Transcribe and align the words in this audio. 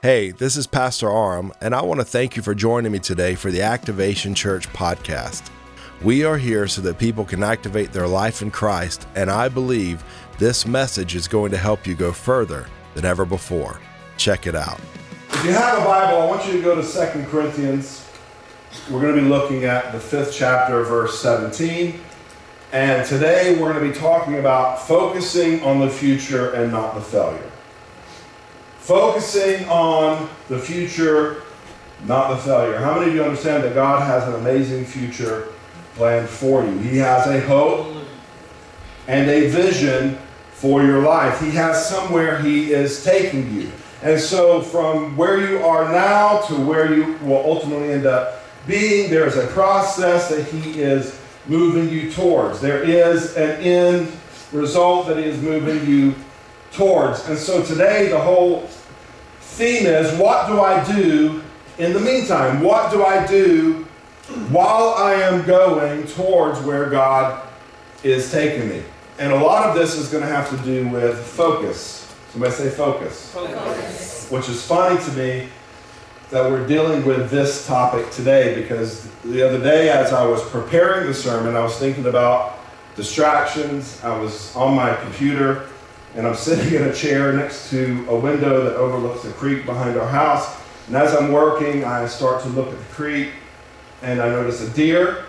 Hey, 0.00 0.30
this 0.30 0.56
is 0.56 0.68
Pastor 0.68 1.10
Aram, 1.10 1.52
and 1.60 1.74
I 1.74 1.82
want 1.82 1.98
to 1.98 2.04
thank 2.04 2.36
you 2.36 2.42
for 2.42 2.54
joining 2.54 2.92
me 2.92 3.00
today 3.00 3.34
for 3.34 3.50
the 3.50 3.62
Activation 3.62 4.32
Church 4.32 4.68
podcast. 4.68 5.50
We 6.04 6.22
are 6.22 6.38
here 6.38 6.68
so 6.68 6.80
that 6.82 7.00
people 7.00 7.24
can 7.24 7.42
activate 7.42 7.92
their 7.92 8.06
life 8.06 8.40
in 8.40 8.52
Christ, 8.52 9.08
and 9.16 9.28
I 9.28 9.48
believe 9.48 10.04
this 10.38 10.64
message 10.64 11.16
is 11.16 11.26
going 11.26 11.50
to 11.50 11.56
help 11.56 11.84
you 11.84 11.96
go 11.96 12.12
further 12.12 12.68
than 12.94 13.04
ever 13.04 13.24
before. 13.24 13.80
Check 14.16 14.46
it 14.46 14.54
out. 14.54 14.78
If 15.30 15.44
you 15.44 15.50
have 15.50 15.82
a 15.82 15.84
Bible, 15.84 16.22
I 16.22 16.26
want 16.26 16.46
you 16.46 16.52
to 16.52 16.62
go 16.62 16.80
to 16.80 16.82
2 16.82 17.24
Corinthians. 17.28 18.08
We're 18.88 19.00
going 19.00 19.16
to 19.16 19.20
be 19.20 19.26
looking 19.26 19.64
at 19.64 19.90
the 19.90 19.98
fifth 19.98 20.32
chapter, 20.32 20.84
verse 20.84 21.20
17. 21.20 21.98
And 22.70 23.04
today 23.04 23.60
we're 23.60 23.72
going 23.72 23.84
to 23.84 23.92
be 23.92 23.98
talking 23.98 24.38
about 24.38 24.80
focusing 24.80 25.60
on 25.64 25.80
the 25.80 25.90
future 25.90 26.52
and 26.52 26.70
not 26.70 26.94
the 26.94 27.00
failure. 27.00 27.50
Focusing 28.88 29.68
on 29.68 30.30
the 30.48 30.58
future, 30.58 31.42
not 32.06 32.30
the 32.30 32.38
failure. 32.38 32.78
How 32.78 32.98
many 32.98 33.10
of 33.10 33.16
you 33.16 33.22
understand 33.22 33.62
that 33.64 33.74
God 33.74 34.02
has 34.02 34.26
an 34.26 34.40
amazing 34.40 34.86
future 34.86 35.48
planned 35.96 36.26
for 36.26 36.64
you? 36.64 36.78
He 36.78 36.96
has 36.96 37.26
a 37.26 37.38
hope 37.40 37.94
and 39.06 39.28
a 39.28 39.50
vision 39.50 40.16
for 40.52 40.82
your 40.82 41.02
life. 41.02 41.38
He 41.38 41.50
has 41.50 41.86
somewhere 41.86 42.40
He 42.40 42.72
is 42.72 43.04
taking 43.04 43.54
you. 43.54 43.70
And 44.02 44.18
so, 44.18 44.62
from 44.62 45.18
where 45.18 45.38
you 45.38 45.58
are 45.58 45.92
now 45.92 46.40
to 46.46 46.54
where 46.54 46.90
you 46.90 47.18
will 47.18 47.44
ultimately 47.44 47.92
end 47.92 48.06
up 48.06 48.42
being, 48.66 49.10
there 49.10 49.26
is 49.26 49.36
a 49.36 49.48
process 49.48 50.30
that 50.30 50.46
He 50.46 50.80
is 50.80 51.20
moving 51.46 51.90
you 51.90 52.10
towards. 52.10 52.62
There 52.62 52.82
is 52.82 53.36
an 53.36 53.60
end 53.60 54.10
result 54.50 55.08
that 55.08 55.18
He 55.18 55.24
is 55.24 55.42
moving 55.42 55.86
you 55.86 56.14
towards. 56.72 57.28
And 57.28 57.36
so, 57.36 57.62
today, 57.62 58.08
the 58.08 58.18
whole 58.18 58.66
theme 59.58 59.86
is 59.86 60.16
what 60.18 60.46
do 60.46 60.60
I 60.60 60.84
do 60.84 61.42
in 61.78 61.92
the 61.92 61.98
meantime? 61.98 62.62
What 62.62 62.92
do 62.92 63.04
I 63.04 63.26
do 63.26 63.84
while 64.50 64.94
I 64.96 65.14
am 65.14 65.44
going 65.44 66.06
towards 66.06 66.60
where 66.60 66.88
God 66.88 67.46
is 68.04 68.30
taking 68.30 68.68
me? 68.68 68.84
And 69.18 69.32
a 69.32 69.36
lot 69.36 69.68
of 69.68 69.74
this 69.74 69.96
is 69.96 70.08
going 70.08 70.22
to 70.22 70.28
have 70.28 70.48
to 70.50 70.56
do 70.58 70.88
with 70.88 71.18
focus. 71.18 72.06
Somebody 72.30 72.52
say 72.52 72.70
focus. 72.70 73.32
Focus. 73.32 74.30
Which 74.30 74.48
is 74.48 74.64
funny 74.64 75.02
to 75.02 75.12
me 75.12 75.48
that 76.30 76.48
we're 76.48 76.66
dealing 76.68 77.04
with 77.04 77.28
this 77.28 77.66
topic 77.66 78.08
today 78.12 78.60
because 78.60 79.10
the 79.24 79.42
other 79.42 79.58
day, 79.58 79.90
as 79.90 80.12
I 80.12 80.24
was 80.24 80.40
preparing 80.50 81.08
the 81.08 81.14
sermon, 81.14 81.56
I 81.56 81.62
was 81.62 81.76
thinking 81.78 82.06
about 82.06 82.58
distractions. 82.94 84.00
I 84.04 84.16
was 84.16 84.54
on 84.54 84.76
my 84.76 84.94
computer 84.96 85.68
and 86.14 86.26
I'm 86.26 86.34
sitting 86.34 86.74
in 86.74 86.84
a 86.84 86.92
chair 86.92 87.32
next 87.32 87.70
to 87.70 88.06
a 88.08 88.18
window 88.18 88.64
that 88.64 88.76
overlooks 88.76 89.22
the 89.22 89.30
creek 89.32 89.66
behind 89.66 89.98
our 89.98 90.08
house. 90.08 90.58
And 90.86 90.96
as 90.96 91.14
I'm 91.14 91.32
working, 91.32 91.84
I 91.84 92.06
start 92.06 92.42
to 92.42 92.48
look 92.48 92.68
at 92.68 92.78
the 92.78 92.94
creek 92.94 93.30
and 94.02 94.20
I 94.20 94.28
notice 94.28 94.60
a 94.62 94.70
deer. 94.70 95.24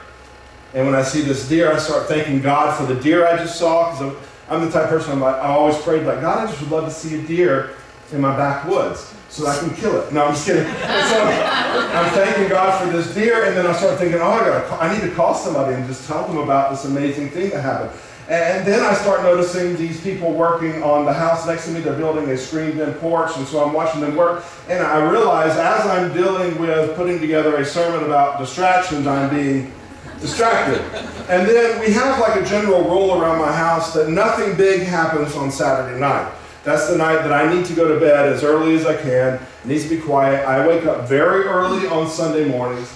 And 0.74 0.86
when 0.86 0.96
I 0.96 1.02
see 1.02 1.22
this 1.22 1.48
deer, 1.50 1.72
I 1.72 1.80
start 1.80 2.08
thanking 2.08 2.42
God 2.42 2.78
for 2.78 2.92
the 2.92 3.00
deer 3.02 3.28
I 3.28 3.38
just 3.38 3.58
saw 3.58 3.92
because 3.92 4.16
I'm, 4.50 4.62
I'm, 4.62 4.66
the 4.66 4.72
type 4.72 4.84
of 4.86 4.90
person 4.90 5.14
I'm 5.14 5.20
like, 5.20 5.36
I 5.36 5.48
always 5.48 5.78
prayed 5.80 6.06
like, 6.06 6.22
God, 6.22 6.48
I 6.48 6.50
just 6.50 6.62
would 6.62 6.72
love 6.72 6.86
to 6.86 6.92
see 6.92 7.20
a 7.20 7.22
deer 7.24 7.72
in 8.12 8.22
my 8.22 8.36
backwoods 8.36 9.14
so 9.30 9.46
I 9.46 9.58
can 9.58 9.70
kill 9.76 10.00
it. 10.02 10.12
No, 10.12 10.26
I'm 10.26 10.34
just 10.34 10.46
kidding. 10.46 10.64
so 10.64 10.72
I'm 10.72 12.10
thanking 12.14 12.50
God 12.50 12.84
for 12.84 12.96
this 12.96 13.14
deer, 13.14 13.46
and 13.46 13.56
then 13.56 13.68
I 13.68 13.74
start 13.74 14.00
thinking, 14.00 14.20
oh, 14.22 14.30
I, 14.30 14.40
gotta, 14.40 14.84
I 14.84 14.94
need 14.94 15.08
to 15.08 15.16
call 15.16 15.36
somebody 15.36 15.76
and 15.76 15.86
just 15.88 16.08
tell 16.08 16.28
them 16.28 16.38
about 16.38 16.72
this 16.72 16.86
amazing 16.86 17.30
thing 17.30 17.52
that 17.52 17.62
happened. 17.62 17.92
And 18.30 18.64
then 18.64 18.86
I 18.86 18.94
start 18.94 19.24
noticing 19.24 19.76
these 19.76 20.00
people 20.02 20.32
working 20.32 20.84
on 20.84 21.06
the 21.06 21.14
house 21.14 21.48
next 21.48 21.66
to 21.66 21.72
me. 21.72 21.80
They're 21.80 21.98
building 21.98 22.30
a 22.30 22.38
screened-in 22.38 22.94
porch, 22.96 23.36
and 23.36 23.48
so 23.48 23.66
I'm 23.66 23.74
watching 23.74 24.02
them 24.02 24.16
work. 24.16 24.46
And 24.70 24.86
I 24.86 25.10
realize 25.10 25.58
as 25.58 25.88
I'm 25.88 26.14
dealing 26.14 26.60
with 26.60 26.96
putting 26.96 27.20
together 27.20 27.56
a 27.58 27.66
sermon 27.66 28.06
about 28.06 28.38
distractions, 28.38 29.08
I'm 29.08 29.32
being 29.32 29.74
distracted. 30.22 30.80
And 31.28 31.48
then 31.48 31.80
we 31.80 31.92
have 31.94 32.20
like 32.20 32.40
a 32.40 32.46
general 32.46 32.84
rule 32.84 33.20
around 33.20 33.40
my 33.40 33.52
house 33.52 33.96
that 33.96 34.10
nothing 34.10 34.56
big 34.56 34.84
happens 34.84 35.36
on 35.36 35.52
Saturday 35.52 36.00
night. 36.00 36.32
That's 36.64 36.88
the 36.88 36.98
night 36.98 37.24
that 37.24 37.34
I 37.34 37.52
need 37.52 37.66
to 37.66 37.74
go 37.74 37.92
to 37.92 38.00
bed 38.00 38.32
as 38.32 38.44
early 38.44 38.76
as 38.76 38.86
I 38.86 38.96
can. 38.96 39.36
It 39.36 39.66
needs 39.66 39.86
to 39.86 39.90
be 39.90 40.00
quiet. 40.00 40.46
I 40.48 40.68
wake 40.68 40.86
up 40.86 41.10
very 41.10 41.46
early 41.46 41.88
on 41.88 42.08
Sunday 42.08 42.48
mornings, 42.48 42.94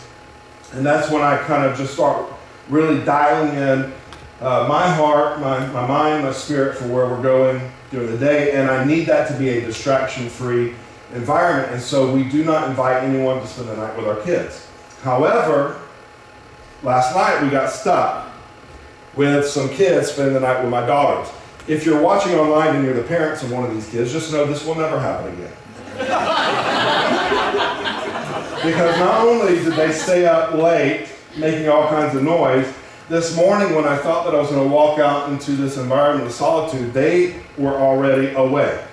and 0.73 0.85
that's 0.85 1.09
when 1.09 1.23
I 1.23 1.37
kind 1.37 1.65
of 1.65 1.75
just 1.75 1.95
start 1.95 2.31
really 2.69 3.03
dialing 3.03 3.55
in 3.57 3.91
uh, 4.41 4.65
my 4.67 4.87
heart, 4.87 5.39
my, 5.39 5.65
my 5.67 5.87
mind, 5.87 6.23
my 6.23 6.31
spirit 6.31 6.77
for 6.77 6.87
where 6.87 7.07
we're 7.07 7.21
going 7.21 7.71
during 7.91 8.11
the 8.11 8.17
day, 8.17 8.53
and 8.53 8.69
I 8.69 8.83
need 8.83 9.05
that 9.05 9.27
to 9.29 9.37
be 9.37 9.49
a 9.49 9.61
distraction 9.61 10.29
free 10.29 10.73
environment. 11.13 11.71
And 11.71 11.81
so 11.81 12.13
we 12.13 12.23
do 12.23 12.43
not 12.43 12.69
invite 12.69 13.03
anyone 13.03 13.39
to 13.39 13.47
spend 13.47 13.69
the 13.69 13.77
night 13.77 13.95
with 13.95 14.07
our 14.07 14.19
kids. 14.21 14.67
However, 15.01 15.79
last 16.81 17.15
night 17.15 17.43
we 17.43 17.49
got 17.49 17.69
stuck 17.69 18.29
with 19.15 19.47
some 19.47 19.69
kids 19.69 20.11
spending 20.11 20.33
the 20.33 20.39
night 20.39 20.61
with 20.61 20.71
my 20.71 20.85
daughters. 20.85 21.31
If 21.67 21.85
you're 21.85 22.01
watching 22.01 22.33
online 22.33 22.75
and 22.75 22.83
you're 22.83 22.93
the 22.93 23.03
parents 23.03 23.43
of 23.43 23.51
one 23.51 23.63
of 23.63 23.73
these 23.73 23.89
kids, 23.89 24.11
just 24.11 24.31
know 24.31 24.45
this 24.45 24.65
will 24.65 24.75
never 24.75 24.99
happen 24.99 25.33
again. 25.33 25.53
because 28.65 28.97
not 28.97 29.21
only 29.21 29.55
did 29.55 29.73
they 29.73 29.91
stay 29.91 30.25
up 30.25 30.53
late 30.53 31.07
making 31.37 31.69
all 31.69 31.87
kinds 31.87 32.15
of 32.15 32.23
noise, 32.23 32.67
this 33.13 33.35
morning 33.35 33.75
when 33.75 33.85
I 33.85 33.95
thought 33.95 34.25
that 34.25 34.33
I 34.33 34.39
was 34.39 34.49
going 34.49 34.67
to 34.67 34.73
walk 34.73 34.97
out 34.97 35.31
into 35.31 35.51
this 35.51 35.77
environment 35.77 36.25
of 36.25 36.33
solitude, 36.33 36.93
they 36.93 37.39
were 37.59 37.75
already 37.75 38.33
away. 38.33 38.83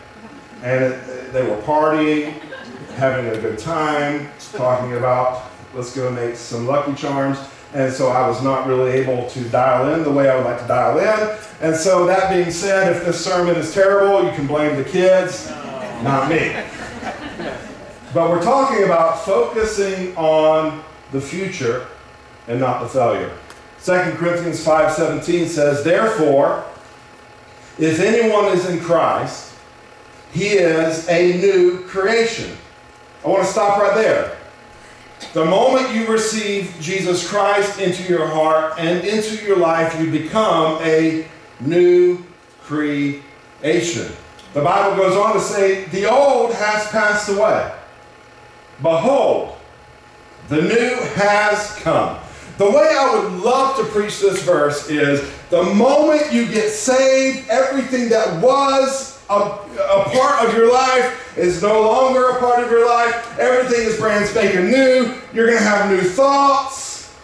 And 0.62 0.92
they 1.32 1.42
were 1.42 1.56
partying, 1.62 2.32
having 2.96 3.28
a 3.28 3.40
good 3.40 3.58
time, 3.58 4.28
talking 4.52 4.98
about 4.98 5.50
let's 5.72 5.96
go 5.96 6.10
make 6.10 6.36
some 6.36 6.66
Lucky 6.66 6.92
Charms. 6.92 7.38
And 7.72 7.90
so 7.90 8.08
I 8.08 8.28
was 8.28 8.42
not 8.42 8.66
really 8.66 8.90
able 8.90 9.26
to 9.30 9.48
dial 9.48 9.94
in 9.94 10.02
the 10.02 10.10
way 10.10 10.28
I 10.28 10.36
would 10.36 10.44
like 10.44 10.60
to 10.60 10.68
dial 10.68 10.98
in. 10.98 11.38
And 11.62 11.74
so 11.74 12.04
that 12.04 12.28
being 12.30 12.50
said, 12.50 12.94
if 12.94 13.06
this 13.06 13.24
sermon 13.24 13.56
is 13.56 13.72
terrible, 13.72 14.22
you 14.28 14.32
can 14.32 14.46
blame 14.46 14.76
the 14.76 14.84
kids, 14.84 15.48
not 16.02 16.28
me. 16.28 16.62
But 18.12 18.28
we're 18.28 18.42
talking 18.42 18.84
about 18.84 19.24
focusing 19.24 20.14
on 20.16 20.84
the 21.10 21.22
future 21.22 21.86
and 22.48 22.60
not 22.60 22.82
the 22.82 22.88
failure. 22.88 23.32
2 23.84 24.16
Corinthians 24.18 24.62
5:17 24.62 25.48
says, 25.48 25.82
"Therefore, 25.84 26.64
if 27.78 27.98
anyone 28.00 28.46
is 28.46 28.68
in 28.68 28.80
Christ, 28.80 29.46
he 30.32 30.48
is 30.48 31.08
a 31.08 31.32
new 31.38 31.84
creation." 31.88 32.56
I 33.24 33.28
want 33.28 33.44
to 33.44 33.50
stop 33.50 33.80
right 33.80 33.94
there. 33.94 34.32
The 35.32 35.44
moment 35.44 35.90
you 35.90 36.06
receive 36.06 36.74
Jesus 36.80 37.28
Christ 37.28 37.78
into 37.78 38.02
your 38.02 38.26
heart 38.26 38.74
and 38.78 39.04
into 39.04 39.44
your 39.44 39.56
life, 39.56 39.94
you 40.00 40.10
become 40.10 40.78
a 40.82 41.26
new 41.60 42.18
creation. 42.66 44.14
The 44.54 44.62
Bible 44.62 44.96
goes 44.96 45.16
on 45.16 45.34
to 45.34 45.40
say, 45.40 45.84
"The 45.92 46.06
old 46.06 46.54
has 46.54 46.86
passed 46.88 47.28
away. 47.28 47.70
Behold, 48.82 49.56
the 50.48 50.62
new 50.62 50.96
has 51.16 51.72
come." 51.82 52.16
The 52.60 52.70
way 52.70 52.94
I 52.94 53.14
would 53.14 53.40
love 53.40 53.78
to 53.78 53.84
preach 53.84 54.20
this 54.20 54.42
verse 54.42 54.90
is 54.90 55.26
the 55.48 55.62
moment 55.62 56.30
you 56.30 56.44
get 56.46 56.68
saved, 56.68 57.48
everything 57.48 58.10
that 58.10 58.42
was 58.42 59.18
a, 59.30 59.32
a, 59.32 60.04
part 60.12 60.46
of 60.46 60.54
your 60.54 60.70
life 60.70 61.38
is 61.38 61.62
no 61.62 61.80
longer 61.80 62.28
a 62.28 62.38
part 62.38 62.62
of 62.62 62.70
your 62.70 62.86
life. 62.86 63.38
Everything 63.38 63.86
is 63.86 63.96
brand 63.96 64.26
spanking 64.26 64.70
new. 64.70 65.14
You're 65.32 65.46
going 65.46 65.56
to 65.56 65.64
have 65.64 65.90
new 65.90 66.02
thoughts. 66.02 67.16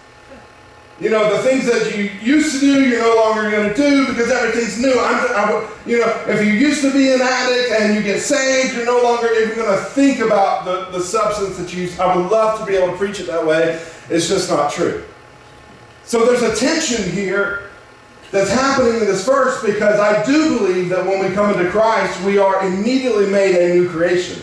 You 1.00 1.10
know, 1.10 1.36
the 1.36 1.42
things 1.42 1.66
that 1.66 1.94
you 1.94 2.04
used 2.22 2.54
to 2.54 2.60
do, 2.60 2.88
you're 2.88 3.02
no 3.02 3.16
longer 3.16 3.50
going 3.50 3.68
to 3.68 3.76
do 3.76 4.06
because 4.06 4.30
everything's 4.30 4.80
new. 4.80 4.98
I'm, 4.98 5.16
I, 5.36 5.70
you 5.84 5.98
know, 5.98 6.24
if 6.28 6.46
you 6.46 6.54
used 6.54 6.80
to 6.80 6.90
be 6.90 7.12
an 7.12 7.20
addict 7.20 7.72
and 7.78 7.94
you 7.94 8.02
get 8.02 8.22
saved, 8.22 8.74
you're 8.74 8.86
no 8.86 9.02
longer 9.02 9.30
even 9.34 9.54
going 9.54 9.78
to 9.78 9.84
think 9.84 10.20
about 10.20 10.64
the, 10.64 10.96
the 10.96 11.04
substance 11.04 11.58
that 11.58 11.74
you 11.74 11.82
used. 11.82 12.00
I 12.00 12.16
would 12.16 12.30
love 12.30 12.58
to 12.60 12.64
be 12.64 12.74
able 12.74 12.92
to 12.92 12.96
preach 12.96 13.20
it 13.20 13.26
that 13.26 13.46
way. 13.46 13.86
It's 14.08 14.28
just 14.28 14.48
not 14.48 14.72
true. 14.72 15.04
So 16.06 16.24
there's 16.24 16.42
a 16.42 16.54
tension 16.54 17.10
here 17.10 17.64
that's 18.30 18.52
happening 18.52 18.94
in 18.94 19.06
this 19.06 19.26
verse 19.26 19.60
because 19.60 19.98
I 19.98 20.24
do 20.24 20.56
believe 20.56 20.88
that 20.90 21.04
when 21.04 21.18
we 21.18 21.34
come 21.34 21.52
into 21.52 21.68
Christ, 21.68 22.22
we 22.22 22.38
are 22.38 22.64
immediately 22.64 23.26
made 23.26 23.56
a 23.56 23.74
new 23.74 23.88
creation. 23.88 24.40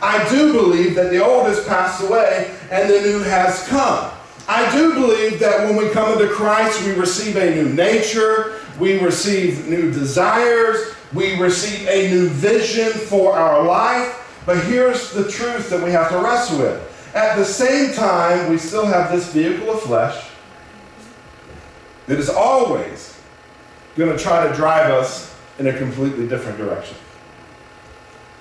I 0.00 0.26
do 0.30 0.54
believe 0.54 0.94
that 0.94 1.10
the 1.10 1.22
old 1.22 1.46
has 1.48 1.62
passed 1.66 2.02
away 2.02 2.56
and 2.70 2.88
the 2.88 3.02
new 3.02 3.20
has 3.20 3.68
come. 3.68 4.10
I 4.48 4.74
do 4.74 4.94
believe 4.94 5.38
that 5.40 5.68
when 5.68 5.76
we 5.76 5.90
come 5.90 6.18
into 6.18 6.32
Christ, 6.32 6.82
we 6.86 6.92
receive 6.92 7.36
a 7.36 7.54
new 7.54 7.68
nature, 7.68 8.58
we 8.80 8.98
receive 8.98 9.68
new 9.68 9.92
desires, 9.92 10.94
we 11.12 11.38
receive 11.38 11.86
a 11.88 12.10
new 12.10 12.30
vision 12.30 12.90
for 12.90 13.34
our 13.34 13.62
life. 13.62 14.42
But 14.46 14.64
here's 14.64 15.12
the 15.12 15.30
truth 15.30 15.68
that 15.68 15.84
we 15.84 15.90
have 15.90 16.08
to 16.08 16.18
wrestle 16.18 16.58
with. 16.58 17.14
At 17.14 17.36
the 17.36 17.44
same 17.44 17.92
time, 17.92 18.48
we 18.48 18.56
still 18.56 18.86
have 18.86 19.12
this 19.12 19.30
vehicle 19.30 19.70
of 19.72 19.82
flesh 19.82 20.31
that 22.06 22.18
is 22.18 22.28
always 22.28 23.18
going 23.96 24.16
to 24.16 24.22
try 24.22 24.46
to 24.46 24.54
drive 24.54 24.90
us 24.90 25.34
in 25.58 25.66
a 25.66 25.76
completely 25.76 26.26
different 26.26 26.58
direction. 26.58 26.96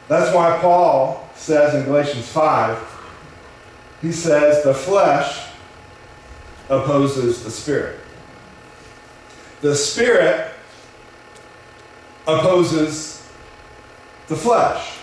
That's 0.08 0.34
why 0.36 0.58
Paul 0.60 1.30
says 1.36 1.76
in 1.76 1.86
Galatians 1.86 2.28
5, 2.28 2.78
he 4.02 4.12
says, 4.12 4.64
the 4.64 4.74
flesh 4.74 5.48
opposes 6.70 7.44
the 7.44 7.52
spirit. 7.52 8.00
The 9.62 9.76
spirit 9.76 10.52
opposes 12.28 13.28
the 14.28 14.36
flesh. 14.36 14.98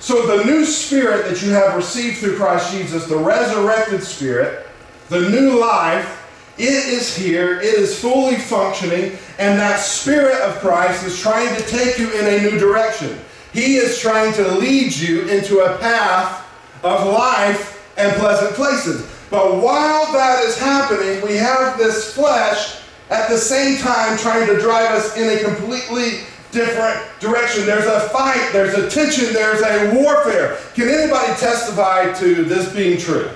So 0.00 0.26
the 0.26 0.44
new 0.44 0.64
spirit 0.64 1.28
that 1.28 1.42
you 1.42 1.50
have 1.50 1.76
received 1.76 2.18
through 2.18 2.36
Christ 2.36 2.72
Jesus, 2.72 3.06
the 3.06 3.18
resurrected 3.18 4.02
spirit, 4.02 4.66
the 5.08 5.28
new 5.28 5.58
life, 5.58 6.19
it 6.62 6.88
is 6.88 7.16
here, 7.16 7.58
it 7.60 7.74
is 7.74 7.98
fully 7.98 8.36
functioning, 8.36 9.16
and 9.38 9.58
that 9.58 9.80
spirit 9.80 10.40
of 10.40 10.58
Christ 10.58 11.04
is 11.06 11.18
trying 11.18 11.54
to 11.56 11.62
take 11.66 11.98
you 11.98 12.10
in 12.12 12.26
a 12.26 12.42
new 12.42 12.58
direction. 12.58 13.18
He 13.52 13.76
is 13.76 13.98
trying 13.98 14.32
to 14.34 14.46
lead 14.52 14.94
you 14.94 15.22
into 15.28 15.60
a 15.60 15.78
path 15.78 16.46
of 16.84 17.06
life 17.06 17.94
and 17.96 18.12
pleasant 18.16 18.54
places. 18.54 19.10
But 19.30 19.56
while 19.56 20.12
that 20.12 20.42
is 20.44 20.58
happening, 20.58 21.22
we 21.22 21.36
have 21.36 21.78
this 21.78 22.14
flesh 22.14 22.82
at 23.10 23.28
the 23.28 23.38
same 23.38 23.78
time 23.78 24.18
trying 24.18 24.46
to 24.46 24.58
drive 24.58 24.90
us 24.92 25.16
in 25.16 25.28
a 25.30 25.42
completely 25.42 26.20
different 26.52 26.98
direction. 27.20 27.64
There's 27.64 27.86
a 27.86 28.08
fight, 28.08 28.50
there's 28.52 28.74
a 28.74 28.90
tension, 28.90 29.32
there's 29.32 29.62
a 29.62 29.94
warfare. 29.94 30.58
Can 30.74 30.88
anybody 30.88 31.32
testify 31.34 32.12
to 32.14 32.44
this 32.44 32.72
being 32.72 32.98
true? 32.98 33.30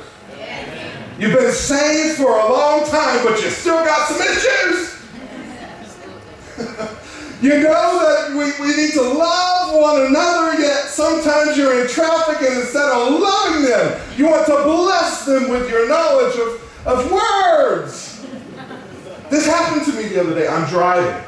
You've 1.18 1.32
been 1.32 1.52
saved 1.52 2.16
for 2.16 2.38
a 2.38 2.52
long 2.52 2.84
time, 2.86 3.24
but 3.24 3.40
you 3.40 3.48
still 3.48 3.84
got 3.84 4.08
some 4.08 4.20
issues. 4.20 5.00
you 7.42 7.62
know 7.62 8.00
that 8.00 8.30
we, 8.30 8.64
we 8.64 8.76
need 8.76 8.92
to 8.94 9.02
love 9.02 9.80
one 9.80 10.06
another, 10.06 10.60
yet 10.60 10.86
sometimes 10.86 11.56
you're 11.56 11.82
in 11.82 11.88
traffic 11.88 12.48
and 12.48 12.60
instead 12.62 12.90
of 12.90 13.20
loving 13.20 13.64
them, 13.64 14.00
you 14.16 14.26
want 14.28 14.46
to 14.46 14.62
bless 14.64 15.24
them 15.24 15.48
with 15.50 15.70
your 15.70 15.88
knowledge 15.88 16.34
of, 16.36 16.86
of 16.86 17.12
words. 17.12 18.26
This 19.30 19.46
happened 19.46 19.86
to 19.86 19.92
me 19.92 20.08
the 20.08 20.20
other 20.20 20.34
day. 20.34 20.48
I'm 20.48 20.68
driving. 20.68 21.24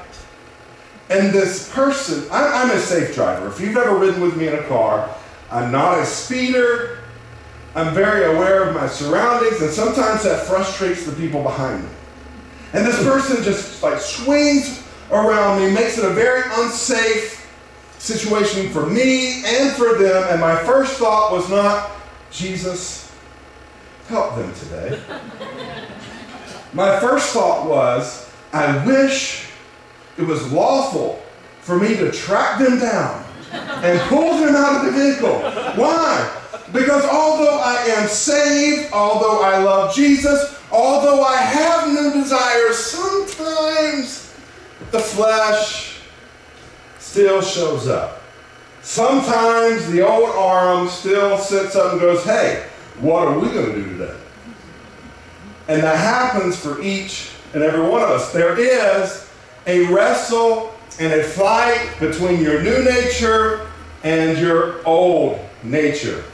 And 1.11 1.33
this 1.33 1.73
person, 1.73 2.25
I'm, 2.33 2.71
I'm 2.71 2.77
a 2.77 2.81
safe 2.81 3.15
driver. 3.15 3.47
If 3.47 3.61
you've 3.61 3.77
ever 3.77 3.97
ridden 3.97 4.21
with 4.21 4.37
me 4.37 4.49
in 4.49 4.55
a 4.55 4.63
car, 4.65 5.15
I'm 5.51 5.71
not 5.71 6.01
a 6.01 6.05
speeder. 6.05 6.99
I'm 7.77 7.93
very 7.93 8.25
aware 8.25 8.65
of 8.65 8.75
my 8.75 8.87
surroundings, 8.87 9.61
and 9.61 9.71
sometimes 9.71 10.23
that 10.25 10.47
frustrates 10.47 11.05
the 11.05 11.13
people 11.13 11.43
behind 11.43 11.85
me. 11.85 11.91
And 12.73 12.87
this 12.87 12.97
person 13.03 13.45
just 13.45 13.83
like 13.83 14.01
swings 14.01 14.83
around 15.11 15.61
me, 15.61 15.71
makes 15.71 15.99
it 15.99 16.05
a 16.07 16.15
very 16.15 16.43
unsafe 16.55 17.47
situation 17.99 18.71
for 18.71 18.87
me 18.87 19.45
and 19.45 19.77
for 19.77 19.99
them. 19.99 20.25
And 20.31 20.41
my 20.41 20.57
first 20.65 20.95
thought 20.95 21.33
was 21.33 21.51
not, 21.51 21.91
Jesus, 22.31 23.13
help 24.09 24.37
them 24.37 24.55
today. 24.55 24.99
my 26.73 26.99
first 26.99 27.35
thought 27.35 27.69
was, 27.69 28.33
I 28.55 28.87
wish 28.87 29.51
it 30.17 30.23
was 30.23 30.51
lawful 30.51 31.23
for 31.61 31.79
me 31.79 31.89
to 31.97 32.11
track 32.11 32.59
them 32.59 32.79
down 32.79 33.23
and 33.53 34.01
pull 34.09 34.39
them 34.39 34.57
out 34.57 34.81
of 34.81 34.87
the 34.87 34.99
vehicle. 34.99 35.41
Why? 35.79 36.43
Because 36.73 37.05
although 37.05 37.61
I 37.61 37.77
am 37.97 38.09
saved, 38.09 38.93
although 38.93 39.43
I 39.43 39.59
love 39.59 39.95
Jesus, 39.95 40.61
although 40.73 41.23
I 41.23 41.37
have 41.37 41.89
new 41.89 42.13
desires, 42.13 42.77
sometimes 42.77 44.35
the 44.91 44.99
flesh 44.99 46.01
still 46.99 47.41
shows 47.41 47.87
up. 47.89 48.21
Sometimes 48.83 49.91
the 49.91 50.07
old 50.07 50.31
Aram 50.31 50.89
still 50.89 51.39
sits 51.39 51.75
up 51.77 51.93
and 51.93 52.01
goes, 52.01 52.25
hey, 52.25 52.67
what 53.01 53.27
are 53.29 53.39
we 53.39 53.49
going 53.49 53.73
to 53.73 53.75
do 53.75 53.99
today? 53.99 54.17
And 55.69 55.83
that 55.83 55.99
happens 55.99 56.57
for 56.57 56.81
each 56.81 57.31
and 57.55 57.63
every 57.63 57.81
one 57.81 58.03
of 58.03 58.11
us. 58.11 58.33
There 58.33 58.59
is 58.59 59.29
a 59.67 59.85
wrestle 59.93 60.73
and 61.01 61.13
a 61.13 61.25
fight 61.25 61.97
between 61.99 62.41
your 62.41 62.63
new 62.63 62.85
nature 62.85 63.67
and 64.05 64.39
your 64.39 64.87
old 64.87 65.41
nature. 65.63 66.25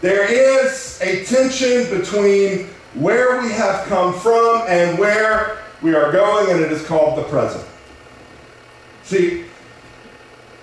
There 0.00 0.24
is 0.32 1.00
a 1.00 1.24
tension 1.24 1.90
between 1.98 2.66
where 2.94 3.40
we 3.42 3.50
have 3.52 3.86
come 3.86 4.14
from 4.14 4.64
and 4.68 4.98
where 4.98 5.58
we 5.82 5.94
are 5.94 6.12
going, 6.12 6.50
and 6.50 6.60
it 6.60 6.70
is 6.70 6.84
called 6.86 7.18
the 7.18 7.24
present. 7.24 7.64
See, 9.02 9.44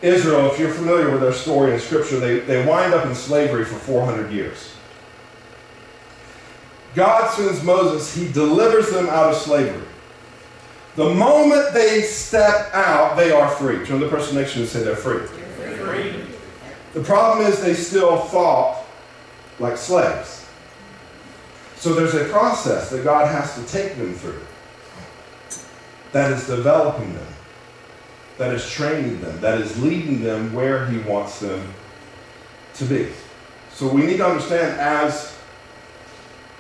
Israel, 0.01 0.51
if 0.51 0.59
you're 0.59 0.71
familiar 0.71 1.09
with 1.09 1.21
their 1.21 1.33
story 1.33 1.73
in 1.73 1.79
Scripture, 1.79 2.19
they, 2.19 2.39
they 2.39 2.65
wind 2.65 2.93
up 2.93 3.05
in 3.05 3.15
slavery 3.15 3.65
for 3.65 3.75
400 3.75 4.31
years. 4.31 4.71
God 6.93 7.29
sends 7.31 7.61
Moses, 7.63 8.13
he 8.13 8.31
delivers 8.31 8.89
them 8.91 9.07
out 9.09 9.31
of 9.31 9.35
slavery. 9.35 9.85
The 10.95 11.13
moment 11.13 11.73
they 11.73 12.01
step 12.03 12.73
out, 12.73 13.17
they 13.17 13.31
are 13.31 13.49
free. 13.49 13.85
Turn 13.85 13.99
the 13.99 14.07
person 14.07 14.37
next 14.37 14.53
to 14.53 14.59
you 14.59 14.63
and 14.63 14.71
say 14.71 14.81
they're 14.81 14.95
free. 14.95 15.25
free. 15.27 16.23
The 16.93 17.03
problem 17.03 17.45
is 17.45 17.61
they 17.61 17.73
still 17.73 18.17
thought 18.17 18.84
like 19.59 19.77
slaves. 19.77 20.45
So 21.75 21.93
there's 21.93 22.15
a 22.15 22.25
process 22.25 22.89
that 22.89 23.03
God 23.03 23.27
has 23.27 23.55
to 23.55 23.65
take 23.71 23.97
them 23.97 24.13
through 24.15 24.41
that 26.11 26.31
is 26.31 26.47
developing 26.47 27.13
them, 27.13 27.27
that 28.37 28.53
is 28.53 28.69
training 28.69 29.19
them, 29.21 29.39
that 29.41 29.59
is 29.59 29.81
leading 29.81 30.23
them 30.23 30.53
where 30.53 30.87
He 30.87 30.97
wants 30.99 31.39
them 31.39 31.73
to 32.75 32.85
be. 32.85 33.09
So 33.71 33.89
we 33.89 34.05
need 34.05 34.17
to 34.17 34.25
understand 34.25 34.79
as 34.79 35.37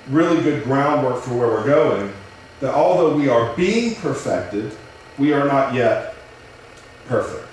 really 0.09 0.41
good 0.43 0.63
groundwork 0.63 1.23
for 1.23 1.33
where 1.35 1.47
we're 1.47 1.65
going 1.65 2.13
that 2.59 2.73
although 2.73 3.15
we 3.15 3.29
are 3.29 3.55
being 3.55 3.95
perfected, 3.95 4.75
we 5.17 5.33
are 5.33 5.45
not 5.45 5.73
yet 5.73 6.15
perfect. 7.07 7.44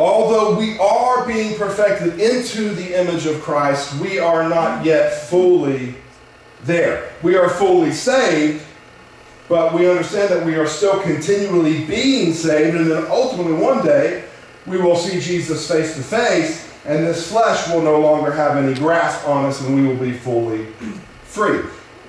Although 0.00 0.58
we 0.58 0.78
are 0.78 1.26
being 1.26 1.58
perfected 1.58 2.18
into 2.18 2.70
the 2.70 2.98
image 2.98 3.26
of 3.26 3.42
Christ, 3.42 4.00
we 4.00 4.18
are 4.18 4.48
not 4.48 4.82
yet 4.82 5.12
fully 5.28 5.94
there. 6.64 7.12
We 7.22 7.36
are 7.36 7.50
fully 7.50 7.92
saved, 7.92 8.64
but 9.46 9.74
we 9.74 9.90
understand 9.90 10.30
that 10.30 10.46
we 10.46 10.54
are 10.54 10.66
still 10.66 11.00
continually 11.00 11.84
being 11.84 12.32
saved, 12.32 12.78
and 12.78 12.90
then 12.90 13.08
ultimately 13.10 13.52
one 13.52 13.84
day 13.84 14.24
we 14.64 14.78
will 14.78 14.96
see 14.96 15.20
Jesus 15.20 15.68
face 15.68 15.94
to 15.96 16.02
face, 16.02 16.72
and 16.86 17.06
this 17.06 17.30
flesh 17.30 17.68
will 17.68 17.82
no 17.82 18.00
longer 18.00 18.32
have 18.32 18.56
any 18.56 18.72
grasp 18.72 19.28
on 19.28 19.44
us, 19.44 19.60
and 19.60 19.74
we 19.74 19.86
will 19.86 20.02
be 20.02 20.12
fully 20.12 20.64
free. 21.24 21.60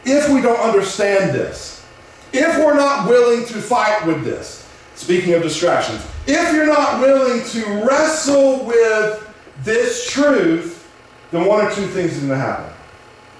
If 0.06 0.30
we 0.30 0.42
don't 0.42 0.62
understand 0.62 1.36
this, 1.36 1.86
if 2.32 2.58
we're 2.58 2.74
not 2.74 3.10
willing 3.10 3.46
to 3.48 3.62
fight 3.62 4.08
with 4.08 4.24
this, 4.24 4.66
speaking 4.96 5.34
of 5.34 5.44
distractions, 5.44 6.02
if 6.28 6.54
you're 6.54 6.68
not 6.68 7.02
willing 7.02 7.46
to 7.48 7.86
wrestle 7.86 8.66
with 8.66 9.28
this 9.64 10.10
truth, 10.10 10.92
then 11.32 11.46
one 11.46 11.66
or 11.66 11.72
two 11.72 11.88
things 11.88 12.14
is 12.14 12.20
going 12.20 12.30
to 12.30 12.36
happen. 12.36 12.72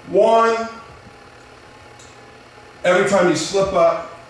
One, 0.08 0.68
every 2.84 3.08
time 3.08 3.28
you 3.28 3.36
slip 3.36 3.72
up, 3.72 4.20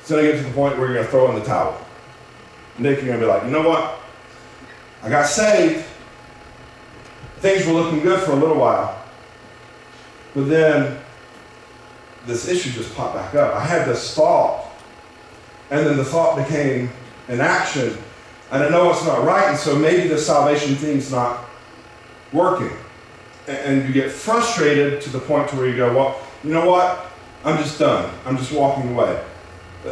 it's 0.00 0.10
going 0.10 0.24
to 0.24 0.32
get 0.32 0.38
to 0.38 0.44
the 0.48 0.54
point 0.54 0.78
where 0.78 0.86
you're 0.86 0.94
going 0.94 1.06
to 1.06 1.10
throw 1.10 1.30
in 1.30 1.38
the 1.38 1.44
towel. 1.44 1.80
Nick, 2.78 2.98
you're 2.98 3.06
going 3.06 3.20
to 3.20 3.26
be 3.26 3.30
like, 3.30 3.44
you 3.44 3.50
know 3.50 3.68
what? 3.68 4.00
I 5.02 5.08
got 5.08 5.26
saved. 5.26 5.84
Things 7.38 7.66
were 7.66 7.72
looking 7.72 8.00
good 8.00 8.20
for 8.20 8.32
a 8.32 8.36
little 8.36 8.56
while. 8.56 9.02
But 10.34 10.48
then 10.48 10.98
this 12.26 12.48
issue 12.48 12.70
just 12.70 12.94
popped 12.94 13.14
back 13.14 13.34
up. 13.34 13.54
I 13.54 13.64
had 13.64 13.86
this 13.86 14.14
thought, 14.14 14.70
and 15.70 15.84
then 15.84 15.96
the 15.96 16.04
thought 16.04 16.36
became 16.36 16.90
an 17.28 17.40
action, 17.40 17.96
and 18.50 18.62
I 18.62 18.68
know 18.68 18.90
it's 18.90 19.04
not 19.04 19.24
right, 19.24 19.48
and 19.48 19.58
so 19.58 19.76
maybe 19.76 20.08
the 20.08 20.18
salvation 20.18 20.74
thing's 20.74 21.10
not 21.10 21.44
working. 22.32 22.76
And 23.48 23.86
you 23.86 23.92
get 23.92 24.10
frustrated 24.10 25.00
to 25.02 25.10
the 25.10 25.18
point 25.18 25.48
to 25.50 25.56
where 25.56 25.68
you 25.68 25.76
go, 25.76 25.96
well, 25.96 26.20
you 26.44 26.52
know 26.52 26.68
what? 26.68 27.06
I'm 27.44 27.58
just 27.58 27.78
done. 27.78 28.12
I'm 28.24 28.36
just 28.36 28.52
walking 28.52 28.92
away. 28.92 29.22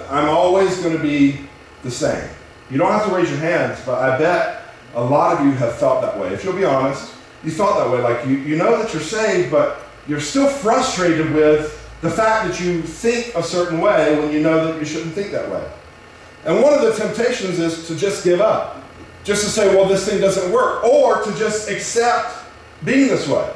I'm 0.09 0.29
always 0.29 0.81
going 0.83 0.97
to 0.97 1.03
be 1.03 1.41
the 1.83 1.91
same. 1.91 2.29
You 2.71 2.79
don't 2.79 2.93
have 2.93 3.07
to 3.09 3.15
raise 3.15 3.29
your 3.29 3.41
hands, 3.41 3.81
but 3.85 3.99
I 3.99 4.17
bet 4.19 4.63
a 4.95 5.03
lot 5.03 5.39
of 5.39 5.47
you 5.47 5.53
have 5.53 5.75
felt 5.77 6.03
that 6.03 6.19
way. 6.19 6.33
If 6.33 6.45
you'll 6.45 6.57
be 6.57 6.65
honest, 6.65 7.13
you 7.43 7.51
felt 7.51 7.77
that 7.77 7.91
way. 7.91 8.01
Like 8.01 8.27
you, 8.27 8.37
you 8.37 8.57
know 8.57 8.81
that 8.81 8.93
you're 8.93 9.03
saved, 9.03 9.51
but 9.51 9.81
you're 10.07 10.21
still 10.21 10.49
frustrated 10.49 11.33
with 11.33 11.77
the 12.03 12.11
fact 12.11 12.49
that 12.49 12.61
you 12.61 12.83
think 12.83 13.35
a 13.35 13.43
certain 13.43 13.81
way 13.81 14.19
when 14.19 14.33
you 14.33 14.41
know 14.41 14.67
that 14.67 14.79
you 14.79 14.85
shouldn't 14.85 15.15
think 15.15 15.33
that 15.33 15.51
way. 15.51 15.69
And 16.45 16.63
one 16.63 16.73
of 16.73 16.83
the 16.83 16.93
temptations 16.95 17.59
is 17.59 17.87
to 17.89 17.97
just 17.97 18.25
give 18.25 18.41
up, 18.41 18.83
just 19.25 19.45
to 19.45 19.51
say, 19.51 19.75
well, 19.75 19.87
this 19.87 20.09
thing 20.09 20.21
doesn't 20.21 20.53
work, 20.53 20.85
or 20.85 21.23
to 21.23 21.39
just 21.39 21.69
accept 21.69 22.45
being 22.85 23.09
this 23.09 23.29
way. 23.29 23.53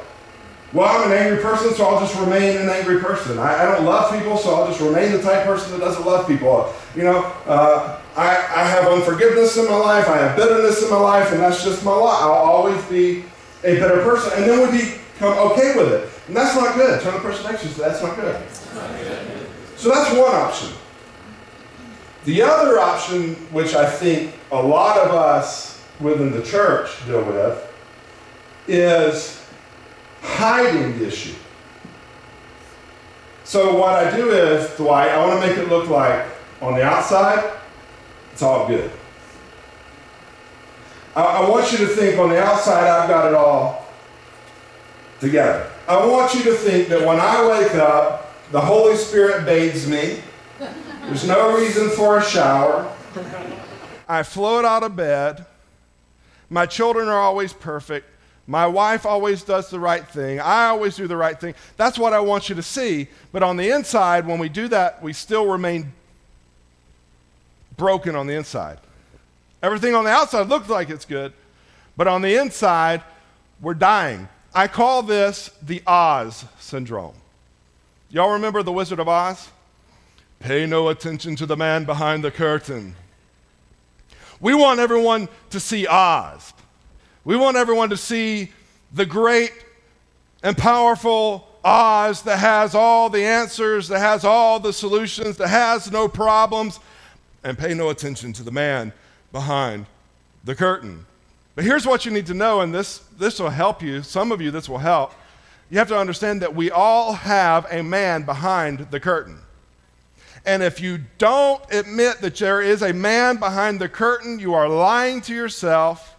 Well, 0.73 0.87
I'm 0.87 1.09
an 1.09 1.17
angry 1.17 1.41
person, 1.41 1.73
so 1.73 1.85
I'll 1.85 1.99
just 1.99 2.19
remain 2.19 2.57
an 2.57 2.69
angry 2.69 2.99
person. 2.99 3.39
I, 3.39 3.63
I 3.63 3.65
don't 3.65 3.85
love 3.85 4.11
people, 4.11 4.37
so 4.37 4.53
I'll 4.53 4.67
just 4.67 4.81
remain 4.81 5.11
the 5.13 5.21
type 5.21 5.45
person 5.45 5.71
that 5.71 5.79
doesn't 5.79 6.05
love 6.05 6.27
people. 6.27 6.73
You 6.95 7.03
know, 7.03 7.23
uh, 7.45 8.01
I, 8.15 8.27
I 8.27 8.67
have 8.67 8.87
unforgiveness 8.87 9.57
in 9.57 9.65
my 9.65 9.77
life, 9.77 10.09
I 10.09 10.17
have 10.17 10.35
bitterness 10.35 10.83
in 10.83 10.89
my 10.89 10.97
life, 10.97 11.31
and 11.31 11.41
that's 11.41 11.63
just 11.63 11.85
my 11.85 11.91
lot. 11.91 12.21
I'll 12.21 12.33
always 12.33 12.83
be 12.85 13.23
a 13.63 13.79
better 13.79 14.03
person. 14.03 14.33
And 14.35 14.49
then 14.49 14.69
we 14.69 14.95
become 15.15 15.37
okay 15.51 15.75
with 15.75 15.93
it. 15.93 16.09
And 16.27 16.35
that's 16.35 16.55
not 16.55 16.75
good. 16.75 17.01
Turn 17.01 17.13
the 17.13 17.19
person 17.19 17.49
next 17.49 17.61
to 17.61 17.67
you 17.69 17.73
that's 17.75 18.01
not 18.01 18.15
good. 18.15 18.35
So 19.77 19.89
that's 19.89 20.11
one 20.11 20.33
option. 20.33 20.69
The 22.25 22.41
other 22.41 22.79
option, 22.79 23.35
which 23.51 23.75
I 23.75 23.89
think 23.89 24.33
a 24.51 24.61
lot 24.61 24.97
of 24.97 25.11
us 25.11 25.83
within 25.99 26.31
the 26.31 26.41
church 26.41 26.89
deal 27.05 27.23
with, 27.23 27.71
is 28.67 29.45
hiding 30.21 30.97
the 30.97 31.07
issue. 31.07 31.35
So 33.43 33.79
what 33.79 33.93
I 33.93 34.15
do 34.15 34.31
is, 34.31 34.75
Dwight, 34.75 35.09
I 35.09 35.25
want 35.25 35.39
to 35.39 35.47
make 35.47 35.57
it 35.57 35.69
look 35.69 35.87
like 35.87 36.25
on 36.61 36.73
the 36.73 36.83
outside, 36.83 37.53
it's 38.33 38.41
all 38.41 38.67
good. 38.67 38.89
I, 41.15 41.21
I 41.21 41.49
want 41.49 41.71
you 41.71 41.77
to 41.77 41.87
think 41.87 42.19
on 42.19 42.29
the 42.29 42.43
outside, 42.43 42.87
I've 42.87 43.07
got 43.07 43.27
it 43.27 43.35
all 43.35 43.85
together. 45.19 45.69
I 45.87 46.03
want 46.07 46.33
you 46.33 46.43
to 46.45 46.53
think 46.55 46.87
that 46.89 47.05
when 47.05 47.19
I 47.19 47.47
wake 47.47 47.75
up, 47.75 48.33
the 48.51 48.61
Holy 48.61 48.95
Spirit 48.95 49.45
bathes 49.45 49.87
me. 49.87 50.21
There's 51.05 51.27
no 51.27 51.55
reason 51.55 51.89
for 51.91 52.17
a 52.17 52.23
shower. 52.23 52.91
I 54.07 54.23
float 54.23 54.65
out 54.65 54.83
of 54.83 54.95
bed. 54.95 55.45
My 56.49 56.65
children 56.65 57.07
are 57.07 57.19
always 57.19 57.53
perfect. 57.53 58.07
My 58.47 58.67
wife 58.67 59.05
always 59.05 59.43
does 59.43 59.69
the 59.69 59.79
right 59.79 60.05
thing. 60.07 60.39
I 60.39 60.65
always 60.65 60.95
do 60.95 61.07
the 61.07 61.15
right 61.15 61.39
thing. 61.39 61.55
That's 61.77 61.97
what 61.97 62.13
I 62.13 62.19
want 62.19 62.49
you 62.49 62.55
to 62.55 62.63
see. 62.63 63.07
But 63.31 63.43
on 63.43 63.57
the 63.57 63.69
inside, 63.69 64.27
when 64.27 64.39
we 64.39 64.49
do 64.49 64.67
that, 64.67 65.01
we 65.01 65.13
still 65.13 65.47
remain 65.47 65.93
broken 67.77 68.15
on 68.15 68.27
the 68.27 68.33
inside. 68.33 68.79
Everything 69.61 69.95
on 69.95 70.05
the 70.05 70.11
outside 70.11 70.47
looks 70.47 70.69
like 70.69 70.89
it's 70.89 71.05
good, 71.05 71.33
but 71.97 72.07
on 72.07 72.21
the 72.21 72.35
inside, 72.35 73.01
we're 73.61 73.73
dying. 73.73 74.27
I 74.53 74.67
call 74.67 75.01
this 75.01 75.49
the 75.61 75.81
Oz 75.87 76.45
syndrome. 76.59 77.15
Y'all 78.09 78.33
remember 78.33 78.63
The 78.63 78.71
Wizard 78.71 78.99
of 78.99 79.07
Oz? 79.07 79.49
Pay 80.39 80.65
no 80.65 80.89
attention 80.89 81.35
to 81.37 81.45
the 81.45 81.57
man 81.57 81.85
behind 81.85 82.23
the 82.23 82.31
curtain. 82.31 82.95
We 84.39 84.53
want 84.53 84.79
everyone 84.79 85.29
to 85.49 85.59
see 85.59 85.87
Oz. 85.87 86.53
We 87.23 87.35
want 87.35 87.57
everyone 87.57 87.89
to 87.89 87.97
see 87.97 88.51
the 88.93 89.05
great 89.05 89.51
and 90.43 90.57
powerful 90.57 91.47
Oz 91.63 92.21
that 92.23 92.37
has 92.37 92.75
all 92.75 93.09
the 93.09 93.23
answers, 93.23 93.87
that 93.87 93.99
has 93.99 94.23
all 94.23 94.59
the 94.59 94.71
solutions, 94.71 95.37
that 95.37 95.47
has 95.47 95.91
no 95.91 96.07
problems, 96.07 96.79
and 97.43 97.57
pay 97.57 97.73
no 97.73 97.89
attention 97.89 98.33
to 98.33 98.43
the 98.43 98.51
man 98.51 98.93
behind 99.31 99.87
the 100.43 100.53
curtain. 100.53 101.05
But 101.55 101.63
here's 101.63 101.87
what 101.87 102.05
you 102.05 102.11
need 102.11 102.27
to 102.27 102.33
know, 102.33 102.61
and 102.61 102.75
this, 102.75 102.99
this 103.17 103.39
will 103.39 103.49
help 103.49 103.81
you. 103.81 104.03
Some 104.03 104.31
of 104.31 104.41
you, 104.41 104.51
this 104.51 104.69
will 104.69 104.77
help. 104.77 105.13
You 105.69 105.79
have 105.79 105.87
to 105.87 105.97
understand 105.97 106.41
that 106.41 106.53
we 106.53 106.69
all 106.69 107.13
have 107.13 107.65
a 107.71 107.81
man 107.81 108.23
behind 108.23 108.91
the 108.91 108.99
curtain. 108.99 109.39
And 110.45 110.61
if 110.61 110.79
you 110.79 110.99
don't 111.17 111.61
admit 111.71 112.21
that 112.21 112.35
there 112.35 112.61
is 112.61 112.81
a 112.83 112.93
man 112.93 113.37
behind 113.37 113.79
the 113.79 113.89
curtain, 113.89 114.39
you 114.39 114.53
are 114.53 114.69
lying 114.69 115.21
to 115.21 115.33
yourself 115.33 116.15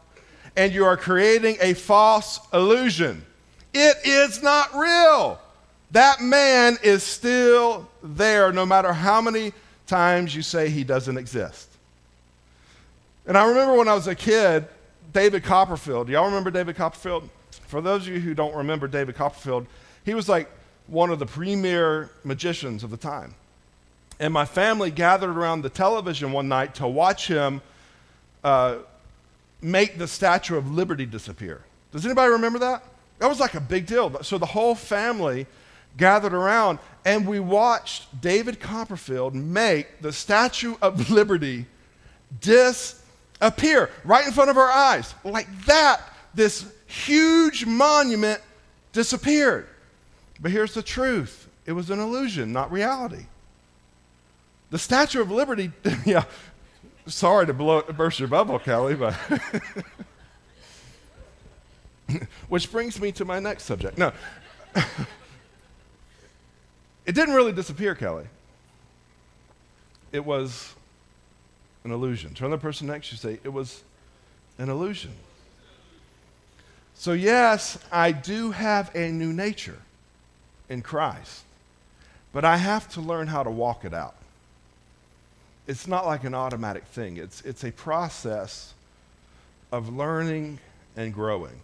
and 0.57 0.73
you 0.73 0.85
are 0.85 0.97
creating 0.97 1.57
a 1.61 1.75
false 1.75 2.41
illusion. 2.53 3.25
It 3.73 3.97
is 4.05 4.43
not 4.43 4.75
real. 4.75 5.39
That 5.93 6.21
man 6.21 6.77
is 6.83 7.03
still 7.03 7.89
there 8.03 8.53
no 8.53 8.67
matter 8.67 8.93
how 8.93 9.21
many 9.21 9.53
times 9.87 10.35
you 10.35 10.43
say 10.43 10.69
he 10.69 10.83
doesn't 10.83 11.17
exist. 11.17 11.71
And 13.27 13.37
I 13.37 13.47
remember 13.47 13.75
when 13.75 13.87
I 13.87 13.95
was 13.95 14.09
a 14.09 14.15
kid, 14.15 14.67
David 15.13 15.45
Copperfield. 15.45 16.09
Y'all 16.09 16.27
remember 16.27 16.51
David 16.51 16.77
Copperfield? 16.77 17.29
For 17.67 17.81
those 17.81 18.03
of 18.03 18.13
you 18.13 18.21
who 18.21 18.35
don't 18.35 18.55
remember 18.55 18.89
David 18.89 19.15
Copperfield, 19.15 19.67
he 20.05 20.15
was 20.15 20.29
like 20.29 20.49
one 20.87 21.11
of 21.11 21.19
the 21.19 21.27
premier 21.27 22.11
magicians 22.25 22.83
of 22.83 22.91
the 22.91 22.97
time. 22.97 23.35
And 24.19 24.33
my 24.33 24.45
family 24.45 24.91
gathered 24.91 25.31
around 25.31 25.63
the 25.63 25.69
television 25.69 26.33
one 26.33 26.49
night 26.49 26.75
to 26.77 26.89
watch 26.89 27.29
him 27.29 27.61
uh, 28.43 28.77
make 29.61 29.99
the 29.99 30.09
Statue 30.09 30.57
of 30.57 30.71
Liberty 30.71 31.07
disappear. 31.07 31.63
Does 31.93 32.05
anybody 32.05 32.33
remember 32.33 32.59
that? 32.61 32.83
That 33.19 33.29
was 33.29 33.41
like 33.41 33.55
a 33.55 33.61
big 33.61 33.87
deal. 33.87 34.23
So 34.23 34.39
the 34.39 34.47
whole 34.47 34.75
family 34.75 35.47
gathered 35.97 36.35
around 36.35 36.79
and 37.05 37.27
we 37.27 37.41
watched 37.41 38.21
David 38.21 38.61
Copperfield 38.61 39.35
make 39.35 40.01
the 40.01 40.13
Statue 40.13 40.77
of 40.83 41.11
Liberty 41.11 41.67
disappear 42.41 43.91
right 44.05 44.27
in 44.27 44.33
front 44.33 44.51
of 44.51 44.57
our 44.57 44.71
eyes. 44.71 45.15
Like 45.25 45.49
that, 45.67 46.03
this 46.35 46.71
huge 46.87 47.65
monument 47.67 48.41
disappeared. 48.93 49.67
But 50.41 50.51
here's 50.51 50.75
the 50.75 50.83
truth 50.83 51.49
it 51.65 51.73
was 51.73 51.91
an 51.91 51.99
illusion, 51.99 52.53
not 52.53 52.71
reality. 52.71 53.27
The 54.71 54.79
Statue 54.79 55.21
of 55.21 55.31
Liberty, 55.31 55.71
yeah, 56.05 56.25
sorry 57.07 57.47
to 57.47 57.55
blow, 57.55 57.83
burst 57.83 58.19
your 58.19 58.29
bubble, 58.29 58.59
Kelly, 58.59 58.95
but. 58.95 59.15
Which 62.49 62.71
brings 62.71 63.01
me 63.01 63.11
to 63.13 63.25
my 63.25 63.41
next 63.41 63.65
subject. 63.65 63.99
No. 63.99 64.13
it 67.05 67.13
didn't 67.15 67.35
really 67.35 67.53
disappear, 67.53 67.95
Kelly. 67.95 68.27
It 70.13 70.25
was 70.25 70.75
an 71.85 71.91
illusion. 71.91 72.35
Turn 72.35 72.51
the 72.51 72.59
person 72.59 72.87
next 72.87 73.11
you 73.11 73.19
say, 73.19 73.41
It 73.43 73.53
was 73.53 73.83
an 74.59 74.69
illusion. 74.69 75.13
So, 76.95 77.13
yes, 77.13 77.79
I 77.93 78.13
do 78.13 78.53
have 78.53 78.95
a 78.95 79.11
new 79.11 79.33
nature 79.33 79.79
in 80.69 80.81
Christ, 80.83 81.43
but 82.33 82.45
I 82.45 82.57
have 82.57 82.89
to 82.91 83.01
learn 83.01 83.27
how 83.27 83.43
to 83.43 83.51
walk 83.51 83.85
it 83.85 83.93
out 83.93 84.15
it's 85.67 85.87
not 85.87 86.07
like 86.07 86.25
an 86.25 86.35
automatic 86.35 86.85
thing, 86.85 87.17
it's, 87.17 87.41
it's 87.43 87.65
a 87.65 87.73
process 87.73 88.75
of 89.73 89.95
learning 89.95 90.59
and 90.97 91.13
growing. 91.13 91.61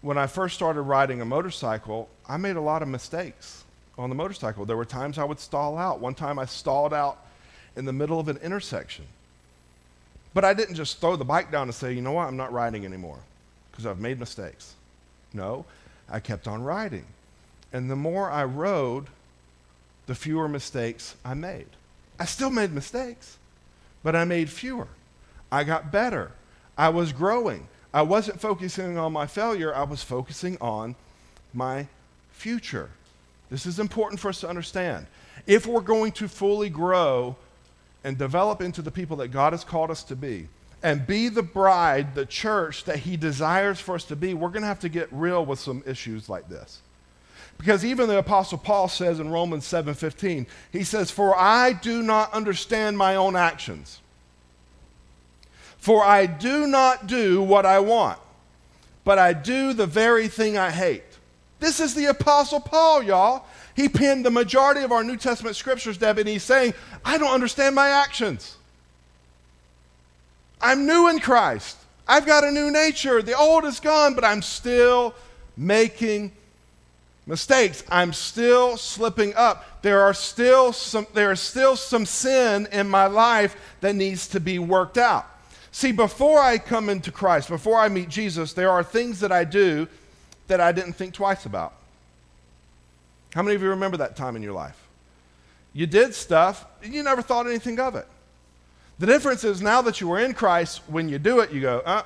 When 0.00 0.18
I 0.18 0.26
first 0.26 0.54
started 0.54 0.82
riding 0.82 1.20
a 1.20 1.24
motorcycle, 1.24 2.08
I 2.28 2.36
made 2.36 2.56
a 2.56 2.60
lot 2.60 2.82
of 2.82 2.88
mistakes 2.88 3.64
on 3.98 4.10
the 4.10 4.14
motorcycle. 4.14 4.64
There 4.64 4.76
were 4.76 4.84
times 4.84 5.18
I 5.18 5.24
would 5.24 5.40
stall 5.40 5.76
out. 5.76 6.00
One 6.00 6.14
time 6.14 6.38
I 6.38 6.44
stalled 6.44 6.94
out 6.94 7.18
in 7.74 7.84
the 7.84 7.92
middle 7.92 8.20
of 8.20 8.28
an 8.28 8.36
intersection. 8.38 9.04
But 10.34 10.44
I 10.44 10.54
didn't 10.54 10.76
just 10.76 11.00
throw 11.00 11.16
the 11.16 11.24
bike 11.24 11.50
down 11.50 11.62
and 11.62 11.74
say, 11.74 11.92
you 11.92 12.02
know 12.02 12.12
what, 12.12 12.28
I'm 12.28 12.36
not 12.36 12.52
riding 12.52 12.84
anymore 12.84 13.18
because 13.70 13.86
I've 13.86 13.98
made 13.98 14.20
mistakes. 14.20 14.74
No, 15.32 15.64
I 16.08 16.20
kept 16.20 16.46
on 16.46 16.62
riding. 16.62 17.06
And 17.72 17.90
the 17.90 17.96
more 17.96 18.30
I 18.30 18.44
rode, 18.44 19.06
the 20.06 20.14
fewer 20.14 20.48
mistakes 20.48 21.16
I 21.24 21.34
made. 21.34 21.66
I 22.18 22.24
still 22.24 22.50
made 22.50 22.72
mistakes, 22.72 23.38
but 24.02 24.16
I 24.16 24.24
made 24.24 24.50
fewer. 24.50 24.88
I 25.50 25.64
got 25.64 25.92
better. 25.92 26.32
I 26.76 26.88
was 26.90 27.12
growing. 27.12 27.68
I 27.92 28.02
wasn't 28.02 28.40
focusing 28.40 28.98
on 28.98 29.12
my 29.12 29.26
failure, 29.26 29.74
I 29.74 29.84
was 29.84 30.02
focusing 30.02 30.58
on 30.60 30.94
my 31.54 31.88
future. 32.30 32.90
This 33.50 33.64
is 33.64 33.78
important 33.78 34.20
for 34.20 34.28
us 34.28 34.40
to 34.40 34.48
understand. 34.48 35.06
If 35.46 35.66
we're 35.66 35.80
going 35.80 36.12
to 36.12 36.28
fully 36.28 36.68
grow 36.68 37.36
and 38.04 38.18
develop 38.18 38.60
into 38.60 38.82
the 38.82 38.90
people 38.90 39.16
that 39.18 39.28
God 39.28 39.54
has 39.54 39.64
called 39.64 39.90
us 39.90 40.02
to 40.04 40.16
be, 40.16 40.48
and 40.82 41.06
be 41.06 41.28
the 41.28 41.42
bride, 41.42 42.14
the 42.14 42.26
church 42.26 42.84
that 42.84 42.98
He 42.98 43.16
desires 43.16 43.80
for 43.80 43.94
us 43.94 44.04
to 44.04 44.16
be, 44.16 44.34
we're 44.34 44.50
going 44.50 44.62
to 44.62 44.68
have 44.68 44.80
to 44.80 44.88
get 44.88 45.08
real 45.10 45.44
with 45.44 45.58
some 45.58 45.82
issues 45.86 46.28
like 46.28 46.48
this. 46.48 46.82
Because 47.58 47.84
even 47.84 48.08
the 48.08 48.18
apostle 48.18 48.56
Paul 48.56 48.88
says 48.88 49.18
in 49.18 49.30
Romans 49.30 49.66
7:15, 49.66 50.46
he 50.70 50.84
says, 50.84 51.10
"For 51.10 51.36
I 51.36 51.72
do 51.72 52.02
not 52.02 52.32
understand 52.32 52.96
my 52.96 53.16
own 53.16 53.36
actions. 53.36 53.98
For 55.76 56.04
I 56.04 56.26
do 56.26 56.66
not 56.66 57.06
do 57.06 57.42
what 57.42 57.66
I 57.66 57.80
want, 57.80 58.18
but 59.04 59.18
I 59.18 59.32
do 59.32 59.72
the 59.72 59.86
very 59.86 60.28
thing 60.28 60.56
I 60.56 60.70
hate." 60.70 61.02
This 61.60 61.80
is 61.80 61.94
the 61.94 62.06
apostle 62.06 62.60
Paul, 62.60 63.02
y'all. 63.02 63.44
He 63.74 63.88
penned 63.88 64.24
the 64.24 64.30
majority 64.30 64.82
of 64.82 64.92
our 64.92 65.02
New 65.02 65.16
Testament 65.16 65.56
scriptures, 65.56 65.98
Deb, 65.98 66.18
and 66.18 66.28
he's 66.28 66.44
saying, 66.44 66.74
"I 67.04 67.18
don't 67.18 67.32
understand 67.32 67.74
my 67.74 67.88
actions. 67.88 68.56
I'm 70.60 70.86
new 70.86 71.08
in 71.08 71.18
Christ. 71.18 71.76
I've 72.06 72.26
got 72.26 72.44
a 72.44 72.50
new 72.50 72.70
nature. 72.70 73.20
The 73.20 73.36
old 73.36 73.64
is 73.64 73.80
gone, 73.80 74.14
but 74.14 74.24
I'm 74.24 74.42
still 74.42 75.14
making 75.56 76.32
mistakes. 77.28 77.84
I'm 77.88 78.12
still 78.12 78.76
slipping 78.76 79.34
up. 79.34 79.82
There 79.82 80.00
are 80.00 80.14
still 80.14 80.72
some 80.72 81.06
there 81.14 81.30
is 81.30 81.40
still 81.40 81.76
some 81.76 82.06
sin 82.06 82.66
in 82.72 82.88
my 82.88 83.06
life 83.06 83.54
that 83.80 83.94
needs 83.94 84.26
to 84.28 84.40
be 84.40 84.58
worked 84.58 84.98
out. 84.98 85.26
See, 85.70 85.92
before 85.92 86.40
I 86.40 86.58
come 86.58 86.88
into 86.88 87.12
Christ, 87.12 87.48
before 87.48 87.78
I 87.78 87.88
meet 87.88 88.08
Jesus, 88.08 88.54
there 88.54 88.70
are 88.70 88.82
things 88.82 89.20
that 89.20 89.30
I 89.30 89.44
do 89.44 89.86
that 90.48 90.60
I 90.60 90.72
didn't 90.72 90.94
think 90.94 91.14
twice 91.14 91.46
about. 91.46 91.74
How 93.34 93.42
many 93.42 93.54
of 93.54 93.62
you 93.62 93.68
remember 93.68 93.98
that 93.98 94.16
time 94.16 94.34
in 94.34 94.42
your 94.42 94.54
life? 94.54 94.88
You 95.74 95.86
did 95.86 96.14
stuff, 96.14 96.64
and 96.82 96.94
you 96.94 97.02
never 97.02 97.20
thought 97.20 97.46
anything 97.46 97.78
of 97.78 97.94
it. 97.94 98.06
The 98.98 99.06
difference 99.06 99.44
is 99.44 99.60
now 99.60 99.82
that 99.82 100.00
you 100.00 100.10
are 100.12 100.18
in 100.18 100.32
Christ, 100.32 100.80
when 100.88 101.08
you 101.08 101.18
do 101.18 101.40
it, 101.40 101.52
you 101.52 101.60
go, 101.60 101.80
uh, 101.84 102.02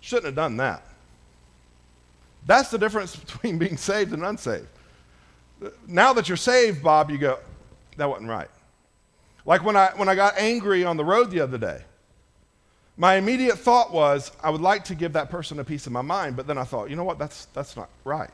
shouldn't 0.00 0.26
have 0.26 0.34
done 0.34 0.56
that. 0.56 0.82
That's 2.48 2.70
the 2.70 2.78
difference 2.78 3.14
between 3.14 3.58
being 3.58 3.76
saved 3.76 4.12
and 4.14 4.24
unsaved. 4.24 4.66
Now 5.86 6.14
that 6.14 6.28
you're 6.28 6.36
saved, 6.36 6.82
Bob, 6.82 7.10
you 7.10 7.18
go, 7.18 7.38
that 7.98 8.08
wasn't 8.08 8.30
right. 8.30 8.48
Like 9.44 9.62
when 9.62 9.76
I, 9.76 9.90
when 9.96 10.08
I 10.08 10.14
got 10.14 10.38
angry 10.38 10.82
on 10.82 10.96
the 10.96 11.04
road 11.04 11.30
the 11.30 11.40
other 11.40 11.58
day, 11.58 11.82
my 12.96 13.16
immediate 13.16 13.58
thought 13.58 13.92
was, 13.92 14.32
I 14.42 14.48
would 14.48 14.62
like 14.62 14.84
to 14.84 14.94
give 14.94 15.12
that 15.12 15.28
person 15.28 15.58
a 15.58 15.64
piece 15.64 15.86
of 15.86 15.92
my 15.92 16.00
mind, 16.00 16.36
but 16.36 16.46
then 16.46 16.56
I 16.56 16.64
thought, 16.64 16.88
you 16.88 16.96
know 16.96 17.04
what, 17.04 17.18
that's, 17.18 17.44
that's 17.52 17.76
not 17.76 17.90
right. 18.04 18.30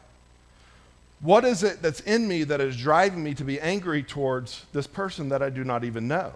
What 1.20 1.44
is 1.44 1.64
it 1.64 1.82
that's 1.82 2.00
in 2.00 2.28
me 2.28 2.44
that 2.44 2.60
is 2.60 2.76
driving 2.76 3.22
me 3.22 3.34
to 3.34 3.44
be 3.44 3.60
angry 3.60 4.04
towards 4.04 4.64
this 4.72 4.86
person 4.86 5.28
that 5.30 5.42
I 5.42 5.50
do 5.50 5.64
not 5.64 5.82
even 5.82 6.06
know? 6.06 6.32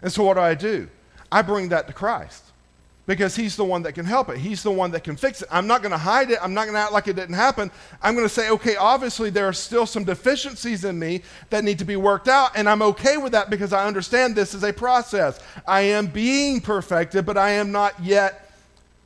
And 0.00 0.12
so 0.12 0.22
what 0.22 0.34
do 0.34 0.40
I 0.40 0.54
do? 0.54 0.88
I 1.32 1.42
bring 1.42 1.70
that 1.70 1.88
to 1.88 1.92
Christ 1.92 2.47
because 3.08 3.34
he's 3.34 3.56
the 3.56 3.64
one 3.64 3.82
that 3.84 3.94
can 3.94 4.04
help 4.04 4.28
it. 4.28 4.36
He's 4.36 4.62
the 4.62 4.70
one 4.70 4.90
that 4.90 5.02
can 5.02 5.16
fix 5.16 5.40
it. 5.40 5.48
I'm 5.50 5.66
not 5.66 5.80
going 5.80 5.92
to 5.92 5.98
hide 5.98 6.30
it. 6.30 6.38
I'm 6.42 6.52
not 6.52 6.64
going 6.64 6.74
to 6.74 6.80
act 6.80 6.92
like 6.92 7.08
it 7.08 7.16
didn't 7.16 7.36
happen. 7.36 7.70
I'm 8.02 8.14
going 8.14 8.26
to 8.26 8.32
say, 8.32 8.50
okay, 8.50 8.76
obviously 8.76 9.30
there 9.30 9.48
are 9.48 9.52
still 9.54 9.86
some 9.86 10.04
deficiencies 10.04 10.84
in 10.84 10.98
me 10.98 11.22
that 11.48 11.64
need 11.64 11.78
to 11.78 11.86
be 11.86 11.96
worked 11.96 12.28
out, 12.28 12.50
and 12.54 12.68
I'm 12.68 12.82
okay 12.82 13.16
with 13.16 13.32
that 13.32 13.48
because 13.48 13.72
I 13.72 13.86
understand 13.86 14.36
this 14.36 14.52
is 14.52 14.62
a 14.62 14.74
process. 14.74 15.40
I 15.66 15.80
am 15.80 16.08
being 16.08 16.60
perfected, 16.60 17.24
but 17.24 17.38
I 17.38 17.52
am 17.52 17.72
not 17.72 17.98
yet 17.98 18.52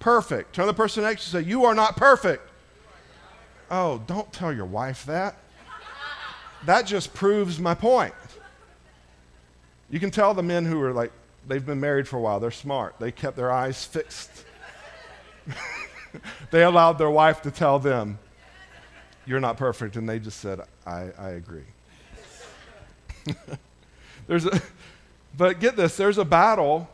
perfect. 0.00 0.52
Turn 0.52 0.66
the 0.66 0.74
person 0.74 1.04
next 1.04 1.30
to 1.30 1.30
you 1.30 1.38
and 1.38 1.46
say, 1.46 1.50
You 1.50 1.64
are 1.66 1.74
not 1.74 1.96
perfect. 1.96 2.42
Oh, 3.70 4.02
don't 4.08 4.30
tell 4.32 4.52
your 4.52 4.66
wife 4.66 5.06
that. 5.06 5.36
That 6.66 6.86
just 6.86 7.14
proves 7.14 7.60
my 7.60 7.74
point. 7.74 8.14
You 9.90 10.00
can 10.00 10.10
tell 10.10 10.34
the 10.34 10.42
men 10.42 10.64
who 10.64 10.80
are 10.82 10.92
like, 10.92 11.12
they've 11.46 11.64
been 11.64 11.80
married 11.80 12.08
for 12.08 12.16
a 12.16 12.20
while, 12.20 12.40
they're 12.40 12.50
smart. 12.50 12.96
They 12.98 13.12
kept 13.12 13.36
their 13.36 13.50
eyes 13.50 13.84
fixed. 13.84 14.30
they 16.50 16.62
allowed 16.62 16.98
their 16.98 17.10
wife 17.10 17.42
to 17.42 17.50
tell 17.50 17.78
them, 17.78 18.18
You're 19.26 19.40
not 19.40 19.56
perfect. 19.56 19.96
And 19.96 20.08
they 20.08 20.18
just 20.18 20.40
said, 20.40 20.60
I, 20.86 21.10
I 21.18 21.30
agree. 21.30 21.64
there's 24.26 24.46
a, 24.46 24.60
but 25.36 25.60
get 25.60 25.76
this 25.76 25.96
there's 25.96 26.18
a 26.18 26.24
battle 26.24 26.88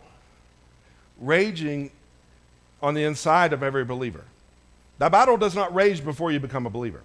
raging 1.20 1.90
on 2.82 2.94
the 2.94 3.04
inside 3.04 3.52
of 3.52 3.62
every 3.62 3.84
believer. 3.84 4.24
That 4.98 5.12
battle 5.12 5.36
does 5.36 5.54
not 5.54 5.74
rage 5.74 6.04
before 6.04 6.32
you 6.32 6.40
become 6.40 6.66
a 6.66 6.70
believer. 6.70 7.02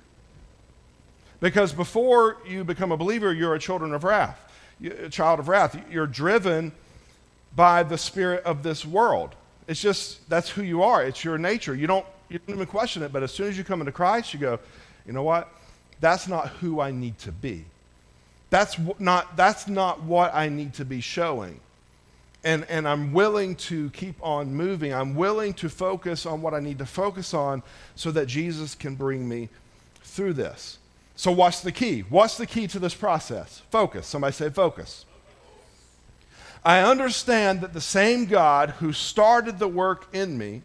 Because 1.39 1.73
before 1.73 2.37
you 2.47 2.63
become 2.63 2.91
a 2.91 2.97
believer, 2.97 3.33
you're 3.33 3.55
a 3.55 3.59
children 3.59 3.93
of 3.93 4.03
wrath, 4.03 4.39
a 4.83 5.09
child 5.09 5.39
of 5.39 5.47
wrath. 5.47 5.77
You're 5.91 6.07
driven 6.07 6.71
by 7.55 7.83
the 7.83 7.97
spirit 7.97 8.43
of 8.43 8.63
this 8.63 8.85
world. 8.85 9.35
It's 9.67 9.81
just 9.81 10.27
that's 10.29 10.49
who 10.49 10.63
you 10.63 10.83
are. 10.83 11.03
It's 11.03 11.23
your 11.23 11.37
nature. 11.37 11.75
You 11.75 11.87
don't 11.87 12.05
you 12.29 12.39
don't 12.39 12.55
even 12.55 12.67
question 12.67 13.03
it. 13.03 13.13
But 13.13 13.23
as 13.23 13.31
soon 13.31 13.47
as 13.47 13.57
you 13.57 13.63
come 13.63 13.79
into 13.79 13.91
Christ, 13.91 14.33
you 14.33 14.39
go, 14.39 14.59
you 15.05 15.13
know 15.13 15.23
what? 15.23 15.49
That's 15.99 16.27
not 16.27 16.49
who 16.49 16.81
I 16.81 16.91
need 16.91 17.17
to 17.19 17.31
be. 17.31 17.65
That's 18.49 18.77
not 18.99 19.37
that's 19.37 19.67
not 19.67 20.03
what 20.03 20.33
I 20.33 20.49
need 20.49 20.73
to 20.75 20.85
be 20.85 21.01
showing. 21.01 21.59
And, 22.45 22.65
and 22.67 22.85
I'm 22.87 23.13
willing 23.13 23.55
to 23.55 23.89
keep 23.91 24.15
on 24.21 24.53
moving. 24.53 24.93
I'm 24.93 25.15
willing 25.15 25.53
to 25.55 25.69
focus 25.69 26.25
on 26.25 26.41
what 26.41 26.53
I 26.53 26.59
need 26.59 26.77
to 26.79 26.85
focus 26.85 27.33
on 27.33 27.63
so 27.95 28.11
that 28.11 28.25
Jesus 28.25 28.75
can 28.75 28.95
bring 28.95 29.27
me 29.29 29.47
through 30.03 30.33
this. 30.33 30.77
So, 31.15 31.31
what's 31.31 31.61
the 31.61 31.71
key? 31.71 32.01
What's 32.01 32.37
the 32.37 32.45
key 32.45 32.67
to 32.67 32.79
this 32.79 32.93
process? 32.93 33.61
Focus. 33.69 34.07
Somebody 34.07 34.33
say 34.33 34.49
focus. 34.49 35.05
I 36.65 36.79
understand 36.79 37.61
that 37.61 37.73
the 37.73 37.81
same 37.81 38.25
God 38.25 38.71
who 38.71 38.93
started 38.93 39.59
the 39.59 39.67
work 39.67 40.07
in 40.13 40.37
me 40.37 40.61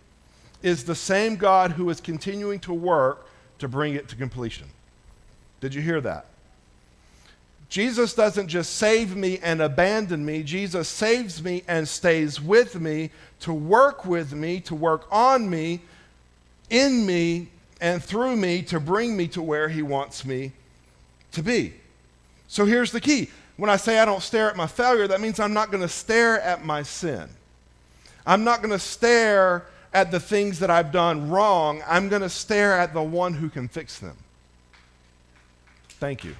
is 0.62 0.84
the 0.84 0.94
same 0.94 1.36
God 1.36 1.72
who 1.72 1.90
is 1.90 2.00
continuing 2.00 2.60
to 2.60 2.72
work 2.72 3.28
to 3.58 3.68
bring 3.68 3.94
it 3.94 4.08
to 4.08 4.16
completion. 4.16 4.68
Did 5.60 5.74
you 5.74 5.82
hear 5.82 6.00
that? 6.00 6.26
Jesus 7.68 8.14
doesn't 8.14 8.48
just 8.48 8.76
save 8.76 9.14
me 9.14 9.38
and 9.42 9.60
abandon 9.60 10.24
me. 10.24 10.42
Jesus 10.42 10.88
saves 10.88 11.42
me 11.42 11.64
and 11.68 11.86
stays 11.86 12.40
with 12.40 12.80
me 12.80 13.10
to 13.40 13.52
work 13.52 14.06
with 14.06 14.32
me, 14.32 14.60
to 14.60 14.74
work 14.74 15.06
on 15.10 15.50
me, 15.50 15.80
in 16.70 17.04
me, 17.04 17.48
and 17.80 18.02
through 18.02 18.36
me 18.36 18.62
to 18.62 18.80
bring 18.80 19.16
me 19.16 19.28
to 19.28 19.42
where 19.42 19.68
he 19.68 19.82
wants 19.82 20.24
me 20.24 20.52
to 21.32 21.42
be. 21.42 21.74
So 22.48 22.64
here's 22.64 22.92
the 22.92 23.00
key 23.00 23.30
when 23.58 23.68
I 23.68 23.76
say 23.76 23.98
I 23.98 24.04
don't 24.04 24.22
stare 24.22 24.48
at 24.48 24.56
my 24.56 24.68
failure, 24.68 25.08
that 25.08 25.20
means 25.20 25.40
I'm 25.40 25.52
not 25.52 25.72
going 25.72 25.82
to 25.82 25.88
stare 25.88 26.40
at 26.40 26.64
my 26.64 26.84
sin. 26.84 27.28
I'm 28.24 28.44
not 28.44 28.62
going 28.62 28.70
to 28.70 28.78
stare 28.78 29.66
at 29.92 30.12
the 30.12 30.20
things 30.20 30.60
that 30.60 30.70
I've 30.70 30.92
done 30.92 31.28
wrong. 31.28 31.82
I'm 31.88 32.08
going 32.08 32.22
to 32.22 32.30
stare 32.30 32.78
at 32.78 32.94
the 32.94 33.02
one 33.02 33.34
who 33.34 33.48
can 33.48 33.66
fix 33.66 33.98
them. 33.98 34.16
Thank 35.88 36.22
you. 36.22 36.36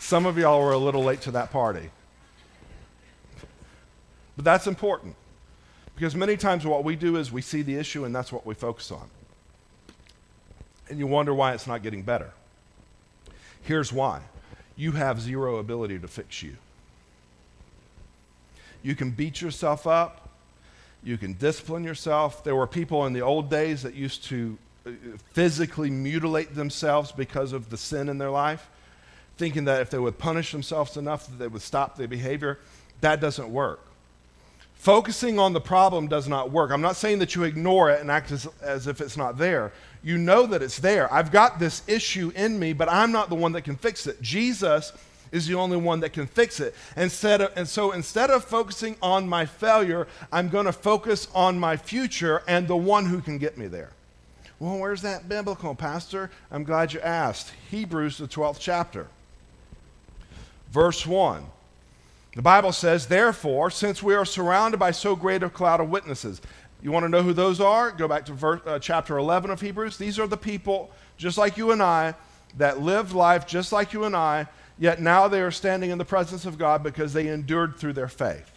Some 0.00 0.26
of 0.26 0.36
y'all 0.36 0.60
were 0.60 0.72
a 0.72 0.78
little 0.78 1.04
late 1.04 1.20
to 1.22 1.30
that 1.32 1.52
party. 1.52 1.90
But 4.34 4.44
that's 4.44 4.66
important 4.66 5.14
because 5.94 6.16
many 6.16 6.36
times 6.36 6.66
what 6.66 6.82
we 6.82 6.96
do 6.96 7.16
is 7.16 7.30
we 7.30 7.42
see 7.42 7.62
the 7.62 7.76
issue 7.76 8.04
and 8.04 8.12
that's 8.12 8.32
what 8.32 8.44
we 8.44 8.54
focus 8.54 8.90
on. 8.90 9.08
And 10.88 10.98
you 10.98 11.06
wonder 11.06 11.32
why 11.32 11.52
it's 11.52 11.68
not 11.68 11.84
getting 11.84 12.02
better. 12.02 12.32
Here's 13.62 13.92
why 13.92 14.22
you 14.76 14.92
have 14.92 15.20
zero 15.20 15.56
ability 15.56 15.98
to 15.98 16.08
fix 16.08 16.42
you. 16.42 16.56
You 18.82 18.94
can 18.94 19.10
beat 19.10 19.40
yourself 19.40 19.86
up, 19.86 20.28
you 21.02 21.18
can 21.18 21.34
discipline 21.34 21.84
yourself. 21.84 22.44
There 22.44 22.54
were 22.54 22.66
people 22.66 23.06
in 23.06 23.12
the 23.12 23.20
old 23.20 23.50
days 23.50 23.82
that 23.82 23.94
used 23.94 24.24
to 24.24 24.58
uh, 24.86 24.90
physically 25.32 25.90
mutilate 25.90 26.54
themselves 26.54 27.12
because 27.12 27.52
of 27.52 27.70
the 27.70 27.76
sin 27.76 28.08
in 28.08 28.18
their 28.18 28.30
life, 28.30 28.68
thinking 29.36 29.64
that 29.64 29.80
if 29.80 29.90
they 29.90 29.98
would 29.98 30.18
punish 30.18 30.52
themselves 30.52 30.96
enough 30.96 31.26
that 31.26 31.38
they 31.38 31.48
would 31.48 31.62
stop 31.62 31.96
their 31.96 32.08
behavior. 32.08 32.58
That 33.00 33.20
doesn't 33.20 33.50
work. 33.50 33.80
Focusing 34.74 35.40
on 35.40 35.52
the 35.52 35.60
problem 35.60 36.06
does 36.06 36.28
not 36.28 36.52
work. 36.52 36.70
I'm 36.70 36.80
not 36.80 36.96
saying 36.96 37.18
that 37.18 37.34
you 37.34 37.42
ignore 37.42 37.90
it 37.90 38.00
and 38.00 38.10
act 38.10 38.30
as, 38.30 38.46
as, 38.62 38.86
if 38.86 39.00
it's 39.00 39.16
not 39.16 39.36
there. 39.36 39.72
You 40.02 40.18
know 40.18 40.46
that 40.46 40.62
it's 40.62 40.78
there. 40.78 41.12
I've 41.12 41.32
got 41.32 41.58
this 41.58 41.82
issue 41.88 42.32
in 42.34 42.58
me, 42.58 42.72
but 42.72 42.88
I'm 42.88 43.12
not 43.12 43.28
the 43.28 43.34
one 43.34 43.52
that 43.52 43.62
can 43.62 43.76
fix 43.76 44.06
it. 44.06 44.20
Jesus 44.22 44.92
is 45.32 45.46
the 45.46 45.54
only 45.54 45.76
one 45.76 46.00
that 46.00 46.12
can 46.12 46.26
fix 46.26 46.60
it. 46.60 46.74
Instead 46.96 47.40
of, 47.40 47.52
and 47.56 47.68
so 47.68 47.92
instead 47.92 48.30
of 48.30 48.44
focusing 48.44 48.96
on 49.02 49.28
my 49.28 49.44
failure, 49.44 50.06
I'm 50.32 50.48
going 50.48 50.66
to 50.66 50.72
focus 50.72 51.28
on 51.34 51.58
my 51.58 51.76
future 51.76 52.42
and 52.48 52.66
the 52.66 52.76
one 52.76 53.06
who 53.06 53.20
can 53.20 53.38
get 53.38 53.58
me 53.58 53.66
there. 53.66 53.90
Well, 54.58 54.78
where's 54.78 55.02
that 55.02 55.28
biblical, 55.28 55.74
Pastor? 55.74 56.30
I'm 56.50 56.64
glad 56.64 56.92
you 56.92 57.00
asked. 57.00 57.52
Hebrews, 57.70 58.18
the 58.18 58.26
12th 58.26 58.58
chapter, 58.58 59.06
verse 60.70 61.06
1. 61.06 61.44
The 62.34 62.42
Bible 62.42 62.72
says, 62.72 63.06
therefore, 63.06 63.70
since 63.70 64.02
we 64.02 64.14
are 64.14 64.24
surrounded 64.24 64.78
by 64.78 64.90
so 64.90 65.16
great 65.16 65.42
a 65.42 65.50
cloud 65.50 65.80
of 65.80 65.90
witnesses, 65.90 66.40
you 66.82 66.92
want 66.92 67.04
to 67.04 67.08
know 67.08 67.22
who 67.22 67.32
those 67.32 67.60
are? 67.60 67.90
Go 67.90 68.06
back 68.06 68.26
to 68.26 68.32
verse, 68.32 68.60
uh, 68.64 68.78
chapter 68.78 69.18
11 69.18 69.50
of 69.50 69.60
Hebrews. 69.60 69.96
These 69.96 70.18
are 70.18 70.26
the 70.26 70.36
people, 70.36 70.90
just 71.16 71.36
like 71.36 71.56
you 71.56 71.72
and 71.72 71.82
I, 71.82 72.14
that 72.56 72.80
lived 72.80 73.12
life 73.12 73.46
just 73.46 73.72
like 73.72 73.92
you 73.92 74.04
and 74.04 74.16
I, 74.16 74.46
yet 74.78 75.00
now 75.00 75.28
they 75.28 75.40
are 75.40 75.50
standing 75.50 75.90
in 75.90 75.98
the 75.98 76.04
presence 76.04 76.46
of 76.46 76.58
God 76.58 76.82
because 76.82 77.12
they 77.12 77.28
endured 77.28 77.76
through 77.76 77.94
their 77.94 78.08
faith. 78.08 78.50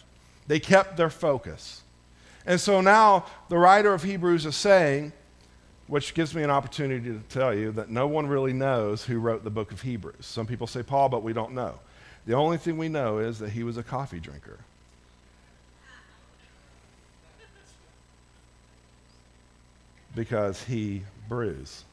They 0.46 0.60
kept 0.60 0.96
their 0.96 1.10
focus. 1.10 1.82
And 2.46 2.60
so 2.60 2.80
now 2.80 3.26
the 3.48 3.58
writer 3.58 3.92
of 3.92 4.02
Hebrews 4.02 4.46
is 4.46 4.56
saying, 4.56 5.12
which 5.86 6.14
gives 6.14 6.34
me 6.34 6.42
an 6.42 6.50
opportunity 6.50 7.10
to 7.10 7.20
tell 7.28 7.54
you 7.54 7.72
that 7.72 7.90
no 7.90 8.06
one 8.06 8.26
really 8.26 8.52
knows 8.52 9.04
who 9.04 9.18
wrote 9.18 9.44
the 9.44 9.50
book 9.50 9.72
of 9.72 9.82
Hebrews. 9.82 10.24
Some 10.24 10.46
people 10.46 10.66
say 10.66 10.82
Paul, 10.82 11.08
but 11.08 11.22
we 11.22 11.32
don't 11.32 11.52
know. 11.52 11.78
The 12.24 12.34
only 12.34 12.56
thing 12.56 12.78
we 12.78 12.88
know 12.88 13.18
is 13.18 13.38
that 13.40 13.50
he 13.50 13.64
was 13.64 13.76
a 13.76 13.82
coffee 13.82 14.20
drinker. 14.20 14.60
Because 20.14 20.62
he 20.64 21.02
brews. 21.28 21.84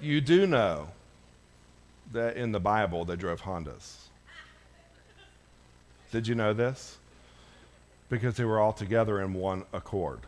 you 0.00 0.20
do 0.20 0.46
know 0.46 0.88
that 2.12 2.36
in 2.36 2.52
the 2.52 2.60
Bible 2.60 3.04
they 3.04 3.16
drove 3.16 3.42
Hondas. 3.42 3.96
Did 6.12 6.28
you 6.28 6.34
know 6.34 6.52
this? 6.52 6.98
Because 8.08 8.36
they 8.36 8.44
were 8.44 8.60
all 8.60 8.72
together 8.72 9.20
in 9.20 9.34
one 9.34 9.64
accord. 9.72 10.20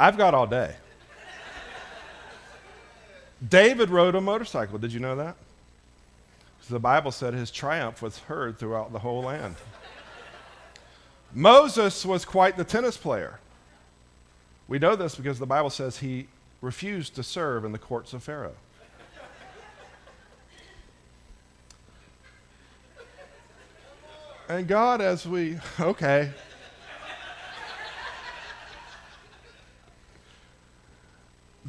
I've 0.00 0.16
got 0.16 0.32
all 0.32 0.46
day. 0.46 0.76
David 3.46 3.90
rode 3.90 4.14
a 4.14 4.20
motorcycle. 4.20 4.78
Did 4.78 4.94
you 4.94 5.00
know 5.00 5.14
that? 5.16 5.36
the 6.70 6.78
Bible 6.78 7.10
said 7.10 7.34
his 7.34 7.50
triumph 7.50 8.00
was 8.00 8.20
heard 8.20 8.56
throughout 8.56 8.92
the 8.92 9.00
whole 9.00 9.22
land. 9.22 9.56
Moses 11.34 12.06
was 12.06 12.24
quite 12.24 12.56
the 12.56 12.62
tennis 12.64 12.96
player. 12.96 13.40
We 14.68 14.78
know 14.78 14.94
this 14.94 15.16
because 15.16 15.40
the 15.40 15.46
Bible 15.46 15.70
says 15.70 15.98
he 15.98 16.28
refused 16.60 17.16
to 17.16 17.24
serve 17.24 17.64
in 17.64 17.72
the 17.72 17.78
courts 17.78 18.12
of 18.12 18.22
Pharaoh. 18.22 18.54
And 24.48 24.68
God, 24.68 25.00
as 25.00 25.26
we, 25.26 25.58
okay. 25.80 26.30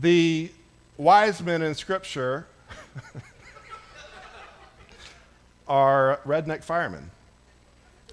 The 0.02 0.52
wise 0.98 1.42
men 1.42 1.62
in 1.62 1.76
Scripture 1.76 2.48
are 5.68 6.20
redneck 6.26 6.64
firemen. 6.64 7.12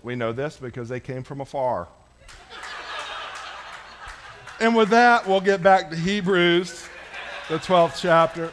We 0.02 0.14
know 0.14 0.32
this 0.32 0.58
because 0.58 0.88
they 0.88 1.00
came 1.00 1.24
from 1.24 1.40
afar. 1.40 1.88
and 4.60 4.76
with 4.76 4.90
that, 4.90 5.26
we'll 5.26 5.40
get 5.40 5.62
back 5.62 5.90
to 5.90 5.96
Hebrews, 5.96 6.86
the 7.48 7.58
12th 7.58 8.00
chapter, 8.00 8.52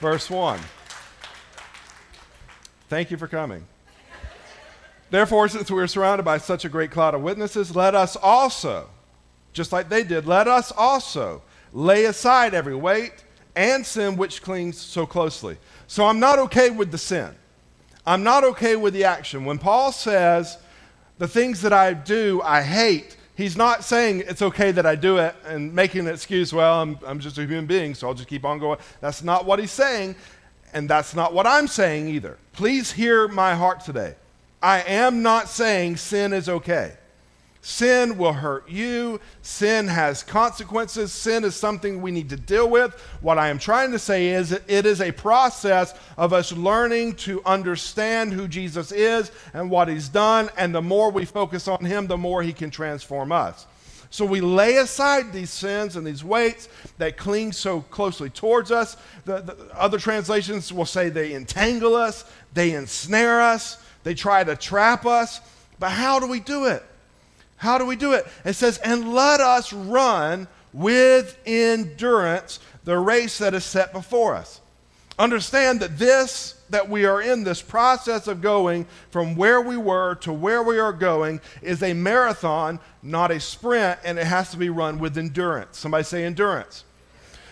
verse 0.00 0.30
1. 0.30 0.58
Thank 2.88 3.10
you 3.10 3.18
for 3.18 3.28
coming. 3.28 3.66
Therefore, 5.10 5.48
since 5.48 5.70
we 5.70 5.80
are 5.80 5.86
surrounded 5.86 6.24
by 6.24 6.38
such 6.38 6.64
a 6.64 6.68
great 6.68 6.90
cloud 6.90 7.14
of 7.14 7.20
witnesses, 7.20 7.76
let 7.76 7.94
us 7.94 8.16
also, 8.16 8.88
just 9.52 9.70
like 9.70 9.90
they 9.90 10.02
did, 10.02 10.26
let 10.26 10.48
us 10.48 10.72
also 10.72 11.42
lay 11.74 12.06
aside 12.06 12.54
every 12.54 12.74
weight 12.74 13.24
and 13.54 13.84
sin 13.84 14.16
which 14.16 14.40
clings 14.40 14.78
so 14.78 15.04
closely. 15.04 15.58
So 15.86 16.06
I'm 16.06 16.20
not 16.20 16.38
okay 16.38 16.70
with 16.70 16.90
the 16.90 16.98
sin. 16.98 17.34
I'm 18.06 18.22
not 18.22 18.44
okay 18.44 18.76
with 18.76 18.94
the 18.94 19.04
action. 19.04 19.44
When 19.44 19.58
Paul 19.58 19.92
says, 19.92 20.56
the 21.18 21.28
things 21.28 21.60
that 21.62 21.72
I 21.72 21.92
do, 21.92 22.40
I 22.42 22.62
hate, 22.62 23.16
he's 23.34 23.56
not 23.56 23.84
saying 23.84 24.24
it's 24.26 24.42
okay 24.42 24.72
that 24.72 24.86
I 24.86 24.94
do 24.94 25.18
it 25.18 25.34
and 25.46 25.74
making 25.74 26.06
an 26.06 26.14
excuse, 26.14 26.52
well, 26.52 26.80
I'm, 26.80 26.98
I'm 27.06 27.20
just 27.20 27.38
a 27.38 27.42
human 27.42 27.66
being, 27.66 27.94
so 27.94 28.08
I'll 28.08 28.14
just 28.14 28.28
keep 28.28 28.44
on 28.44 28.58
going. 28.58 28.78
That's 29.00 29.22
not 29.22 29.44
what 29.44 29.58
he's 29.58 29.70
saying, 29.70 30.16
and 30.72 30.88
that's 30.88 31.14
not 31.14 31.32
what 31.32 31.46
I'm 31.46 31.68
saying 31.68 32.08
either. 32.08 32.38
Please 32.52 32.92
hear 32.92 33.28
my 33.28 33.54
heart 33.54 33.80
today. 33.80 34.14
I 34.62 34.80
am 34.82 35.22
not 35.22 35.48
saying 35.48 35.96
sin 35.96 36.32
is 36.32 36.48
okay. 36.48 36.96
Sin 37.64 38.18
will 38.18 38.34
hurt 38.34 38.68
you. 38.68 39.18
Sin 39.40 39.88
has 39.88 40.22
consequences. 40.22 41.14
Sin 41.14 41.44
is 41.44 41.56
something 41.56 42.02
we 42.02 42.10
need 42.10 42.28
to 42.28 42.36
deal 42.36 42.68
with. 42.68 42.92
What 43.22 43.38
I 43.38 43.48
am 43.48 43.58
trying 43.58 43.90
to 43.92 43.98
say 43.98 44.28
is 44.28 44.52
it 44.52 44.84
is 44.84 45.00
a 45.00 45.12
process 45.12 45.94
of 46.18 46.34
us 46.34 46.52
learning 46.52 47.14
to 47.14 47.42
understand 47.46 48.34
who 48.34 48.48
Jesus 48.48 48.92
is 48.92 49.32
and 49.54 49.70
what 49.70 49.88
he's 49.88 50.10
done. 50.10 50.50
And 50.58 50.74
the 50.74 50.82
more 50.82 51.10
we 51.10 51.24
focus 51.24 51.66
on 51.66 51.82
him, 51.86 52.06
the 52.06 52.18
more 52.18 52.42
he 52.42 52.52
can 52.52 52.70
transform 52.70 53.32
us. 53.32 53.66
So 54.10 54.26
we 54.26 54.42
lay 54.42 54.76
aside 54.76 55.32
these 55.32 55.48
sins 55.48 55.96
and 55.96 56.06
these 56.06 56.22
weights 56.22 56.68
that 56.98 57.16
cling 57.16 57.52
so 57.52 57.80
closely 57.80 58.28
towards 58.28 58.72
us. 58.72 58.98
The, 59.24 59.40
the 59.40 59.56
other 59.74 59.98
translations 59.98 60.70
will 60.70 60.84
say 60.84 61.08
they 61.08 61.32
entangle 61.32 61.96
us, 61.96 62.26
they 62.52 62.72
ensnare 62.72 63.40
us, 63.40 63.82
they 64.02 64.12
try 64.12 64.44
to 64.44 64.54
trap 64.54 65.06
us. 65.06 65.40
But 65.78 65.92
how 65.92 66.20
do 66.20 66.26
we 66.26 66.40
do 66.40 66.66
it? 66.66 66.84
How 67.56 67.78
do 67.78 67.86
we 67.86 67.96
do 67.96 68.12
it? 68.12 68.26
It 68.44 68.54
says, 68.54 68.78
and 68.78 69.14
let 69.14 69.40
us 69.40 69.72
run 69.72 70.48
with 70.72 71.38
endurance 71.46 72.60
the 72.84 72.98
race 72.98 73.38
that 73.38 73.54
is 73.54 73.64
set 73.64 73.92
before 73.92 74.34
us. 74.34 74.60
Understand 75.18 75.80
that 75.80 75.96
this, 75.96 76.60
that 76.70 76.90
we 76.90 77.04
are 77.04 77.22
in 77.22 77.44
this 77.44 77.62
process 77.62 78.26
of 78.26 78.40
going 78.40 78.86
from 79.10 79.36
where 79.36 79.60
we 79.60 79.76
were 79.76 80.16
to 80.16 80.32
where 80.32 80.62
we 80.62 80.78
are 80.78 80.92
going, 80.92 81.40
is 81.62 81.82
a 81.82 81.92
marathon, 81.92 82.80
not 83.02 83.30
a 83.30 83.38
sprint, 83.38 84.00
and 84.04 84.18
it 84.18 84.26
has 84.26 84.50
to 84.50 84.56
be 84.56 84.70
run 84.70 84.98
with 84.98 85.16
endurance. 85.16 85.78
Somebody 85.78 86.02
say 86.02 86.24
endurance. 86.24 86.84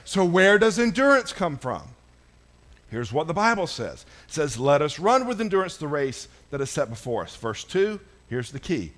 So, 0.05 0.25
where 0.25 0.59
does 0.59 0.81
endurance 0.81 1.33
come 1.33 1.57
from? 1.57 1.83
Here's 2.91 3.13
what 3.13 3.29
the 3.29 3.33
Bible 3.33 3.69
says 3.69 4.05
it 4.27 4.35
says, 4.35 4.59
Let 4.59 4.83
us 4.83 4.99
run 4.99 5.29
with 5.29 5.41
endurance 5.41 5.77
the 5.77 5.87
race 5.87 6.27
that 6.51 6.61
is 6.61 6.71
set 6.71 6.91
before 6.91 7.23
us. 7.23 7.37
Verse 7.37 7.63
2, 7.63 8.01
here's 8.29 8.51
the 8.51 8.59
key 8.59 8.93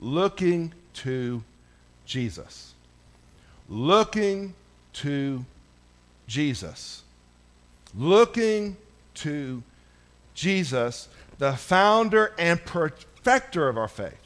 looking 0.00 0.72
to 0.94 1.42
Jesus. 2.04 2.74
Looking 3.68 4.54
to 4.94 5.44
Jesus. 6.26 7.02
Looking 7.96 8.76
to 9.14 9.62
Jesus, 10.34 11.08
the 11.38 11.52
founder 11.52 12.32
and 12.38 12.62
perfecter 12.64 13.68
of 13.68 13.78
our 13.78 13.88
faith. 13.88 14.20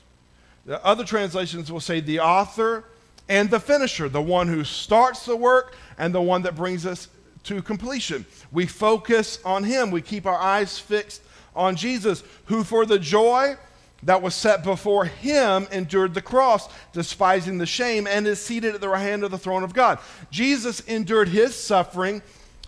The 0.67 0.85
other 0.85 1.05
translations 1.05 1.71
will 1.71 1.81
say 1.81 2.01
the 2.01 2.21
author 2.21 2.85
and 3.29 3.49
the 3.49 3.61
finisher, 3.61 4.09
the 4.09 4.21
one 4.21 4.49
who 4.49 4.65
starts 4.65 5.25
the 5.25 5.37
work 5.37 5.77
and 5.99 6.15
the 6.15 6.21
one 6.21 6.43
that 6.43 6.57
brings 6.57 6.85
us 6.85 7.09
to 7.45 7.63
completion. 7.63 8.27
We 8.53 8.67
focus 8.67 9.39
on 9.45 9.65
him. 9.65 9.91
We 9.91 10.03
keep 10.03 10.27
our 10.27 10.39
eyes 10.39 10.79
fixed 10.79 11.23
on 11.55 11.77
Jesus, 11.77 12.23
who 12.47 12.65
for 12.65 12.85
the 12.85 12.99
joy 12.99 13.57
that 14.03 14.23
was 14.23 14.35
set 14.35 14.65
before 14.65 15.05
him 15.05 15.69
endured 15.71 16.15
the 16.15 16.23
cross, 16.23 16.69
despising 16.93 17.59
the 17.59 17.67
shame, 17.67 18.07
and 18.07 18.27
is 18.27 18.41
seated 18.41 18.75
at 18.75 18.81
the 18.81 18.89
right 18.89 19.03
hand 19.03 19.25
of 19.25 19.31
the 19.31 19.39
throne 19.39 19.63
of 19.63 19.75
God. 19.75 19.99
Jesus 20.31 20.81
endured 20.81 21.29
his 21.29 21.55
suffering 21.55 22.23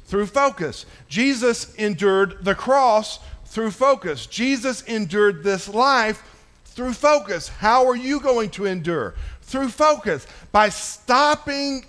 through 0.05 0.27
focus. 0.27 0.85
Jesus 1.09 1.75
endured 1.77 2.45
the 2.45 2.55
cross 2.55 3.19
through 3.47 3.71
focus. 3.71 4.27
Jesus 4.27 4.83
endured 4.83 5.43
this 5.43 5.69
life 5.69 6.23
through 6.67 6.93
focus. 6.93 7.49
How 7.49 7.87
are 7.87 7.97
you 7.97 8.21
going 8.21 8.51
to 8.51 8.67
endure? 8.67 9.15
Through 9.43 9.69
focus. 9.69 10.27
By 10.53 10.69
stopping, 10.69 11.85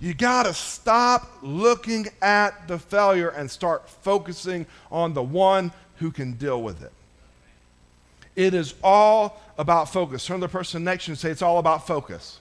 you 0.00 0.12
got 0.12 0.44
to 0.44 0.54
stop 0.54 1.30
looking 1.42 2.08
at 2.20 2.68
the 2.68 2.78
failure 2.78 3.28
and 3.30 3.50
start 3.50 3.88
focusing 3.88 4.66
on 4.90 5.14
the 5.14 5.22
one 5.22 5.72
who 5.96 6.10
can 6.10 6.32
deal 6.32 6.62
with 6.62 6.82
it. 6.82 6.92
It 8.36 8.54
is 8.54 8.74
all 8.82 9.40
about 9.58 9.92
focus. 9.92 10.26
Turn 10.26 10.40
to 10.40 10.46
the 10.46 10.50
person 10.50 10.84
next 10.84 11.04
to 11.04 11.10
you 11.10 11.12
and 11.12 11.18
say, 11.18 11.30
It's 11.30 11.42
all 11.42 11.58
about 11.58 11.86
focus. 11.86 12.40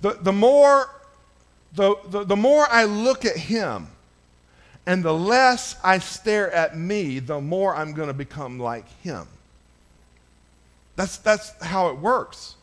The, 0.00 0.18
the, 0.20 0.32
more, 0.32 0.90
the, 1.74 1.94
the, 2.08 2.24
the 2.24 2.36
more 2.36 2.66
I 2.68 2.84
look 2.84 3.24
at 3.24 3.36
him 3.36 3.86
and 4.84 5.04
the 5.04 5.14
less 5.14 5.76
I 5.84 5.98
stare 5.98 6.50
at 6.50 6.76
me, 6.76 7.20
the 7.20 7.40
more 7.40 7.76
I'm 7.76 7.92
going 7.92 8.08
to 8.08 8.14
become 8.14 8.58
like 8.58 8.88
him. 9.02 9.28
That's, 10.96 11.18
that's 11.18 11.50
how 11.62 11.88
it 11.88 11.98
works. 11.98 12.56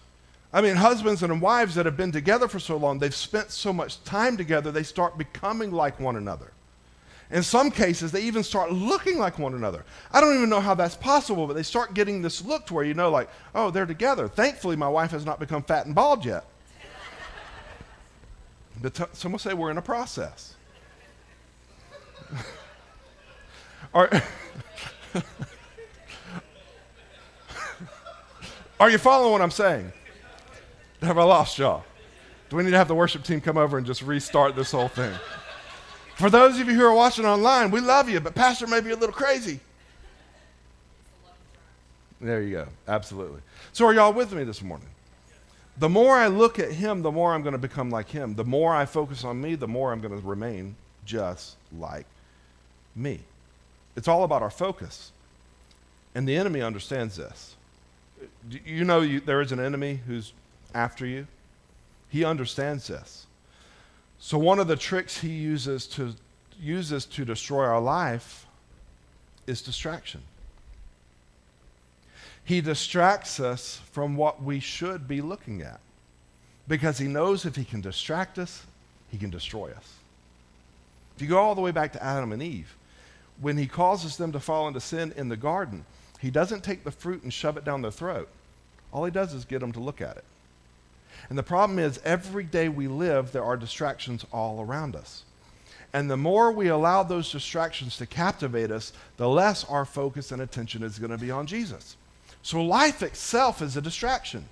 I 0.51 0.61
mean, 0.61 0.75
husbands 0.75 1.23
and 1.23 1.41
wives 1.41 1.75
that 1.75 1.85
have 1.85 1.95
been 1.95 2.11
together 2.11 2.47
for 2.47 2.59
so 2.59 2.75
long, 2.75 2.99
they've 2.99 3.15
spent 3.15 3.51
so 3.51 3.71
much 3.71 4.03
time 4.03 4.35
together, 4.35 4.71
they 4.71 4.83
start 4.83 5.17
becoming 5.17 5.71
like 5.71 5.99
one 5.99 6.15
another. 6.15 6.51
In 7.31 7.43
some 7.43 7.69
cases, 7.69 8.11
they 8.11 8.23
even 8.23 8.41
start 8.41 8.71
looking 8.71 9.19
like 9.19 9.37
one 9.37 9.53
another. 9.53 9.85
I 10.11 10.19
don't 10.19 10.35
even 10.35 10.49
know 10.49 10.61
how 10.61 10.73
that's 10.73 10.95
possible, 10.95 11.45
but 11.45 11.53
they 11.53 11.61
start 11.61 11.93
getting 11.93 12.23
this 12.23 12.43
look 12.43 12.65
to 12.67 12.73
where 12.73 12.83
you 12.83 12.95
know, 12.95 13.11
like, 13.11 13.29
oh, 13.53 13.69
they're 13.69 13.85
together. 13.85 14.27
Thankfully, 14.27 14.75
my 14.75 14.87
wife 14.87 15.11
has 15.11 15.25
not 15.25 15.39
become 15.39 15.61
fat 15.61 15.85
and 15.85 15.93
bald 15.93 16.25
yet. 16.25 16.45
but 18.81 18.95
t- 18.95 19.03
some 19.13 19.31
will 19.31 19.39
say 19.39 19.53
we're 19.53 19.69
in 19.69 19.77
a 19.77 19.81
process. 19.81 20.55
are, 23.93 24.09
are 28.79 28.89
you 28.89 28.97
following 28.97 29.33
what 29.33 29.41
I'm 29.41 29.51
saying? 29.51 29.91
Have 31.01 31.19
I 31.19 31.23
lost 31.23 31.59
y'all? 31.59 31.83
Do 32.49 32.55
we 32.55 32.63
need 32.63 32.71
to 32.71 32.77
have 32.77 32.87
the 32.87 32.95
worship 32.95 33.23
team 33.23 33.39
come 33.39 33.57
over 33.57 33.77
and 33.77 33.85
just 33.85 34.01
restart 34.01 34.55
this 34.55 34.71
whole 34.71 34.87
thing? 34.87 35.13
For 36.19 36.29
those 36.29 36.59
of 36.59 36.67
you 36.67 36.75
who 36.75 36.83
are 36.83 36.93
watching 36.93 37.25
online, 37.25 37.71
we 37.71 37.79
love 37.79 38.09
you, 38.09 38.19
but 38.19 38.35
Pastor 38.35 38.67
may 38.67 38.81
be 38.81 38.89
a 38.89 38.95
little 38.97 39.15
crazy. 39.15 39.61
There 42.19 42.41
you 42.41 42.51
go. 42.57 42.67
Absolutely. 42.89 43.39
So, 43.71 43.85
are 43.85 43.93
y'all 43.93 44.11
with 44.11 44.33
me 44.33 44.43
this 44.43 44.61
morning? 44.61 44.89
The 45.77 45.87
more 45.87 46.17
I 46.17 46.27
look 46.27 46.59
at 46.59 46.73
him, 46.73 47.03
the 47.03 47.11
more 47.11 47.33
I'm 47.33 47.41
going 47.41 47.53
to 47.53 47.57
become 47.57 47.89
like 47.89 48.09
him. 48.09 48.35
The 48.35 48.43
more 48.43 48.75
I 48.75 48.85
focus 48.85 49.23
on 49.23 49.39
me, 49.39 49.55
the 49.55 49.69
more 49.69 49.93
I'm 49.93 50.01
going 50.01 50.19
to 50.19 50.27
remain 50.27 50.75
just 51.05 51.55
like 51.77 52.05
me. 52.97 53.21
It's 53.95 54.09
all 54.09 54.25
about 54.25 54.41
our 54.41 54.51
focus. 54.51 55.13
And 56.13 56.27
the 56.27 56.35
enemy 56.35 56.61
understands 56.61 57.15
this. 57.15 57.55
You 58.65 58.83
know 58.83 58.99
you, 58.99 59.21
there 59.21 59.39
is 59.39 59.53
an 59.53 59.61
enemy 59.61 60.01
who's 60.05 60.33
after 60.73 61.05
you? 61.05 61.27
He 62.09 62.25
understands 62.25 62.87
this. 62.87 63.25
So 64.19 64.37
one 64.37 64.59
of 64.59 64.67
the 64.67 64.75
tricks 64.75 65.19
he 65.19 65.29
uses 65.29 65.87
to 65.87 66.13
uses 66.59 67.05
to 67.05 67.23
destroy 67.23 67.63
our 67.63 67.79
life 67.79 68.45
is 69.47 69.61
distraction. 69.61 70.21
He 72.43 72.61
distracts 72.61 73.39
us 73.39 73.79
from 73.91 74.17
what 74.17 74.43
we 74.43 74.59
should 74.59 75.07
be 75.07 75.21
looking 75.21 75.61
at 75.61 75.79
because 76.67 76.97
he 76.97 77.07
knows 77.07 77.45
if 77.45 77.55
he 77.55 77.63
can 77.63 77.79
distract 77.79 78.37
us, 78.37 78.65
he 79.09 79.17
can 79.17 79.29
destroy 79.29 79.71
us. 79.71 79.93
If 81.15 81.21
you 81.21 81.27
go 81.27 81.37
all 81.37 81.55
the 81.55 81.61
way 81.61 81.71
back 81.71 81.93
to 81.93 82.03
Adam 82.03 82.31
and 82.31 82.43
Eve, 82.43 82.75
when 83.39 83.57
he 83.57 83.67
causes 83.67 84.17
them 84.17 84.31
to 84.33 84.39
fall 84.39 84.67
into 84.67 84.81
sin 84.81 85.13
in 85.15 85.29
the 85.29 85.37
garden, 85.37 85.85
he 86.19 86.29
doesn't 86.29 86.63
take 86.63 86.83
the 86.83 86.91
fruit 86.91 87.23
and 87.23 87.33
shove 87.33 87.55
it 87.55 87.63
down 87.63 87.81
their 87.81 87.91
throat. 87.91 88.29
All 88.91 89.05
he 89.05 89.11
does 89.11 89.33
is 89.33 89.45
get 89.45 89.59
them 89.59 89.71
to 89.73 89.79
look 89.79 90.01
at 90.01 90.17
it. 90.17 90.25
And 91.29 91.37
the 91.37 91.43
problem 91.43 91.77
is, 91.77 91.99
every 92.03 92.43
day 92.43 92.69
we 92.69 92.87
live, 92.87 93.31
there 93.31 93.43
are 93.43 93.55
distractions 93.55 94.25
all 94.33 94.61
around 94.61 94.95
us. 94.95 95.23
And 95.93 96.09
the 96.09 96.17
more 96.17 96.51
we 96.51 96.67
allow 96.67 97.03
those 97.03 97.31
distractions 97.31 97.97
to 97.97 98.05
captivate 98.05 98.71
us, 98.71 98.93
the 99.17 99.29
less 99.29 99.63
our 99.65 99.85
focus 99.85 100.31
and 100.31 100.41
attention 100.41 100.83
is 100.83 100.99
going 100.99 101.11
to 101.11 101.17
be 101.17 101.31
on 101.31 101.47
Jesus. 101.47 101.97
So 102.41 102.63
life 102.63 103.03
itself 103.03 103.61
is 103.61 103.77
a 103.77 103.81
distraction. 103.81 104.45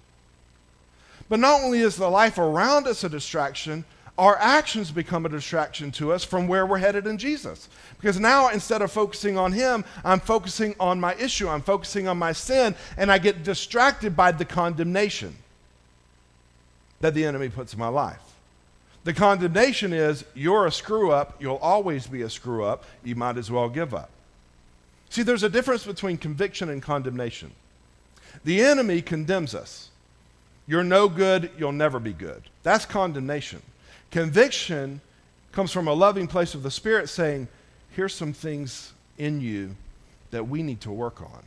But 1.30 1.40
not 1.40 1.62
only 1.62 1.80
is 1.80 1.96
the 1.96 2.10
life 2.10 2.38
around 2.38 2.88
us 2.88 3.04
a 3.04 3.10
distraction, 3.10 3.86
our 4.18 4.38
actions 4.40 4.92
become 4.92 5.26
a 5.26 5.30
distraction 5.30 5.92
to 5.92 6.12
us 6.12 6.24
from 6.24 6.48
where 6.48 6.66
we're 6.66 6.80
headed 6.80 7.06
in 7.06 7.18
Jesus. 7.18 7.70
Because 8.00 8.20
now 8.20 8.50
instead 8.50 8.82
of 8.82 8.92
focusing 8.92 9.38
on 9.38 9.52
Him, 9.52 9.86
I'm 10.04 10.20
focusing 10.20 10.76
on 10.80 11.00
my 11.00 11.14
issue, 11.16 11.50
I'm 11.50 11.62
focusing 11.62 12.08
on 12.08 12.18
my 12.18 12.32
sin, 12.32 12.76
and 12.98 13.12
I 13.12 13.20
get 13.20 13.44
distracted 13.44 14.16
by 14.16 14.32
the 14.32 14.46
condemnation 14.46 15.36
that 17.00 17.14
the 17.14 17.26
enemy 17.26 17.50
puts 17.50 17.74
in 17.74 17.80
my 17.80 17.88
life. 17.88 18.22
The 19.04 19.14
condemnation 19.14 19.94
is 19.94 20.26
you're 20.34 20.66
a 20.66 20.72
screw 20.72 21.12
up, 21.12 21.42
you'll 21.42 21.58
always 21.58 22.08
be 22.08 22.24
a 22.24 22.30
screw 22.30 22.64
up, 22.64 22.84
you 23.04 23.16
might 23.16 23.38
as 23.38 23.50
well 23.50 23.70
give 23.70 23.94
up. 23.94 24.10
See, 25.10 25.24
there's 25.24 25.44
a 25.44 25.50
difference 25.50 25.86
between 25.86 26.18
conviction 26.18 26.70
and 26.70 26.82
condemnation. 26.82 27.52
The 28.44 28.62
enemy 28.62 29.02
condemns 29.02 29.56
us. 29.56 29.90
You're 30.68 30.84
no 30.84 31.08
good, 31.08 31.50
you'll 31.58 31.72
never 31.72 32.00
be 32.00 32.12
good. 32.12 32.44
That's 32.64 32.86
condemnation. 32.86 33.62
Conviction 34.12 35.00
comes 35.54 35.72
from 35.72 35.88
a 35.88 35.94
loving 35.94 36.28
place 36.28 36.54
of 36.54 36.64
the 36.64 36.72
Spirit 36.72 37.08
saying, 37.08 37.48
here's 37.92 38.14
some 38.14 38.34
things 38.34 38.92
in 39.18 39.40
you 39.40 39.76
that 40.32 40.48
we 40.48 40.62
need 40.62 40.82
to 40.82 40.92
work 40.92 41.22
on 41.22 41.44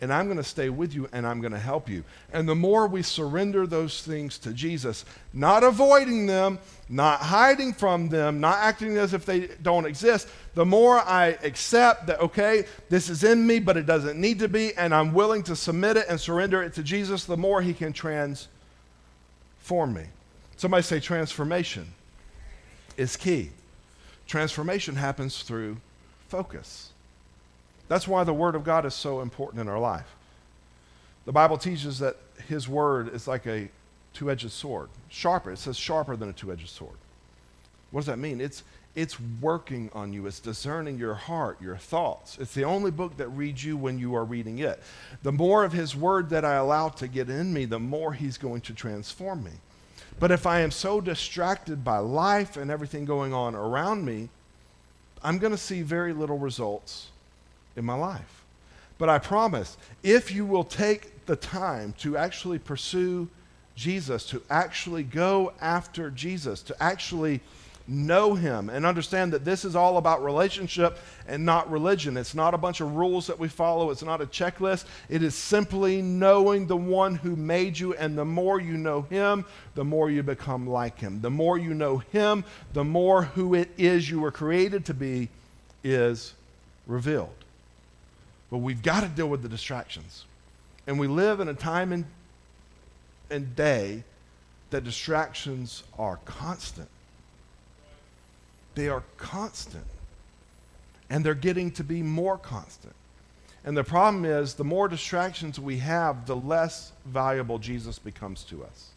and 0.00 0.12
I'm 0.12 0.26
going 0.26 0.38
to 0.38 0.44
stay 0.44 0.70
with 0.70 0.94
you 0.94 1.08
and 1.12 1.26
I'm 1.26 1.40
going 1.40 1.52
to 1.52 1.58
help 1.58 1.88
you. 1.88 2.04
And 2.32 2.48
the 2.48 2.54
more 2.54 2.86
we 2.86 3.02
surrender 3.02 3.66
those 3.66 4.02
things 4.02 4.38
to 4.38 4.52
Jesus, 4.52 5.04
not 5.32 5.62
avoiding 5.62 6.26
them, 6.26 6.58
not 6.88 7.20
hiding 7.20 7.72
from 7.74 8.08
them, 8.08 8.40
not 8.40 8.58
acting 8.58 8.96
as 8.96 9.12
if 9.12 9.26
they 9.26 9.48
don't 9.62 9.84
exist, 9.84 10.28
the 10.54 10.64
more 10.64 10.98
I 11.00 11.38
accept 11.42 12.06
that, 12.06 12.20
okay, 12.20 12.64
this 12.88 13.08
is 13.10 13.24
in 13.24 13.46
me, 13.46 13.58
but 13.58 13.76
it 13.76 13.86
doesn't 13.86 14.20
need 14.20 14.38
to 14.40 14.48
be, 14.48 14.74
and 14.74 14.94
I'm 14.94 15.12
willing 15.12 15.42
to 15.44 15.54
submit 15.54 15.96
it 15.96 16.06
and 16.08 16.18
surrender 16.20 16.62
it 16.62 16.74
to 16.74 16.82
Jesus, 16.82 17.24
the 17.24 17.36
more 17.36 17.60
He 17.62 17.74
can 17.74 17.92
transform 17.92 18.48
me. 19.92 20.04
Somebody 20.56 20.82
say 20.82 21.00
transformation 21.00 21.86
is 22.96 23.16
key. 23.16 23.50
Transformation 24.26 24.94
happens 24.96 25.42
through 25.42 25.78
focus. 26.28 26.89
That's 27.90 28.06
why 28.06 28.22
the 28.22 28.32
Word 28.32 28.54
of 28.54 28.62
God 28.62 28.86
is 28.86 28.94
so 28.94 29.20
important 29.20 29.60
in 29.60 29.66
our 29.66 29.80
life. 29.80 30.14
The 31.24 31.32
Bible 31.32 31.58
teaches 31.58 31.98
that 31.98 32.16
His 32.46 32.68
Word 32.68 33.12
is 33.12 33.26
like 33.26 33.48
a 33.48 33.68
two 34.14 34.30
edged 34.30 34.52
sword. 34.52 34.90
Sharper, 35.08 35.50
it 35.50 35.58
says 35.58 35.76
sharper 35.76 36.14
than 36.14 36.28
a 36.28 36.32
two 36.32 36.52
edged 36.52 36.68
sword. 36.68 36.94
What 37.90 38.02
does 38.02 38.06
that 38.06 38.20
mean? 38.20 38.40
It's, 38.40 38.62
it's 38.94 39.18
working 39.18 39.90
on 39.92 40.12
you, 40.12 40.28
it's 40.28 40.38
discerning 40.38 40.98
your 40.98 41.14
heart, 41.14 41.60
your 41.60 41.78
thoughts. 41.78 42.38
It's 42.38 42.54
the 42.54 42.62
only 42.62 42.92
book 42.92 43.16
that 43.16 43.26
reads 43.30 43.64
you 43.64 43.76
when 43.76 43.98
you 43.98 44.14
are 44.14 44.24
reading 44.24 44.60
it. 44.60 44.80
The 45.24 45.32
more 45.32 45.64
of 45.64 45.72
His 45.72 45.96
Word 45.96 46.30
that 46.30 46.44
I 46.44 46.54
allow 46.54 46.90
to 46.90 47.08
get 47.08 47.28
in 47.28 47.52
me, 47.52 47.64
the 47.64 47.80
more 47.80 48.12
He's 48.12 48.38
going 48.38 48.60
to 48.60 48.72
transform 48.72 49.42
me. 49.42 49.54
But 50.20 50.30
if 50.30 50.46
I 50.46 50.60
am 50.60 50.70
so 50.70 51.00
distracted 51.00 51.82
by 51.82 51.98
life 51.98 52.56
and 52.56 52.70
everything 52.70 53.04
going 53.04 53.34
on 53.34 53.56
around 53.56 54.04
me, 54.04 54.28
I'm 55.24 55.38
going 55.38 55.52
to 55.52 55.58
see 55.58 55.82
very 55.82 56.12
little 56.12 56.38
results 56.38 57.08
in 57.76 57.84
my 57.84 57.94
life. 57.94 58.44
But 58.98 59.08
I 59.08 59.18
promise, 59.18 59.76
if 60.02 60.32
you 60.32 60.44
will 60.44 60.64
take 60.64 61.24
the 61.26 61.36
time 61.36 61.94
to 62.00 62.16
actually 62.16 62.58
pursue 62.58 63.28
Jesus, 63.74 64.26
to 64.26 64.42
actually 64.50 65.02
go 65.02 65.52
after 65.60 66.10
Jesus, 66.10 66.62
to 66.62 66.82
actually 66.82 67.40
know 67.90 68.34
him 68.34 68.70
and 68.70 68.86
understand 68.86 69.32
that 69.32 69.44
this 69.44 69.64
is 69.64 69.74
all 69.74 69.96
about 69.96 70.22
relationship 70.22 70.98
and 71.26 71.44
not 71.44 71.70
religion. 71.70 72.16
It's 72.16 72.34
not 72.34 72.54
a 72.54 72.58
bunch 72.58 72.80
of 72.80 72.94
rules 72.94 73.26
that 73.26 73.38
we 73.38 73.48
follow, 73.48 73.90
it's 73.90 74.02
not 74.02 74.20
a 74.20 74.26
checklist. 74.26 74.84
It 75.08 75.22
is 75.22 75.34
simply 75.34 76.00
knowing 76.00 76.66
the 76.66 76.76
one 76.76 77.16
who 77.16 77.34
made 77.36 77.78
you, 77.78 77.94
and 77.94 78.16
the 78.16 78.24
more 78.24 78.60
you 78.60 78.76
know 78.76 79.02
him, 79.02 79.44
the 79.74 79.84
more 79.84 80.10
you 80.10 80.22
become 80.22 80.68
like 80.68 80.98
him. 80.98 81.20
The 81.20 81.30
more 81.30 81.58
you 81.58 81.74
know 81.74 81.98
him, 81.98 82.44
the 82.72 82.84
more 82.84 83.22
who 83.22 83.54
it 83.54 83.70
is 83.76 84.08
you 84.08 84.20
were 84.20 84.30
created 84.30 84.84
to 84.86 84.94
be 84.94 85.28
is 85.82 86.34
revealed. 86.86 87.39
But 88.50 88.58
we've 88.58 88.82
got 88.82 89.02
to 89.02 89.08
deal 89.08 89.28
with 89.28 89.42
the 89.42 89.48
distractions. 89.48 90.24
And 90.86 90.98
we 90.98 91.06
live 91.06 91.40
in 91.40 91.48
a 91.48 91.54
time 91.54 91.92
and, 91.92 92.04
and 93.30 93.54
day 93.54 94.02
that 94.70 94.84
distractions 94.84 95.82
are 95.98 96.18
constant. 96.24 96.88
They 98.74 98.88
are 98.88 99.02
constant. 99.16 99.84
And 101.08 101.24
they're 101.24 101.34
getting 101.34 101.70
to 101.72 101.84
be 101.84 102.02
more 102.02 102.38
constant. 102.38 102.94
And 103.64 103.76
the 103.76 103.84
problem 103.84 104.24
is, 104.24 104.54
the 104.54 104.64
more 104.64 104.88
distractions 104.88 105.60
we 105.60 105.78
have, 105.78 106.26
the 106.26 106.36
less 106.36 106.92
valuable 107.04 107.58
Jesus 107.58 107.98
becomes 107.98 108.42
to 108.44 108.64
us. 108.64 108.88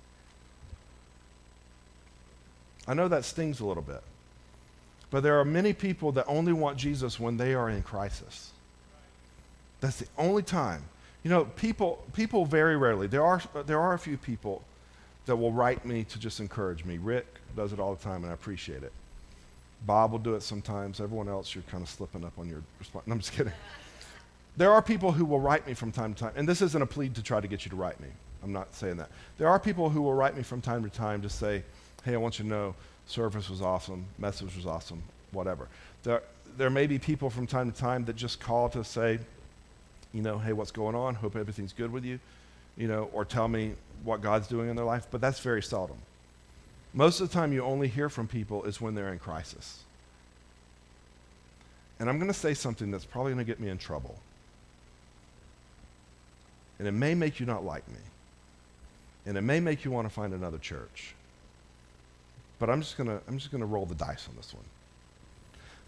I 2.88 2.94
know 2.94 3.08
that 3.08 3.26
stings 3.26 3.60
a 3.60 3.66
little 3.66 3.84
bit. 3.84 4.02
But 5.10 5.22
there 5.22 5.40
are 5.40 5.46
many 5.46 5.74
people 5.74 6.12
that 6.14 6.26
only 6.28 6.54
want 6.54 6.78
Jesus 6.78 7.20
when 7.20 7.38
they 7.38 7.54
are 7.54 7.70
in 7.70 7.84
crisis. 7.84 8.53
That's 9.84 9.98
the 9.98 10.08
only 10.18 10.44
time. 10.44 10.82
You 11.24 11.30
know, 11.30 11.44
people, 11.44 12.02
people 12.14 12.46
very 12.46 12.78
rarely, 12.78 13.06
there 13.06 13.26
are, 13.26 13.42
there 13.66 13.82
are 13.82 13.94
a 13.94 14.00
few 14.00 14.16
people 14.16 14.64
that 15.26 15.36
will 15.36 15.52
write 15.52 15.84
me 15.84 16.06
to 16.06 16.18
just 16.18 16.40
encourage 16.40 16.86
me. 16.86 16.98
Rick 16.98 17.28
does 17.54 17.74
it 17.74 17.82
all 17.82 17.94
the 17.94 18.02
time, 18.02 18.24
and 18.24 18.32
I 18.32 18.34
appreciate 18.34 18.82
it. 18.84 18.94
Bob 19.86 20.14
will 20.14 20.20
do 20.20 20.36
it 20.36 20.42
sometimes. 20.42 21.02
Everyone 21.02 21.28
else, 21.28 21.54
you're 21.54 21.66
kind 21.70 21.84
of 21.84 21.90
slipping 21.90 22.24
up 22.24 22.32
on 22.40 22.48
your 22.48 22.62
response. 22.80 23.06
No, 23.08 23.14
I'm 23.14 23.20
just 23.20 23.34
kidding. 23.34 23.54
There 24.56 24.72
are 24.72 24.84
people 24.84 25.12
who 25.12 25.26
will 25.26 25.40
write 25.40 25.66
me 25.66 25.74
from 25.74 25.92
time 25.92 26.14
to 26.14 26.20
time, 26.26 26.34
and 26.36 26.48
this 26.48 26.62
isn't 26.62 26.80
a 26.80 26.86
plea 26.86 27.10
to 27.10 27.24
try 27.24 27.42
to 27.42 27.48
get 27.48 27.66
you 27.66 27.72
to 27.72 27.76
write 27.76 28.00
me. 28.00 28.10
I'm 28.44 28.54
not 28.54 28.76
saying 28.76 28.98
that. 28.98 29.10
There 29.40 29.50
are 29.50 29.60
people 29.60 29.90
who 29.90 30.00
will 30.00 30.14
write 30.14 30.38
me 30.38 30.44
from 30.44 30.62
time 30.62 30.84
to 30.84 30.92
time 30.92 31.24
to 31.24 31.30
say, 31.30 31.64
hey, 32.06 32.14
I 32.14 32.18
want 32.18 32.38
you 32.38 32.44
to 32.44 32.50
know 32.50 32.76
service 33.08 33.50
was 33.50 33.64
awesome, 33.64 34.06
message 34.20 34.56
was 34.56 34.68
awesome, 34.68 35.02
whatever. 35.32 35.70
There, 36.04 36.22
there 36.56 36.70
may 36.70 36.86
be 36.86 37.00
people 37.00 37.32
from 37.32 37.48
time 37.48 37.72
to 37.72 37.76
time 37.76 38.06
that 38.06 38.16
just 38.16 38.40
call 38.40 38.70
to 38.70 38.84
say, 38.84 39.18
you 40.14 40.22
know, 40.22 40.38
hey, 40.38 40.54
what's 40.54 40.72
going 40.72 40.96
on? 40.96 41.16
Hope 41.16 41.36
everything's 41.36 41.74
good 41.74 41.92
with 41.92 42.06
you, 42.06 42.20
you 42.78 42.88
know, 42.88 43.10
or 43.14 43.26
tell 43.26 43.48
me 43.48 43.74
what 44.04 44.22
God's 44.22 44.48
doing 44.48 44.70
in 44.70 44.76
their 44.76 44.86
life, 44.86 45.08
but 45.12 45.22
that's 45.22 45.40
very 45.40 45.62
seldom. 45.62 45.98
Most 46.94 47.20
of 47.20 47.30
the 47.30 47.34
time, 47.34 47.52
you 47.52 47.64
only 47.64 47.88
hear 47.88 48.10
from 48.10 48.28
people 48.28 48.64
is 48.64 48.80
when 48.80 48.94
they're 48.94 49.12
in 49.12 49.20
crisis. 49.20 49.80
And 52.00 52.10
I'm 52.10 52.20
going 52.20 52.32
to 52.32 52.38
say 52.38 52.54
something 52.54 52.92
that's 52.92 53.06
probably 53.06 53.34
going 53.34 53.46
to 53.46 53.50
get 53.50 53.60
me 53.60 53.70
in 53.70 53.78
trouble. 53.78 54.16
And 56.78 56.88
it 56.88 56.92
may 56.92 57.16
make 57.16 57.40
you 57.40 57.46
not 57.46 57.64
like 57.64 57.88
me. 57.88 58.00
And 59.26 59.38
it 59.38 59.42
may 59.42 59.60
make 59.60 59.86
you 59.86 59.92
want 59.92 60.08
to 60.08 60.14
find 60.14 60.34
another 60.34 60.58
church. 60.58 61.16
But 62.60 62.70
I'm 62.70 62.82
just 62.82 62.98
going 62.98 63.08
to 63.08 63.22
I'm 63.28 63.38
just 63.38 63.52
going 63.52 63.62
to 63.62 63.66
roll 63.68 63.86
the 63.86 63.96
dice 63.96 64.28
on 64.30 64.36
this 64.36 64.54
one. 64.54 64.64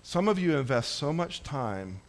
Some 0.04 0.28
of 0.28 0.40
you 0.40 0.58
invest 0.58 0.96
so 0.96 1.12
much 1.12 1.44
time 1.44 2.00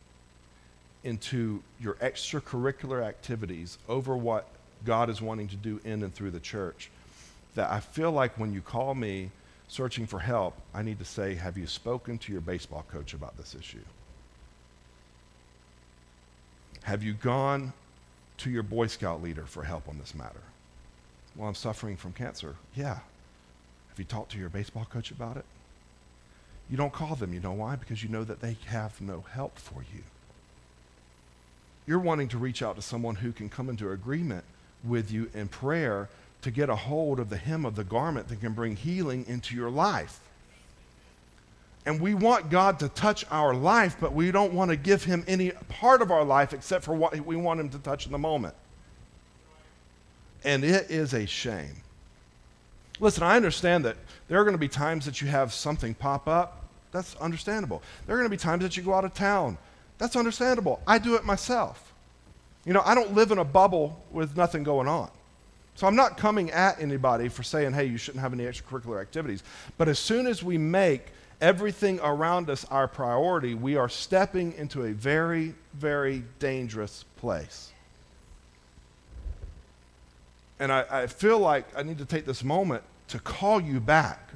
into 1.06 1.62
your 1.80 1.94
extracurricular 1.94 3.02
activities 3.02 3.78
over 3.88 4.16
what 4.16 4.48
God 4.84 5.08
is 5.08 5.22
wanting 5.22 5.48
to 5.48 5.56
do 5.56 5.80
in 5.84 6.02
and 6.02 6.12
through 6.12 6.32
the 6.32 6.40
church 6.40 6.90
that 7.54 7.70
I 7.70 7.80
feel 7.80 8.12
like 8.12 8.38
when 8.38 8.52
you 8.52 8.60
call 8.60 8.94
me 8.94 9.30
searching 9.68 10.06
for 10.06 10.18
help, 10.18 10.56
I 10.74 10.82
need 10.82 10.98
to 10.98 11.04
say, 11.04 11.34
Have 11.36 11.56
you 11.56 11.66
spoken 11.66 12.18
to 12.18 12.32
your 12.32 12.40
baseball 12.40 12.84
coach 12.90 13.14
about 13.14 13.36
this 13.36 13.54
issue? 13.54 13.84
Have 16.82 17.02
you 17.02 17.14
gone 17.14 17.72
to 18.38 18.50
your 18.50 18.62
Boy 18.62 18.88
Scout 18.88 19.22
leader 19.22 19.44
for 19.46 19.62
help 19.62 19.88
on 19.88 19.98
this 19.98 20.14
matter? 20.14 20.42
Well, 21.34 21.48
I'm 21.48 21.54
suffering 21.54 21.96
from 21.96 22.12
cancer. 22.12 22.56
Yeah. 22.74 22.98
Have 23.88 23.98
you 23.98 24.04
talked 24.04 24.32
to 24.32 24.38
your 24.38 24.48
baseball 24.48 24.86
coach 24.90 25.10
about 25.10 25.36
it? 25.36 25.44
You 26.68 26.76
don't 26.76 26.92
call 26.92 27.14
them. 27.14 27.32
You 27.32 27.40
know 27.40 27.52
why? 27.52 27.76
Because 27.76 28.02
you 28.02 28.08
know 28.08 28.24
that 28.24 28.40
they 28.40 28.56
have 28.66 29.00
no 29.00 29.24
help 29.32 29.58
for 29.58 29.82
you. 29.94 30.02
You're 31.86 32.00
wanting 32.00 32.28
to 32.28 32.38
reach 32.38 32.62
out 32.62 32.76
to 32.76 32.82
someone 32.82 33.16
who 33.16 33.32
can 33.32 33.48
come 33.48 33.68
into 33.68 33.90
agreement 33.90 34.44
with 34.84 35.10
you 35.10 35.30
in 35.34 35.48
prayer 35.48 36.08
to 36.42 36.50
get 36.50 36.68
a 36.68 36.76
hold 36.76 37.18
of 37.20 37.30
the 37.30 37.36
hem 37.36 37.64
of 37.64 37.76
the 37.76 37.84
garment 37.84 38.28
that 38.28 38.40
can 38.40 38.52
bring 38.52 38.76
healing 38.76 39.24
into 39.28 39.54
your 39.54 39.70
life. 39.70 40.20
And 41.84 42.00
we 42.00 42.14
want 42.14 42.50
God 42.50 42.80
to 42.80 42.88
touch 42.88 43.24
our 43.30 43.54
life, 43.54 43.96
but 44.00 44.12
we 44.12 44.32
don't 44.32 44.52
want 44.52 44.70
to 44.70 44.76
give 44.76 45.04
him 45.04 45.24
any 45.28 45.50
part 45.68 46.02
of 46.02 46.10
our 46.10 46.24
life 46.24 46.52
except 46.52 46.84
for 46.84 46.94
what 46.94 47.18
we 47.24 47.36
want 47.36 47.60
him 47.60 47.68
to 47.70 47.78
touch 47.78 48.06
in 48.06 48.12
the 48.12 48.18
moment. 48.18 48.54
And 50.44 50.64
it 50.64 50.90
is 50.90 51.14
a 51.14 51.26
shame. 51.26 51.76
Listen, 52.98 53.22
I 53.22 53.36
understand 53.36 53.84
that 53.84 53.96
there 54.26 54.40
are 54.40 54.44
going 54.44 54.54
to 54.54 54.58
be 54.58 54.68
times 54.68 55.04
that 55.04 55.20
you 55.20 55.28
have 55.28 55.52
something 55.52 55.94
pop 55.94 56.26
up. 56.26 56.64
That's 56.90 57.14
understandable. 57.16 57.82
There 58.06 58.16
are 58.16 58.18
going 58.18 58.30
to 58.30 58.36
be 58.36 58.40
times 58.40 58.62
that 58.62 58.76
you 58.76 58.82
go 58.82 58.94
out 58.94 59.04
of 59.04 59.14
town 59.14 59.58
That's 59.98 60.16
understandable. 60.16 60.80
I 60.86 60.98
do 60.98 61.14
it 61.14 61.24
myself. 61.24 61.92
You 62.64 62.72
know, 62.72 62.82
I 62.84 62.94
don't 62.94 63.14
live 63.14 63.30
in 63.30 63.38
a 63.38 63.44
bubble 63.44 64.02
with 64.10 64.36
nothing 64.36 64.62
going 64.62 64.88
on. 64.88 65.10
So 65.76 65.86
I'm 65.86 65.94
not 65.94 66.16
coming 66.16 66.50
at 66.50 66.80
anybody 66.80 67.28
for 67.28 67.42
saying, 67.42 67.74
hey, 67.74 67.84
you 67.84 67.98
shouldn't 67.98 68.22
have 68.22 68.32
any 68.32 68.44
extracurricular 68.44 69.00
activities. 69.00 69.42
But 69.76 69.88
as 69.88 69.98
soon 69.98 70.26
as 70.26 70.42
we 70.42 70.58
make 70.58 71.08
everything 71.40 72.00
around 72.02 72.48
us 72.48 72.64
our 72.70 72.88
priority, 72.88 73.54
we 73.54 73.76
are 73.76 73.88
stepping 73.88 74.54
into 74.54 74.84
a 74.84 74.92
very, 74.92 75.54
very 75.74 76.24
dangerous 76.38 77.04
place. 77.18 77.72
And 80.58 80.72
I, 80.72 80.84
I 80.90 81.06
feel 81.06 81.38
like 81.38 81.66
I 81.76 81.82
need 81.82 81.98
to 81.98 82.06
take 82.06 82.24
this 82.24 82.42
moment 82.42 82.82
to 83.08 83.18
call 83.18 83.60
you 83.60 83.78
back 83.78 84.30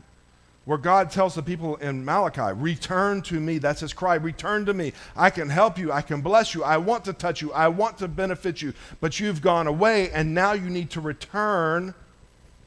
where 0.71 0.79
God 0.79 1.11
tells 1.11 1.35
the 1.35 1.43
people 1.43 1.75
in 1.79 2.05
Malachi, 2.05 2.55
Return 2.55 3.23
to 3.23 3.41
me. 3.41 3.59
That's 3.59 3.81
his 3.81 3.93
cry. 3.93 4.15
Return 4.15 4.67
to 4.67 4.73
me. 4.73 4.93
I 5.17 5.29
can 5.29 5.49
help 5.49 5.77
you. 5.77 5.91
I 5.91 6.01
can 6.01 6.21
bless 6.21 6.55
you. 6.55 6.63
I 6.63 6.77
want 6.77 7.05
to 7.07 7.13
touch 7.13 7.43
you. 7.43 7.53
I 7.53 7.67
want 7.67 7.99
to 7.99 8.07
benefit 8.07 8.63
you. 8.63 8.73
But 9.01 9.19
you've 9.19 9.43
gone 9.43 9.67
away, 9.67 10.13
and 10.13 10.33
now 10.33 10.53
you 10.53 10.71
need 10.71 10.91
to 10.91 11.01
return 11.01 11.93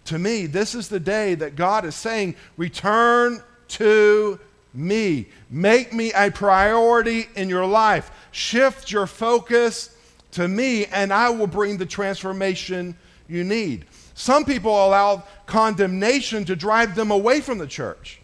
to 0.03 0.19
me. 0.19 0.47
This 0.47 0.75
is 0.75 0.89
the 0.89 0.99
day 0.99 1.35
that 1.35 1.55
God 1.55 1.85
is 1.85 1.95
saying, 1.95 2.35
Return 2.57 3.41
to 3.69 4.37
me. 4.73 5.29
Make 5.49 5.93
me 5.93 6.11
a 6.11 6.29
priority 6.29 7.27
in 7.37 7.47
your 7.47 7.65
life. 7.65 8.11
Shift 8.33 8.91
your 8.91 9.07
focus 9.07 9.95
to 10.31 10.49
me, 10.49 10.87
and 10.87 11.13
I 11.13 11.29
will 11.29 11.47
bring 11.47 11.77
the 11.77 11.85
transformation 11.85 12.97
you 13.29 13.45
need. 13.45 13.85
Some 14.15 14.45
people 14.45 14.71
allow 14.71 15.23
condemnation 15.45 16.45
to 16.45 16.55
drive 16.55 16.95
them 16.95 17.11
away 17.11 17.41
from 17.41 17.57
the 17.57 17.67
church. 17.67 18.19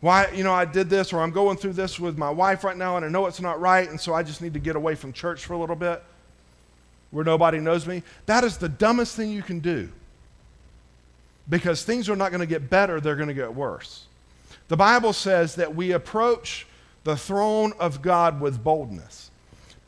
Why, 0.00 0.30
you 0.30 0.44
know, 0.44 0.54
I 0.54 0.64
did 0.64 0.88
this, 0.88 1.12
or 1.12 1.20
I'm 1.20 1.30
going 1.30 1.58
through 1.58 1.74
this 1.74 2.00
with 2.00 2.16
my 2.16 2.30
wife 2.30 2.64
right 2.64 2.76
now, 2.76 2.96
and 2.96 3.04
I 3.04 3.08
know 3.08 3.26
it's 3.26 3.40
not 3.40 3.60
right, 3.60 3.88
and 3.88 4.00
so 4.00 4.14
I 4.14 4.22
just 4.22 4.40
need 4.40 4.54
to 4.54 4.60
get 4.60 4.76
away 4.76 4.94
from 4.94 5.12
church 5.12 5.44
for 5.44 5.52
a 5.52 5.58
little 5.58 5.76
bit 5.76 6.02
where 7.10 7.24
nobody 7.24 7.58
knows 7.58 7.86
me. 7.86 8.02
That 8.26 8.44
is 8.44 8.56
the 8.56 8.68
dumbest 8.68 9.16
thing 9.16 9.30
you 9.30 9.42
can 9.42 9.60
do 9.60 9.90
because 11.48 11.82
things 11.82 12.08
are 12.08 12.16
not 12.16 12.30
going 12.30 12.40
to 12.40 12.46
get 12.46 12.70
better, 12.70 13.00
they're 13.00 13.16
going 13.16 13.28
to 13.28 13.34
get 13.34 13.54
worse. 13.54 14.06
The 14.68 14.76
Bible 14.76 15.12
says 15.12 15.56
that 15.56 15.74
we 15.74 15.92
approach 15.92 16.66
the 17.02 17.16
throne 17.16 17.72
of 17.78 18.02
God 18.02 18.40
with 18.40 18.62
boldness. 18.62 19.29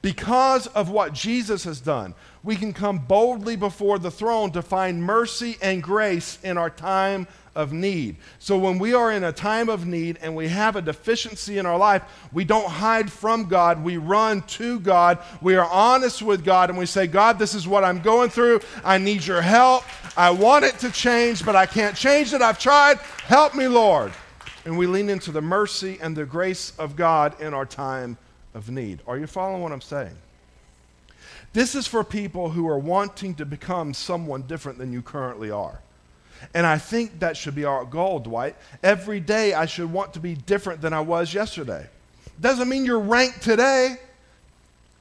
Because 0.03 0.67
of 0.67 0.91
what 0.91 1.13
Jesus 1.13 1.63
has 1.63 1.81
done, 1.81 2.15
we 2.43 2.57
can 2.57 2.73
come 2.73 2.99
boldly 2.99 3.55
before 3.55 4.01
the 4.01 4.11
throne 4.11 4.51
to 4.51 4.61
find 4.61 5.01
mercy 5.01 5.57
and 5.63 5.81
grace 5.81 6.41
in 6.43 6.59
our 6.59 6.71
time 6.71 7.29
of 7.55 7.73
need. 7.73 8.17
So 8.41 8.59
when 8.59 8.81
we 8.81 8.95
are 8.95 9.13
in 9.13 9.23
a 9.23 9.31
time 9.31 9.69
of 9.69 9.87
need 9.87 10.19
and 10.21 10.35
we 10.35 10.49
have 10.49 10.75
a 10.75 10.83
deficiency 10.83 11.59
in 11.59 11.67
our 11.67 11.79
life, 11.79 12.03
we 12.33 12.45
don't 12.45 12.69
hide 12.69 13.13
from 13.13 13.45
God. 13.45 13.85
We 13.85 13.97
run 13.97 14.43
to 14.43 14.81
God. 14.81 15.21
We 15.41 15.55
are 15.55 15.71
honest 15.71 16.21
with 16.21 16.45
God 16.45 16.69
and 16.69 16.79
we 16.79 16.87
say, 16.87 17.07
God, 17.07 17.39
this 17.39 17.55
is 17.55 17.69
what 17.69 17.85
I'm 17.85 18.01
going 18.01 18.31
through. 18.31 18.61
I 18.85 18.99
need 18.99 19.25
your 19.25 19.43
help. 19.43 19.85
I 20.17 20.31
want 20.31 20.65
it 20.65 20.81
to 20.81 20.91
change, 20.91 21.45
but 21.45 21.55
I 21.55 21.67
can't 21.67 21.97
change 21.97 22.33
it. 22.33 22.43
I've 22.43 22.59
tried. 22.59 22.99
Help 23.27 23.55
me, 23.55 23.69
Lord. 23.69 24.13
And 24.65 24.77
we 24.77 24.89
lean 24.89 25.09
into 25.09 25.31
the 25.31 25.43
mercy 25.43 25.99
and 26.03 26.17
the 26.17 26.27
grace 26.27 26.73
of 26.77 26.97
God 26.97 27.41
in 27.41 27.55
our 27.55 27.67
time 27.67 28.17
of 28.55 28.71
need. 28.71 29.01
Are 29.07 29.19
you 29.19 29.27
following 29.27 29.63
what 29.63 29.73
I'm 29.73 29.81
saying? 29.81 30.17
This 31.53 31.75
is 31.75 31.87
for 31.87 32.03
people 32.03 32.51
who 32.51 32.69
are 32.69 32.79
wanting 32.79 33.35
to 33.37 33.45
become 33.45 33.93
someone 33.95 34.43
different 34.43 34.79
than 34.79 34.93
you 34.93 35.03
currently 35.03 35.51
are. 35.51 35.81
And 36.55 36.67
I 36.67 36.79
think 36.79 37.21
that 37.21 37.37
should 37.37 37.55
be 37.55 37.65
our 37.65 37.85
goal, 37.85 38.19
Dwight. 38.19 38.57
Every 38.83 39.21
day 39.21 39.55
I 39.55 39.67
should 39.67 39.93
want 39.93 40.15
to 40.15 40.21
be 40.21 40.35
different 40.35 40.81
than 40.81 40.93
I 40.93 41.01
was 41.01 41.33
yesterday. 41.33 41.89
Doesn't 42.41 42.69
mean 42.69 42.85
you're 42.85 42.99
ranked 42.99 43.43
today. 43.43 43.97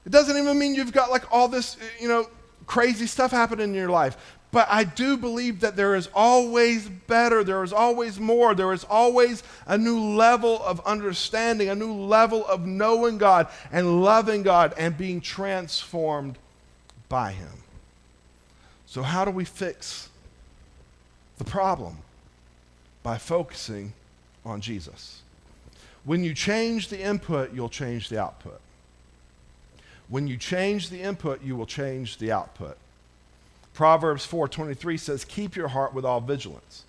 It 0.06 0.12
doesn't 0.12 0.38
even 0.38 0.58
mean 0.60 0.76
you've 0.76 0.94
got 0.94 1.10
like 1.10 1.32
all 1.32 1.48
this, 1.48 1.78
you 2.00 2.08
know, 2.08 2.28
crazy 2.68 3.08
stuff 3.08 3.32
happening 3.32 3.70
in 3.70 3.74
your 3.74 3.90
life. 3.90 4.18
But 4.52 4.68
I 4.70 4.84
do 4.84 5.16
believe 5.16 5.62
that 5.62 5.78
there 5.78 5.96
is 5.96 6.10
always 6.14 6.90
better, 6.90 7.44
there 7.44 7.64
is 7.64 7.72
always 7.72 8.20
more, 8.20 8.54
there 8.54 8.74
is 8.74 8.84
always 8.84 9.44
a 9.66 9.78
new 9.78 9.98
level 10.00 10.62
of 10.64 10.86
understanding, 10.86 11.70
a 11.70 11.76
new 11.76 11.94
level 11.94 12.46
of 12.46 12.66
knowing 12.66 13.18
God 13.18 13.48
and 13.72 14.04
loving 14.04 14.44
God 14.44 14.74
and 14.78 14.98
being 14.98 15.22
transformed 15.22 16.38
by 17.08 17.32
Him. 17.32 17.64
So, 18.86 19.04
how 19.04 19.24
do 19.24 19.32
we 19.32 19.46
fix 19.46 20.10
the 21.38 21.46
problem? 21.46 22.00
By 23.04 23.18
focusing 23.18 23.94
on 24.46 24.60
Jesus. 24.60 25.22
When 26.04 26.26
you 26.26 26.34
change 26.34 26.90
the 26.90 27.00
input, 27.00 27.54
you'll 27.54 27.70
change 27.70 28.10
the 28.10 28.22
output. 28.22 28.60
When 30.10 30.28
you 30.28 30.36
change 30.36 30.90
the 30.90 31.00
input, 31.00 31.42
you 31.42 31.56
will 31.56 31.66
change 31.66 32.18
the 32.18 32.34
output. 32.34 32.78
Proverbs 33.74 34.26
4:23 34.26 34.98
says, 34.98 35.26
"Keep 35.26 35.56
your 35.56 35.70
heart 35.70 35.94
with 35.94 36.06
all 36.06 36.22
vigilance, 36.22 36.84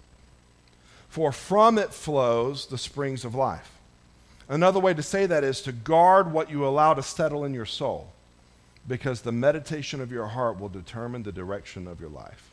for 1.08 1.32
from 1.32 1.78
it 1.78 1.92
flows 1.92 2.66
the 2.66 2.78
springs 2.78 3.24
of 3.24 3.34
life." 3.34 3.70
Another 4.48 4.80
way 4.80 4.92
to 4.92 5.02
say 5.02 5.26
that 5.26 5.44
is 5.44 5.62
to 5.62 5.72
guard 5.72 6.32
what 6.32 6.50
you 6.50 6.66
allow 6.66 6.94
to 6.94 7.02
settle 7.02 7.44
in 7.44 7.54
your 7.54 7.66
soul, 7.66 8.12
because 8.86 9.22
the 9.22 9.32
meditation 9.32 10.00
of 10.00 10.10
your 10.10 10.28
heart 10.28 10.58
will 10.58 10.68
determine 10.68 11.22
the 11.22 11.32
direction 11.32 11.86
of 11.86 12.00
your 12.00 12.10
life. 12.10 12.50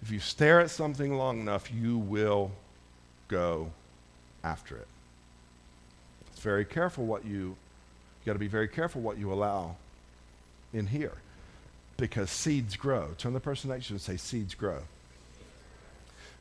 If 0.00 0.10
you 0.10 0.18
stare 0.18 0.60
at 0.60 0.70
something 0.70 1.16
long 1.16 1.38
enough, 1.38 1.70
you 1.70 1.98
will 1.98 2.52
go 3.28 3.70
after 4.42 4.76
it. 4.76 4.88
It's 6.32 6.40
very 6.40 6.64
careful 6.64 7.04
what 7.04 7.24
you 7.24 7.56
you 8.22 8.26
got 8.26 8.34
to 8.34 8.38
be 8.38 8.46
very 8.46 8.68
careful 8.68 9.00
what 9.00 9.18
you 9.18 9.32
allow 9.32 9.74
in 10.72 10.86
here 10.86 11.14
because 12.02 12.32
seeds 12.32 12.74
grow. 12.74 13.10
Turn 13.16 13.32
the 13.32 13.38
person 13.38 13.70
next 13.70 13.86
to 13.86 13.92
you 13.92 13.94
and 13.94 14.00
say, 14.00 14.16
Seeds 14.16 14.56
grow. 14.56 14.80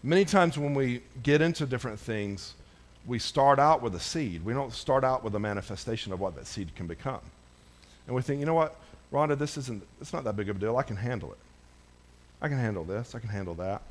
Many 0.02 0.26
times 0.26 0.58
when 0.58 0.74
we 0.74 1.04
get 1.22 1.40
into 1.40 1.68
different 1.68 2.00
things, 2.00 2.56
we 3.06 3.20
start 3.20 3.60
out 3.60 3.80
with 3.84 3.94
a 3.94 4.00
seed. 4.00 4.44
We 4.44 4.54
don't 4.54 4.74
start 4.74 5.04
out 5.04 5.24
with 5.24 5.36
a 5.36 5.40
manifestation 5.40 6.14
of 6.14 6.20
what 6.20 6.34
that 6.36 6.48
seed 6.48 6.74
can 6.76 6.88
become. 6.88 7.20
And 8.08 8.16
we 8.16 8.24
think, 8.24 8.40
you 8.40 8.48
know 8.48 8.56
what, 8.56 8.76
Rhonda, 9.14 9.38
this 9.38 9.56
isn't, 9.56 9.84
it's 10.02 10.14
not 10.14 10.24
that 10.24 10.36
big 10.36 10.50
of 10.50 10.56
a 10.56 10.60
deal. 10.60 10.78
I 10.78 10.82
can 10.82 10.96
handle 10.96 11.32
it. 11.32 11.38
I 12.42 12.48
can 12.48 12.58
handle 12.58 12.84
this. 12.84 13.14
I 13.14 13.20
can 13.20 13.30
handle 13.30 13.54
that. 13.54 13.84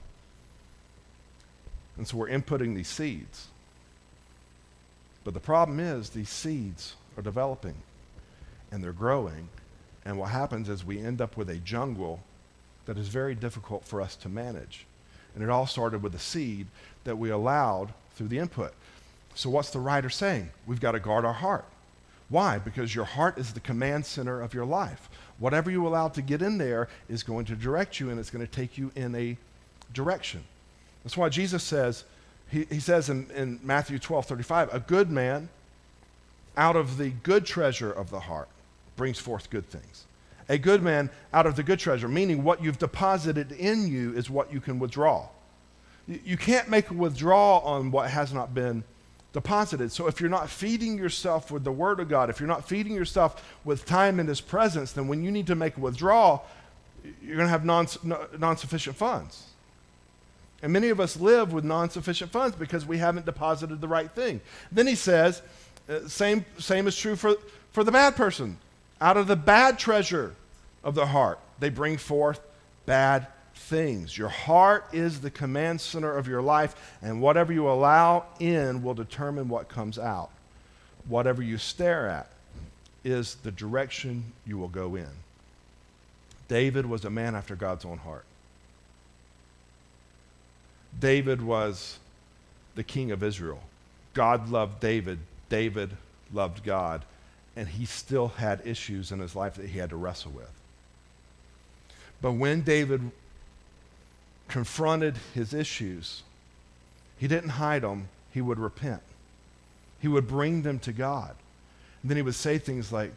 And 1.99 2.09
so 2.09 2.17
we're 2.17 2.31
inputting 2.31 2.75
these 2.75 2.89
seeds. 2.89 3.47
But 5.23 5.35
the 5.35 5.41
problem 5.41 5.79
is, 5.79 6.11
these 6.11 6.31
seeds 6.31 6.97
are 7.17 7.23
developing 7.23 7.77
and 8.73 8.83
they're 8.83 8.91
growing 8.91 9.51
and 10.11 10.19
what 10.19 10.31
happens 10.31 10.69
is 10.69 10.85
we 10.85 10.99
end 10.99 11.21
up 11.21 11.37
with 11.37 11.49
a 11.49 11.59
jungle 11.59 12.19
that 12.87 12.99
is 12.99 13.07
very 13.07 13.37
difficult 13.37 13.85
for 13.85 14.01
us 14.01 14.17
to 14.17 14.29
manage. 14.29 14.85
And 15.37 15.45
it 15.45 15.49
all 15.49 15.69
started 15.69 16.03
with 16.03 16.17
a 16.17 16.19
seed 16.19 16.67
that 17.05 17.17
we 17.17 17.31
allowed 17.31 17.93
through 18.17 18.27
the 18.27 18.39
input. 18.39 18.75
So, 19.37 19.49
what's 19.49 19.71
the 19.71 19.79
writer 19.79 20.11
saying? 20.11 20.51
We've 20.67 20.81
got 20.81 20.93
to 20.93 20.99
guard 20.99 21.25
our 21.25 21.33
heart. 21.33 21.65
Why? 22.29 22.59
Because 22.59 22.93
your 22.93 23.05
heart 23.05 23.39
is 23.39 23.53
the 23.53 23.61
command 23.61 24.05
center 24.05 24.43
of 24.43 24.53
your 24.53 24.65
life. 24.65 25.09
Whatever 25.39 25.71
you 25.71 25.87
allow 25.87 26.09
to 26.09 26.23
get 26.23 26.43
in 26.43 26.59
there 26.59 26.89
is 27.09 27.23
going 27.23 27.45
to 27.45 27.55
direct 27.55 28.01
you 28.01 28.11
and 28.11 28.19
it's 28.19 28.31
going 28.31 28.45
to 28.45 28.51
take 28.51 28.77
you 28.77 28.91
in 28.97 29.15
a 29.15 29.37
direction. 29.95 30.43
That's 31.05 31.17
why 31.17 31.29
Jesus 31.29 31.63
says, 31.63 32.03
he, 32.51 32.65
he 32.65 32.81
says 32.81 33.09
in, 33.09 33.31
in 33.31 33.61
Matthew 33.63 34.01
12 34.01 34.27
35, 34.27 34.75
a 34.75 34.81
good 34.81 35.09
man 35.09 35.51
out 36.57 36.75
of 36.75 36.99
the 36.99 37.11
good 37.11 37.47
treasure 37.47 37.93
of 37.93 38.11
the 38.11 38.21
heart 38.21 38.49
brings 39.01 39.19
forth 39.19 39.49
good 39.49 39.67
things. 39.67 40.05
A 40.51 40.59
good 40.59 40.83
man 40.83 41.09
out 41.33 41.47
of 41.47 41.57
the 41.57 41.63
good 41.63 41.79
treasure, 41.79 42.07
meaning 42.07 42.45
what 42.45 42.63
you've 42.63 42.79
deposited 42.79 43.51
in 43.51 43.89
you 43.89 44.13
is 44.13 44.29
what 44.29 44.53
you 44.53 44.61
can 44.61 44.79
withdraw. 44.79 45.27
You 46.07 46.37
can't 46.37 46.69
make 46.69 46.91
a 46.91 46.93
withdrawal 46.93 47.63
on 47.63 47.91
what 47.93 48.11
has 48.11 48.35
not 48.35 48.53
been 48.53 48.85
deposited. 49.33 49.91
So 49.91 50.07
if 50.07 50.21
you're 50.21 50.29
not 50.29 50.51
feeding 50.51 50.99
yourself 50.99 51.51
with 51.51 51.65
the 51.65 51.73
Word 51.73 51.99
of 51.99 52.11
God, 52.11 52.29
if 52.29 52.41
you're 52.41 52.47
not 52.47 52.69
feeding 52.69 52.93
yourself 52.93 53.43
with 53.65 53.87
time 53.87 54.21
in 54.21 54.27
His 54.27 54.43
presence, 54.43 54.93
then 54.93 55.09
when 55.09 55.25
you 55.25 55.31
need 55.31 55.47
to 55.47 55.55
make 55.55 55.79
a 55.79 55.81
withdrawal, 55.81 56.45
you're 57.23 57.37
going 57.37 57.47
to 57.47 57.51
have 57.51 57.65
non, 57.65 57.87
non-sufficient 58.39 58.97
funds. 58.97 59.47
And 60.63 60.75
many 60.75 60.91
of 60.91 61.01
us 61.01 61.17
live 61.17 61.55
with 61.55 61.65
non-sufficient 61.65 62.33
funds 62.33 62.55
because 62.55 62.85
we 62.85 62.99
haven't 62.99 63.25
deposited 63.25 63.81
the 63.81 63.89
right 63.89 64.11
thing. 64.11 64.43
Then 64.71 64.87
he 64.87 64.95
says, 64.95 65.41
uh, 65.89 66.07
same, 66.07 66.45
same 66.59 66.87
is 66.87 66.99
true 66.99 67.17
for, 67.17 67.37
for 67.73 67.83
the 67.83 67.93
bad 67.93 68.15
person. 68.15 68.59
Out 69.01 69.17
of 69.17 69.27
the 69.27 69.37
bad 69.37 69.79
treasure 69.79 70.35
of 70.85 70.95
the 70.95 71.07
heart, 71.07 71.39
they 71.59 71.71
bring 71.71 71.97
forth 71.97 72.41
bad 72.87 73.27
things. 73.55 74.17
Your 74.17 74.29
heart 74.29 74.87
is 74.93 75.21
the 75.21 75.31
command 75.31 75.81
center 75.81 76.17
of 76.17 76.27
your 76.27 76.43
life, 76.43 76.97
and 77.01 77.21
whatever 77.23 77.53
you 77.53 77.69
allow 77.69 78.27
in 78.39 78.83
will 78.83 78.95
determine 78.95 79.49
what 79.49 79.69
comes 79.69 79.99
out. 79.99 80.31
Whatever 81.09 81.43
you 81.43 81.57
stare 81.57 82.09
at 82.09 82.31
is 83.05 83.37
the 83.37 83.51
direction 83.51 84.25
you 84.47 84.59
will 84.59 84.69
go 84.69 84.95
in. 84.97 85.09
David 86.49 86.85
was 86.85 87.05
a 87.05 87.11
man 87.11 87.35
after 87.35 87.55
God's 87.55 87.85
own 87.85 87.99
heart. 87.99 88.25
David 90.99 91.41
was 91.41 91.99
the 92.75 92.83
king 92.83 93.11
of 93.13 93.23
Israel. 93.23 93.61
God 94.13 94.49
loved 94.49 94.81
David. 94.81 95.19
David 95.49 95.97
loved 96.33 96.65
God 96.65 97.05
and 97.57 97.69
he 97.69 97.85
still 97.85 98.29
had 98.29 98.63
issues 98.65 99.13
in 99.13 99.19
his 99.19 99.35
life 99.35 99.55
that 99.55 99.67
he 99.67 99.79
had 99.79 99.91
to 99.91 99.97
wrestle 99.97 100.33
with. 100.33 100.51
But 102.23 102.33
when 102.33 102.63
David 102.63 103.11
confronted 104.49 105.17
his 105.35 105.55
issues, 105.55 106.23
he 107.19 107.29
didn't 107.29 107.51
hide 107.51 107.83
them, 107.83 108.09
he 108.33 108.41
would 108.41 108.59
repent. 108.59 109.03
He 110.01 110.09
would 110.09 110.27
bring 110.27 110.63
them 110.63 110.79
to 110.81 110.93
God. 110.93 111.35
And 112.03 112.11
then 112.11 112.17
he 112.17 112.23
would 112.23 112.35
say 112.35 112.59
things 112.59 112.93
like, 112.93 113.13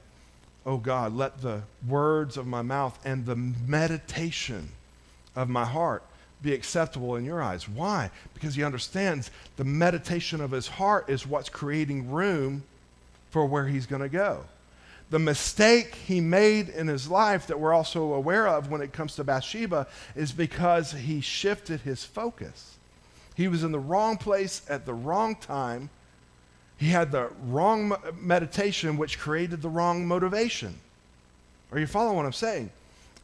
Oh 0.66 0.78
God, 0.78 1.14
let 1.14 1.42
the 1.42 1.64
words 1.88 2.38
of 2.38 2.48
my 2.48 2.62
mouth 2.62 2.98
and 3.04 3.26
the 3.26 3.36
meditation 3.36 4.70
of 5.36 5.50
my 5.50 5.66
heart 5.66 6.04
be 6.42 6.54
acceptable 6.54 7.16
in 7.16 7.26
your 7.26 7.42
eyes. 7.42 7.68
Why? 7.68 8.12
Because 8.34 8.56
he 8.56 8.64
understands 8.64 9.30
the 9.58 9.64
meditation 9.64 10.42
of 10.42 10.52
his 10.52 10.68
heart 10.68 11.10
is 11.10 11.28
what's 11.28 11.50
creating 11.50 12.12
room 12.12 12.64
for 13.34 13.48
where 13.48 13.66
he's 13.66 13.88
going 13.88 14.04
to 14.04 14.10
go. 14.10 14.46
The 15.10 15.18
mistake 15.18 15.96
he 15.96 16.22
made 16.22 16.70
in 16.70 16.88
his 16.88 17.10
life 17.10 17.48
that 17.48 17.60
we're 17.60 17.74
also 17.74 18.14
aware 18.14 18.48
of 18.48 18.70
when 18.70 18.82
it 18.82 18.94
comes 18.94 19.16
to 19.16 19.24
Bathsheba 19.24 19.88
is 20.16 20.32
because 20.32 20.92
he 20.92 21.20
shifted 21.20 21.82
his 21.82 22.04
focus. 22.04 22.78
He 23.34 23.48
was 23.48 23.64
in 23.64 23.72
the 23.72 23.80
wrong 23.80 24.18
place 24.18 24.62
at 24.70 24.86
the 24.86 24.94
wrong 24.94 25.36
time. 25.36 25.90
He 26.78 26.90
had 26.90 27.12
the 27.12 27.32
wrong 27.48 27.96
meditation, 28.22 28.98
which 28.98 29.18
created 29.18 29.64
the 29.64 29.70
wrong 29.70 30.08
motivation. 30.08 30.76
Are 31.72 31.80
you 31.80 31.88
following 31.88 32.18
what 32.18 32.28
I'm 32.28 32.34
saying? 32.34 32.70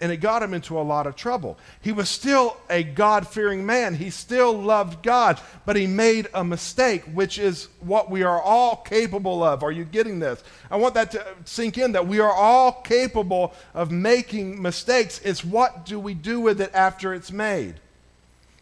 And 0.02 0.12
it 0.12 0.18
got 0.18 0.41
him 0.41 0.54
into 0.54 0.80
a 0.80 0.82
lot 0.82 1.08
of 1.08 1.16
trouble. 1.16 1.58
He 1.82 1.91
was 1.91 2.10
still 2.10 2.58
a 2.70 2.84
God 2.84 3.28
fearing 3.28 3.66
man. 3.66 3.95
He 3.95 4.10
still 4.10 4.54
loved 4.54 5.04
God, 5.04 5.39
but 5.66 5.76
he 5.76 5.88
made 5.88 6.28
a 6.34 6.43
mistake, 6.43 7.04
which 7.14 7.38
is 7.38 7.68
what 7.82 8.10
we 8.10 8.24
are 8.24 8.41
all 8.41 8.78
capable 8.78 9.43
of. 9.43 9.62
Are 9.62 9.72
you 9.72 9.84
getting 9.84 10.20
this? 10.20 10.43
I 10.72 10.78
want 10.78 10.93
that 10.93 11.12
to 11.12 11.26
sink 11.43 11.78
in 11.78 11.91
that 11.93 12.08
we 12.08 12.20
are 12.20 12.32
all 12.32 12.72
capable 12.72 13.54
of 13.74 13.91
making 13.91 14.62
mistakes. 14.62 15.20
It's 15.24 15.43
what 15.43 15.86
do 15.86 16.00
we 16.00 16.14
do 16.14 16.39
with 16.39 16.62
it 16.62 16.74
after 16.74 17.14
it's 17.14 17.32
made? 17.32 17.76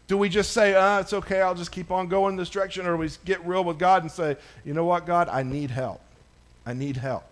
Do 0.08 0.16
we 0.16 0.28
just 0.30 0.52
say, 0.52 0.74
uh, 0.74 1.00
it's 1.00 1.12
okay, 1.12 1.42
I'll 1.42 1.54
just 1.54 1.70
keep 1.70 1.90
on 1.90 2.08
going 2.08 2.36
this 2.36 2.50
direction? 2.50 2.86
Or 2.86 2.96
we 2.96 3.10
get 3.24 3.46
real 3.46 3.62
with 3.62 3.78
God 3.78 4.02
and 4.02 4.10
say, 4.10 4.36
you 4.64 4.72
know 4.74 4.86
what, 4.86 5.06
God, 5.06 5.28
I 5.28 5.42
need 5.42 5.70
help. 5.70 6.00
I 6.66 6.72
need 6.72 6.96
help. 6.96 7.24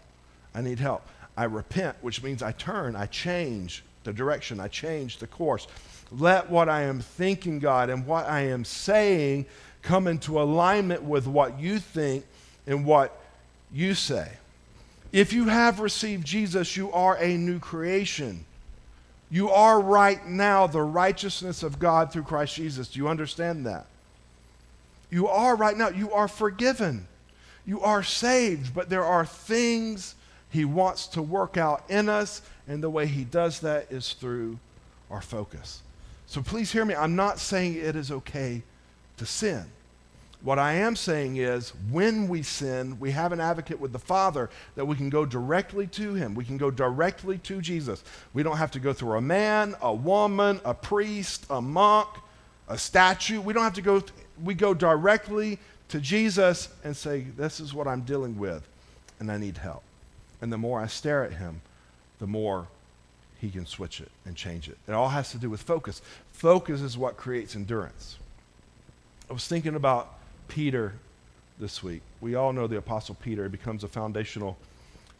I 0.55 0.61
need 0.61 0.79
help. 0.79 1.03
I 1.37 1.45
repent, 1.45 1.97
which 2.03 2.23
means 2.23 2.43
I 2.43 2.53
turn, 2.53 2.97
I 2.97 3.07
change, 3.07 3.83
the 4.07 4.13
direction, 4.13 4.59
I 4.59 4.69
change 4.69 5.19
the 5.19 5.27
course. 5.27 5.67
Let 6.11 6.49
what 6.49 6.69
I 6.69 6.83
am 6.83 7.01
thinking, 7.01 7.59
God, 7.59 7.91
and 7.91 8.07
what 8.07 8.27
I 8.27 8.41
am 8.43 8.65
saying 8.65 9.47
come 9.83 10.07
into 10.07 10.41
alignment 10.41 11.03
with 11.03 11.27
what 11.27 11.61
you 11.61 11.79
think 11.79 12.25
and 12.67 12.85
what 12.85 13.21
you 13.73 13.95
say. 13.95 14.33
If 15.13 15.33
you 15.33 15.47
have 15.49 15.81
received 15.81 16.27
Jesus, 16.27 16.77
you 16.77 16.91
are 16.93 17.17
a 17.19 17.37
new 17.37 17.59
creation. 17.59 18.45
You 19.31 19.51
are 19.51 19.81
right 19.81 20.27
now 20.27 20.67
the 20.67 20.83
righteousness 20.83 21.63
of 21.63 21.79
God 21.79 22.13
through 22.13 22.25
Christ 22.25 22.55
Jesus. 22.55 22.89
Do 22.89 22.99
you 22.99 23.09
understand 23.09 23.67
that? 23.67 23.87
You 25.11 25.29
are 25.29 25.57
right 25.57 25.77
now. 25.77 25.89
You 25.89 26.13
are 26.13 26.29
forgiven. 26.29 27.07
You 27.65 27.81
are 27.81 28.03
saved, 28.03 28.75
but 28.75 28.89
there 28.89 29.05
are 29.05 29.27
things 29.27 30.15
He 30.57 30.65
wants 30.65 31.07
to 31.09 31.21
work 31.21 31.59
out 31.59 31.85
in 31.91 32.09
us 32.09 32.41
and 32.67 32.83
the 32.83 32.89
way 32.89 33.07
he 33.07 33.25
does 33.25 33.61
that 33.61 33.93
is 33.93 34.15
through 34.15 34.59
our 35.11 35.21
focus. 35.21 35.83
So 36.27 36.41
please 36.41 36.73
hear 36.73 36.87
me. 36.87 36.95
I'm 36.95 37.15
not 37.15 37.39
saying 37.39 37.75
it 37.75 37.95
is 37.95 38.11
okay 38.11 38.63
to 39.19 39.27
sin. 39.27 39.67
What 40.41 40.59
I 40.59 40.73
am 40.73 40.97
saying 40.97 41.37
is, 41.37 41.75
when 41.91 42.27
we 42.27 42.43
sin, 42.43 42.99
we 42.99 43.11
have 43.11 43.33
an 43.33 43.41
advocate 43.41 43.79
with 43.79 43.93
the 43.93 43.99
Father 43.99 44.49
that 44.77 44.87
we 44.87 44.97
can 44.97 45.11
go 45.11 45.27
directly 45.27 45.87
to 45.89 46.15
Him. 46.15 46.35
We 46.35 46.47
can 46.47 46.57
go 46.57 46.71
directly 46.71 47.37
to 47.37 47.61
Jesus. 47.61 48.03
We 48.33 48.43
don't 48.43 48.57
have 48.57 48.71
to 48.71 48.81
go 48.81 48.95
through 48.95 49.19
a 49.19 49.21
man, 49.21 49.75
a 49.83 49.93
woman, 49.93 50.63
a 50.65 50.73
priest, 50.73 51.45
a 51.51 51.61
monk, 51.61 52.09
a 52.67 52.79
statue. 52.79 53.43
We 53.43 53.53
don't 53.53 53.63
have 53.63 53.75
to 53.75 53.83
go, 53.83 54.01
th- 54.01 54.13
we 54.43 54.55
go 54.55 54.73
directly 54.73 55.59
to 55.89 56.01
Jesus 56.01 56.71
and 56.83 56.97
say, 56.97 57.27
This 57.37 57.61
is 57.61 57.75
what 57.75 57.87
I'm 57.87 58.01
dealing 58.01 58.39
with, 58.39 58.67
and 59.21 59.31
I 59.31 59.37
need 59.37 59.59
help. 59.59 59.83
And 60.41 60.53
the 60.53 60.59
more 60.59 60.80
I 60.80 60.87
stare 60.87 61.24
at 61.24 61.32
Him, 61.32 61.61
the 62.18 62.26
more 62.26 62.68
he 63.41 63.51
can 63.51 63.66
switch 63.66 64.01
it 64.01 64.11
and 64.24 64.34
change 64.34 64.68
it. 64.68 64.78
It 64.89 64.93
all 64.93 65.11
has 65.11 65.30
to 65.32 65.39
do 65.39 65.51
with 65.51 65.62
focus. 65.62 66.01
Focus 66.32 66.80
is 66.80 66.97
what 66.97 67.16
creates 67.16 67.55
endurance. 67.55 68.18
I 69.28 69.32
was 69.32 69.47
thinking 69.47 69.74
about 69.74 70.14
Peter 70.49 70.95
this 71.59 71.82
week. 71.82 72.03
We 72.20 72.34
all 72.34 72.53
know 72.53 72.66
the 72.66 72.78
Apostle 72.78 73.16
Peter 73.16 73.45
he 73.45 73.49
becomes 73.49 73.84
a 73.84 73.89
foundational 73.89 74.57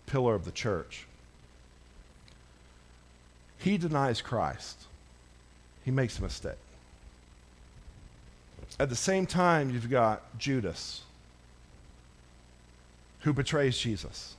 pillar 0.07 0.35
of 0.35 0.45
the 0.45 0.51
church. 0.51 1.07
He 3.59 3.79
denies 3.79 4.21
Christ, 4.21 4.85
he 5.85 5.91
makes 5.91 6.19
a 6.19 6.23
mistake. 6.23 6.53
At 8.79 8.91
the 8.91 8.97
same 8.97 9.27
time, 9.27 9.71
you've 9.71 9.91
got 9.91 10.39
Judas, 10.39 11.03
who 13.21 13.33
betrays 13.33 13.79
Jesus 13.79 14.36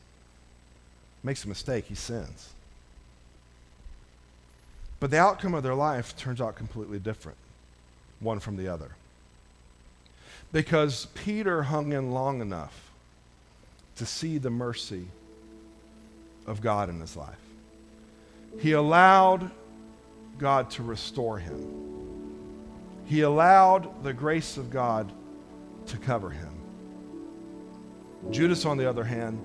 makes 1.23 1.45
a 1.45 1.47
mistake, 1.47 1.85
he 1.85 1.95
sins. 1.95 2.49
But 4.99 5.11
the 5.11 5.19
outcome 5.19 5.53
of 5.53 5.63
their 5.63 5.75
life 5.75 6.15
turns 6.17 6.41
out 6.41 6.55
completely 6.55 6.99
different, 6.99 7.37
one 8.19 8.39
from 8.39 8.57
the 8.57 8.67
other. 8.67 8.91
Because 10.51 11.07
Peter 11.13 11.63
hung 11.63 11.91
in 11.91 12.11
long 12.11 12.41
enough 12.41 12.91
to 13.97 14.05
see 14.05 14.37
the 14.37 14.49
mercy 14.49 15.07
of 16.45 16.61
God 16.61 16.89
in 16.89 16.99
his 16.99 17.15
life. 17.15 17.35
He 18.59 18.71
allowed 18.71 19.51
God 20.37 20.69
to 20.71 20.83
restore 20.83 21.37
him. 21.37 21.83
He 23.05 23.21
allowed 23.21 24.03
the 24.03 24.13
grace 24.13 24.57
of 24.57 24.69
God 24.69 25.11
to 25.87 25.97
cover 25.97 26.29
him. 26.29 26.53
Judas, 28.31 28.65
on 28.65 28.77
the 28.77 28.89
other 28.89 29.03
hand, 29.03 29.39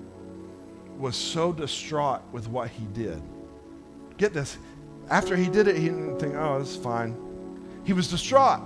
was 1.03 1.17
so 1.17 1.51
distraught 1.51 2.21
with 2.31 2.47
what 2.47 2.69
he 2.69 2.85
did. 2.93 3.21
Get 4.17 4.33
this. 4.33 4.57
After 5.09 5.35
he 5.35 5.49
did 5.49 5.67
it, 5.67 5.75
he 5.75 5.89
didn't 5.89 6.17
think, 6.17 6.33
oh, 6.35 6.61
is 6.61 6.77
fine. 6.77 7.13
He 7.83 7.91
was 7.91 8.07
distraught. 8.07 8.61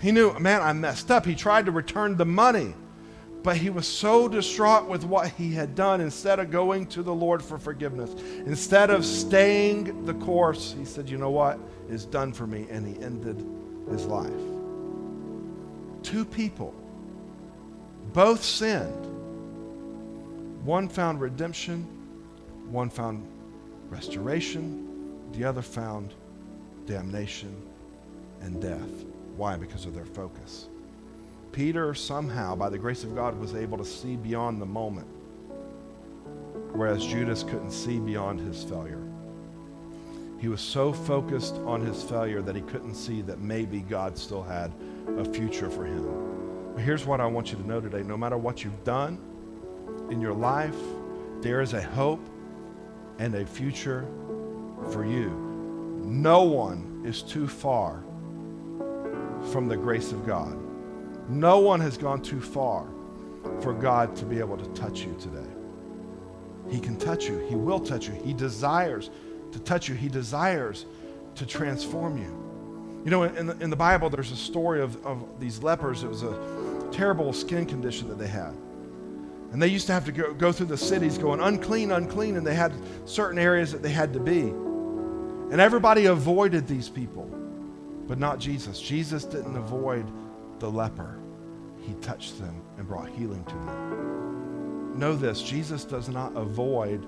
He 0.00 0.12
knew, 0.12 0.32
man, 0.38 0.62
I 0.62 0.72
messed 0.72 1.10
up. 1.10 1.26
He 1.26 1.34
tried 1.34 1.66
to 1.66 1.72
return 1.72 2.16
the 2.16 2.24
money. 2.24 2.74
But 3.42 3.56
he 3.56 3.68
was 3.68 3.88
so 3.88 4.28
distraught 4.28 4.88
with 4.88 5.04
what 5.04 5.30
he 5.30 5.52
had 5.52 5.74
done, 5.74 6.00
instead 6.00 6.38
of 6.38 6.52
going 6.52 6.86
to 6.86 7.02
the 7.02 7.12
Lord 7.12 7.42
for 7.42 7.58
forgiveness, 7.58 8.14
instead 8.46 8.90
of 8.90 9.04
staying 9.04 10.04
the 10.04 10.14
course, 10.14 10.76
he 10.78 10.84
said, 10.84 11.08
You 11.08 11.18
know 11.18 11.30
what? 11.30 11.58
It's 11.90 12.04
done 12.04 12.32
for 12.32 12.46
me. 12.46 12.68
And 12.70 12.86
he 12.86 13.02
ended 13.02 13.44
his 13.90 14.06
life. 14.06 14.30
Two 16.04 16.24
people, 16.24 16.72
both 18.12 18.44
sinned 18.44 19.08
one 20.64 20.88
found 20.88 21.20
redemption, 21.20 21.86
one 22.70 22.88
found 22.88 23.26
restoration, 23.88 24.88
the 25.32 25.44
other 25.44 25.62
found 25.62 26.14
damnation 26.86 27.54
and 28.40 28.60
death. 28.60 29.04
Why? 29.36 29.56
Because 29.56 29.86
of 29.86 29.94
their 29.94 30.04
focus. 30.04 30.68
Peter, 31.50 31.94
somehow, 31.94 32.54
by 32.54 32.70
the 32.70 32.78
grace 32.78 33.04
of 33.04 33.14
God, 33.14 33.38
was 33.38 33.54
able 33.54 33.76
to 33.78 33.84
see 33.84 34.16
beyond 34.16 34.60
the 34.60 34.66
moment, 34.66 35.06
whereas 36.72 37.04
Judas 37.04 37.42
couldn't 37.42 37.72
see 37.72 37.98
beyond 37.98 38.40
his 38.40 38.62
failure. 38.62 39.02
He 40.38 40.48
was 40.48 40.60
so 40.60 40.92
focused 40.92 41.54
on 41.66 41.80
his 41.80 42.02
failure 42.02 42.40
that 42.42 42.56
he 42.56 42.62
couldn't 42.62 42.94
see 42.94 43.22
that 43.22 43.40
maybe 43.40 43.80
God 43.80 44.16
still 44.16 44.42
had 44.42 44.72
a 45.18 45.24
future 45.24 45.70
for 45.70 45.84
him. 45.84 46.72
But 46.74 46.82
here's 46.82 47.04
what 47.04 47.20
I 47.20 47.26
want 47.26 47.52
you 47.52 47.58
to 47.58 47.66
know 47.66 47.80
today 47.80 48.02
no 48.02 48.16
matter 48.16 48.38
what 48.38 48.64
you've 48.64 48.82
done, 48.84 49.18
in 50.12 50.20
your 50.20 50.34
life, 50.34 50.76
there 51.40 51.62
is 51.62 51.72
a 51.72 51.82
hope 51.82 52.24
and 53.18 53.34
a 53.34 53.44
future 53.44 54.06
for 54.92 55.04
you. 55.04 55.30
No 56.04 56.42
one 56.42 57.02
is 57.04 57.22
too 57.22 57.48
far 57.48 58.04
from 59.50 59.66
the 59.68 59.76
grace 59.76 60.12
of 60.12 60.26
God. 60.26 60.56
No 61.28 61.58
one 61.58 61.80
has 61.80 61.96
gone 61.96 62.20
too 62.20 62.40
far 62.40 62.86
for 63.60 63.72
God 63.72 64.14
to 64.16 64.24
be 64.24 64.38
able 64.38 64.58
to 64.58 64.66
touch 64.80 65.00
you 65.00 65.16
today. 65.18 65.48
He 66.68 66.78
can 66.78 66.96
touch 66.96 67.26
you. 67.26 67.38
He 67.48 67.56
will 67.56 67.80
touch 67.80 68.06
you. 68.06 68.14
He 68.22 68.34
desires 68.34 69.10
to 69.50 69.58
touch 69.58 69.88
you. 69.88 69.94
He 69.94 70.08
desires 70.08 70.84
to 71.36 71.46
transform 71.46 72.18
you. 72.18 72.38
You 73.04 73.10
know, 73.10 73.22
in 73.24 73.46
the, 73.46 73.58
in 73.58 73.70
the 73.70 73.76
Bible, 73.76 74.10
there's 74.10 74.30
a 74.30 74.36
story 74.36 74.80
of, 74.82 75.04
of 75.06 75.40
these 75.40 75.62
lepers. 75.62 76.04
It 76.04 76.08
was 76.08 76.22
a 76.22 76.88
terrible 76.92 77.32
skin 77.32 77.66
condition 77.66 78.08
that 78.08 78.18
they 78.18 78.28
had. 78.28 78.54
And 79.52 79.60
they 79.60 79.68
used 79.68 79.86
to 79.88 79.92
have 79.92 80.04
to 80.06 80.12
go, 80.12 80.32
go 80.32 80.50
through 80.50 80.66
the 80.66 80.78
cities 80.78 81.18
going 81.18 81.40
unclean, 81.40 81.92
unclean, 81.92 82.36
and 82.36 82.46
they 82.46 82.54
had 82.54 82.72
certain 83.04 83.38
areas 83.38 83.72
that 83.72 83.82
they 83.82 83.90
had 83.90 84.12
to 84.14 84.20
be. 84.20 84.40
And 84.40 85.60
everybody 85.60 86.06
avoided 86.06 86.66
these 86.66 86.88
people, 86.88 87.24
but 88.08 88.18
not 88.18 88.38
Jesus. 88.38 88.80
Jesus 88.80 89.24
didn't 89.24 89.56
avoid 89.56 90.10
the 90.58 90.70
leper, 90.70 91.18
he 91.80 91.92
touched 91.94 92.38
them 92.38 92.62
and 92.78 92.86
brought 92.86 93.08
healing 93.10 93.44
to 93.44 93.54
them. 93.54 94.98
know 94.98 95.14
this 95.14 95.42
Jesus 95.42 95.84
does 95.84 96.08
not 96.08 96.34
avoid 96.36 97.04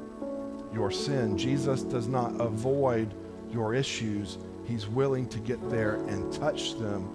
your 0.74 0.90
sin, 0.90 1.38
Jesus 1.38 1.82
does 1.82 2.08
not 2.08 2.38
avoid 2.40 3.14
your 3.50 3.74
issues. 3.74 4.38
He's 4.64 4.86
willing 4.88 5.28
to 5.28 5.38
get 5.38 5.70
there 5.70 5.94
and 5.94 6.32
touch 6.32 6.78
them 6.78 7.08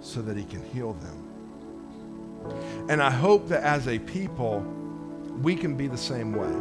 so 0.00 0.20
that 0.22 0.36
He 0.36 0.44
can 0.44 0.64
heal 0.64 0.94
them. 0.94 1.17
And 2.88 3.02
I 3.02 3.10
hope 3.10 3.48
that 3.48 3.62
as 3.62 3.88
a 3.88 3.98
people, 3.98 4.60
we 5.42 5.54
can 5.54 5.76
be 5.76 5.86
the 5.86 5.96
same 5.96 6.32
way. 6.32 6.52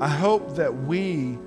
I 0.00 0.08
hope 0.08 0.56
that 0.56 0.74
we 0.74 1.38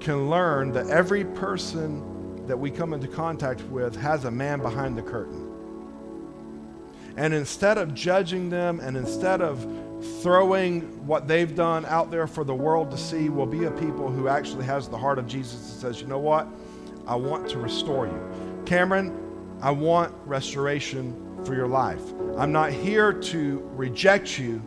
can 0.00 0.30
learn 0.30 0.72
that 0.72 0.88
every 0.88 1.24
person 1.24 2.46
that 2.46 2.58
we 2.58 2.70
come 2.70 2.94
into 2.94 3.08
contact 3.08 3.62
with 3.64 3.94
has 3.96 4.24
a 4.24 4.30
man 4.30 4.60
behind 4.60 4.96
the 4.96 5.02
curtain. 5.02 5.44
And 7.16 7.34
instead 7.34 7.78
of 7.78 7.94
judging 7.94 8.48
them 8.48 8.80
and 8.80 8.96
instead 8.96 9.42
of 9.42 9.66
throwing 10.22 10.82
what 11.06 11.26
they've 11.26 11.54
done 11.54 11.84
out 11.86 12.10
there 12.10 12.26
for 12.26 12.44
the 12.44 12.54
world 12.54 12.90
to 12.92 12.96
see, 12.96 13.28
we'll 13.28 13.44
be 13.44 13.64
a 13.64 13.70
people 13.72 14.10
who 14.10 14.28
actually 14.28 14.64
has 14.64 14.88
the 14.88 14.96
heart 14.96 15.18
of 15.18 15.26
Jesus 15.26 15.72
and 15.72 15.80
says, 15.80 16.00
you 16.00 16.06
know 16.06 16.18
what? 16.18 16.46
I 17.06 17.16
want 17.16 17.48
to 17.50 17.58
restore 17.58 18.06
you. 18.06 18.62
Cameron, 18.64 19.12
I 19.60 19.72
want 19.72 20.14
restoration 20.24 21.12
for 21.44 21.54
your 21.54 21.68
life. 21.68 22.02
I'm 22.36 22.52
not 22.52 22.72
here 22.72 23.12
to 23.12 23.70
reject 23.74 24.38
you. 24.38 24.62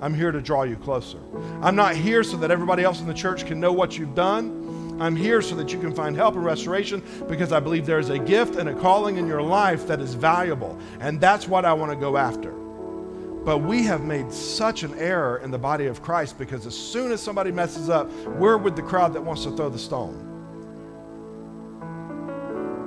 I'm 0.00 0.14
here 0.14 0.30
to 0.30 0.40
draw 0.40 0.64
you 0.64 0.76
closer. 0.76 1.18
I'm 1.62 1.76
not 1.76 1.96
here 1.96 2.22
so 2.22 2.36
that 2.38 2.50
everybody 2.50 2.82
else 2.82 3.00
in 3.00 3.06
the 3.06 3.14
church 3.14 3.46
can 3.46 3.58
know 3.58 3.72
what 3.72 3.98
you've 3.98 4.14
done. 4.14 4.98
I'm 5.00 5.16
here 5.16 5.42
so 5.42 5.54
that 5.56 5.72
you 5.72 5.78
can 5.78 5.94
find 5.94 6.16
help 6.16 6.34
and 6.34 6.44
restoration 6.44 7.02
because 7.28 7.52
I 7.52 7.60
believe 7.60 7.86
there's 7.86 8.08
a 8.08 8.18
gift 8.18 8.56
and 8.56 8.68
a 8.68 8.74
calling 8.74 9.16
in 9.16 9.26
your 9.26 9.42
life 9.42 9.86
that 9.88 10.00
is 10.00 10.14
valuable. 10.14 10.78
And 11.00 11.20
that's 11.20 11.46
what 11.46 11.64
I 11.64 11.72
want 11.72 11.92
to 11.92 11.96
go 11.96 12.16
after. 12.16 12.50
But 13.46 13.58
we 13.58 13.84
have 13.84 14.02
made 14.02 14.32
such 14.32 14.82
an 14.82 14.92
error 14.98 15.38
in 15.38 15.50
the 15.50 15.58
body 15.58 15.86
of 15.86 16.02
Christ 16.02 16.36
because 16.38 16.66
as 16.66 16.76
soon 16.76 17.12
as 17.12 17.22
somebody 17.22 17.52
messes 17.52 17.88
up, 17.88 18.10
we're 18.26 18.56
with 18.56 18.74
the 18.74 18.82
crowd 18.82 19.12
that 19.14 19.20
wants 19.20 19.44
to 19.44 19.50
throw 19.54 19.68
the 19.68 19.78
stone. 19.78 20.25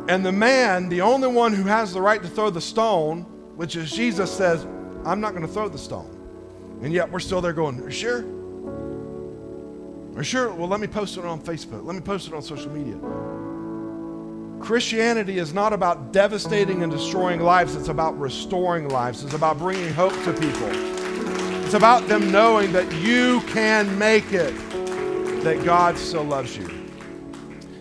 And 0.10 0.26
the 0.26 0.32
man, 0.32 0.90
the 0.90 1.02
only 1.02 1.28
one 1.28 1.54
who 1.54 1.66
has 1.66 1.94
the 1.94 2.02
right 2.02 2.20
to 2.20 2.28
throw 2.28 2.50
the 2.50 2.60
stone, 2.60 3.22
which 3.56 3.76
is 3.76 3.92
Jesus, 3.92 4.36
says, 4.36 4.66
I'm 5.06 5.22
not 5.22 5.36
going 5.36 5.46
to 5.46 5.54
throw 5.54 5.70
the 5.70 5.78
stone. 5.78 6.80
And 6.82 6.92
yet 6.92 7.12
we're 7.12 7.20
still 7.20 7.42
there 7.42 7.54
going, 7.54 7.80
Are 7.84 7.92
sure? 7.92 8.26
Are 10.18 10.24
sure? 10.24 10.52
Well, 10.52 10.68
let 10.68 10.80
me 10.80 10.88
post 10.88 11.18
it 11.18 11.26
on 11.26 11.40
Facebook. 11.40 11.86
Let 11.86 11.94
me 11.94 12.02
post 12.02 12.28
it 12.28 12.34
on 12.34 12.42
social 12.42 12.72
media. 12.72 12.98
Christianity 14.60 15.38
is 15.38 15.54
not 15.54 15.74
about 15.74 16.12
devastating 16.12 16.82
and 16.82 16.92
destroying 16.92 17.42
lives, 17.42 17.76
it's 17.76 17.90
about 17.90 18.20
restoring 18.20 18.90
lives. 18.90 19.24
It's 19.24 19.36
about 19.36 19.60
bringing 19.60 19.94
hope 19.94 20.14
to 20.24 20.34
people. 20.34 20.70
It's 21.64 21.76
about 21.76 22.08
them 22.08 22.32
knowing 22.32 22.72
that 22.72 22.92
you 22.94 23.42
can 23.42 23.96
make 24.00 24.34
it, 24.34 24.56
that 25.44 25.64
God 25.64 26.00
still 26.00 26.24
loves 26.24 26.58
you. 26.58 26.79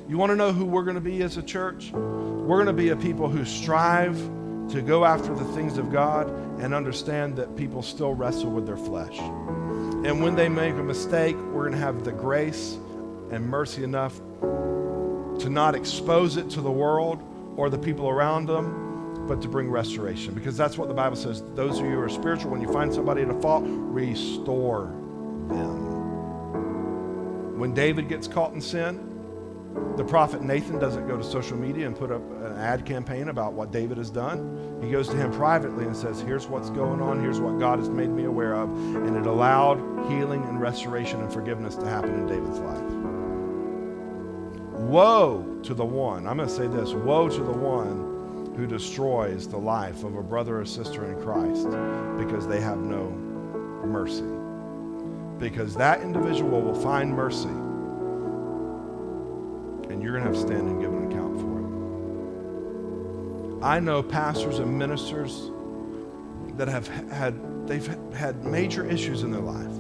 You 0.09 0.17
want 0.17 0.31
to 0.31 0.37
know 0.37 0.53
who 0.53 0.65
we're 0.65 0.85
going 0.85 0.95
to 0.95 1.03
be 1.03 1.21
as 1.23 1.37
a 1.37 1.43
church? 1.43 1.91
We're 1.93 2.57
going 2.57 2.67
to 2.67 2.73
be 2.73 2.89
a 2.89 2.97
people 2.97 3.29
who 3.29 3.45
strive 3.45 4.17
to 4.71 4.81
go 4.81 5.05
after 5.05 5.35
the 5.35 5.45
things 5.53 5.77
of 5.77 5.93
God 5.93 6.31
and 6.63 6.73
understand 6.73 7.37
that 7.37 7.55
people 7.57 7.83
still 7.83 8.15
wrestle 8.15 8.51
with 8.51 8.65
their 8.65 8.79
flesh. 8.79 9.19
And 9.19 10.23
when 10.23 10.35
they 10.35 10.49
make 10.49 10.73
a 10.77 10.83
mistake, 10.83 11.37
we're 11.37 11.69
going 11.69 11.73
to 11.73 11.79
have 11.79 12.05
the 12.05 12.13
grace 12.13 12.79
and 13.31 13.47
mercy 13.47 13.85
enough 13.85 14.17
to 15.41 15.51
not 15.51 15.75
expose 15.75 16.39
it 16.39 16.49
to 16.51 16.63
the 16.63 16.71
world 16.71 17.23
or 17.59 17.69
the 17.69 17.77
people 17.77 18.09
around 18.09 18.47
them, 18.47 19.27
but 19.27 19.43
to 19.43 19.49
bring 19.49 19.69
restoration. 19.69 20.33
Because 20.33 20.57
that's 20.57 20.79
what 20.79 20.89
the 20.89 20.95
Bible 20.95 21.17
says. 21.17 21.43
Those 21.55 21.81
of 21.81 21.85
you 21.85 21.93
who 21.93 22.01
are 22.01 22.09
spiritual, 22.09 22.51
when 22.51 22.63
you 22.63 22.73
find 22.73 22.91
somebody 22.91 23.21
at 23.21 23.29
a 23.29 23.39
fault, 23.41 23.65
restore 23.67 24.87
them. 25.49 25.99
When 27.59 27.75
David 27.75 28.09
gets 28.09 28.27
caught 28.27 28.55
in 28.55 28.63
sin, 28.63 29.08
the 29.99 30.05
prophet 30.05 30.43
Nathan 30.43 30.79
doesn't 30.79 31.09
go 31.09 31.16
to 31.16 31.24
social 31.24 31.57
media 31.57 31.87
and 31.87 31.97
put 31.97 32.12
up 32.12 32.22
an 32.45 32.57
ad 32.57 32.87
campaign 32.87 33.31
about 33.31 33.55
what 33.55 33.72
David 33.72 33.99
has 33.99 34.11
done. 34.11 34.79
He 34.81 34.91
goes 34.91 35.09
to 35.09 35.16
him 35.16 35.33
privately 35.33 35.87
and 35.87 35.97
says, 35.97 36.20
Here's 36.20 36.47
what's 36.47 36.70
going 36.70 37.03
on. 37.03 37.20
Here's 37.20 37.41
what 37.41 37.59
God 37.59 37.81
has 37.81 37.89
made 37.89 38.11
me 38.11 38.24
aware 38.24 38.55
of. 38.55 38.70
And 38.70 39.16
it 39.16 39.26
allowed 39.26 39.79
healing 40.09 40.45
and 40.45 40.61
restoration 40.61 41.20
and 41.20 41.33
forgiveness 41.33 41.74
to 41.76 41.87
happen 41.87 42.14
in 42.14 42.26
David's 42.26 42.61
life. 42.61 42.93
Woe 44.81 45.59
to 45.64 45.74
the 45.74 45.85
one, 45.85 46.29
I'm 46.29 46.37
going 46.37 46.49
to 46.49 46.55
say 46.55 46.68
this 46.68 46.93
woe 46.93 47.29
to 47.29 47.43
the 47.43 47.53
one 47.53 48.55
who 48.57 48.68
destroys 48.68 49.49
the 49.49 49.59
life 49.59 50.05
of 50.05 50.14
a 50.14 50.22
brother 50.22 50.61
or 50.61 50.64
sister 50.64 51.11
in 51.11 51.20
Christ 51.20 51.64
because 52.18 52.47
they 52.47 52.61
have 52.61 52.79
no 52.79 53.11
mercy. 53.85 54.24
Because 55.39 55.74
that 55.74 56.03
individual 56.03 56.61
will 56.61 56.74
find 56.74 57.12
mercy 57.12 57.51
and 59.91 60.03
you're 60.03 60.12
going 60.12 60.24
to 60.24 60.30
have 60.30 60.34
to 60.34 60.41
stand 60.41 60.68
and 60.68 60.80
give 60.80 60.93
an 60.93 61.11
account 61.11 61.41
for 61.41 61.59
it. 63.61 63.64
I 63.64 63.80
know 63.80 64.03
pastors 64.03 64.59
and 64.59 64.78
ministers 64.78 65.51
that 66.57 66.68
have 66.68 66.89
had 67.11 67.66
they've 67.68 67.86
had 68.14 68.45
major 68.45 68.84
issues 68.86 69.22
in 69.22 69.30
their 69.30 69.43
life. 69.43 69.76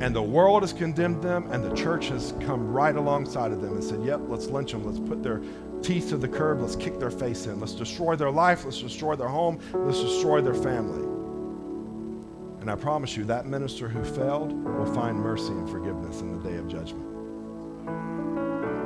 And 0.00 0.14
the 0.14 0.22
world 0.22 0.62
has 0.62 0.72
condemned 0.72 1.22
them, 1.22 1.50
and 1.50 1.64
the 1.64 1.74
church 1.74 2.08
has 2.08 2.32
come 2.40 2.72
right 2.72 2.94
alongside 2.94 3.50
of 3.50 3.60
them 3.60 3.72
and 3.72 3.82
said, 3.82 4.04
Yep, 4.04 4.20
let's 4.28 4.46
lynch 4.46 4.70
them. 4.70 4.84
Let's 4.84 5.00
put 5.00 5.24
their 5.24 5.42
teeth 5.82 6.10
to 6.10 6.16
the 6.16 6.28
curb. 6.28 6.60
Let's 6.60 6.76
kick 6.76 7.00
their 7.00 7.10
face 7.10 7.46
in. 7.46 7.58
Let's 7.58 7.74
destroy 7.74 8.14
their 8.14 8.30
life. 8.30 8.64
Let's 8.64 8.80
destroy 8.80 9.16
their 9.16 9.28
home. 9.28 9.58
Let's 9.74 10.00
destroy 10.00 10.40
their 10.40 10.54
family. 10.54 11.02
And 12.60 12.70
I 12.70 12.76
promise 12.76 13.16
you, 13.16 13.24
that 13.24 13.46
minister 13.46 13.88
who 13.88 14.04
failed 14.04 14.52
will 14.52 14.94
find 14.94 15.18
mercy 15.18 15.52
and 15.52 15.68
forgiveness 15.68 16.20
in 16.20 16.38
the 16.38 16.48
day 16.48 16.56
of 16.56 16.68
judgment. 16.68 17.06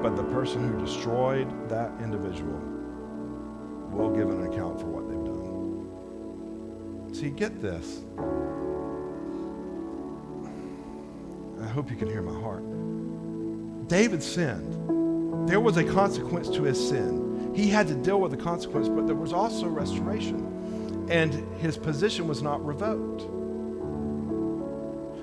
But 0.02 0.16
the 0.16 0.24
person 0.24 0.68
who 0.68 0.84
destroyed 0.84 1.68
that 1.68 1.92
individual 2.02 2.60
will 3.92 4.10
give 4.10 4.30
an 4.30 4.46
account 4.52 4.80
for 4.80 4.86
what 4.86 5.08
they've 5.08 5.24
done. 5.24 7.14
See, 7.14 7.30
get 7.30 7.62
this. 7.62 8.02
I 11.62 11.68
hope 11.68 11.88
you 11.88 11.96
can 11.96 12.08
hear 12.08 12.22
my 12.22 12.34
heart. 12.40 12.64
David 13.88 14.22
sinned. 14.22 15.48
There 15.48 15.60
was 15.60 15.76
a 15.76 15.84
consequence 15.84 16.48
to 16.50 16.64
his 16.64 16.88
sin. 16.88 17.52
He 17.54 17.68
had 17.68 17.86
to 17.88 17.94
deal 17.94 18.20
with 18.20 18.32
the 18.32 18.36
consequence, 18.36 18.88
but 18.88 19.06
there 19.06 19.14
was 19.14 19.32
also 19.32 19.68
restoration. 19.68 21.06
And 21.10 21.32
his 21.60 21.76
position 21.76 22.26
was 22.26 22.42
not 22.42 22.64
revoked. 22.64 23.22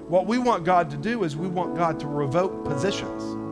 What 0.07 0.25
we 0.25 0.37
want 0.37 0.63
God 0.63 0.89
to 0.91 0.97
do 0.97 1.23
is 1.25 1.35
we 1.35 1.47
want 1.47 1.75
God 1.75 1.99
to 1.99 2.07
revoke 2.07 2.63
positions. 2.63 3.48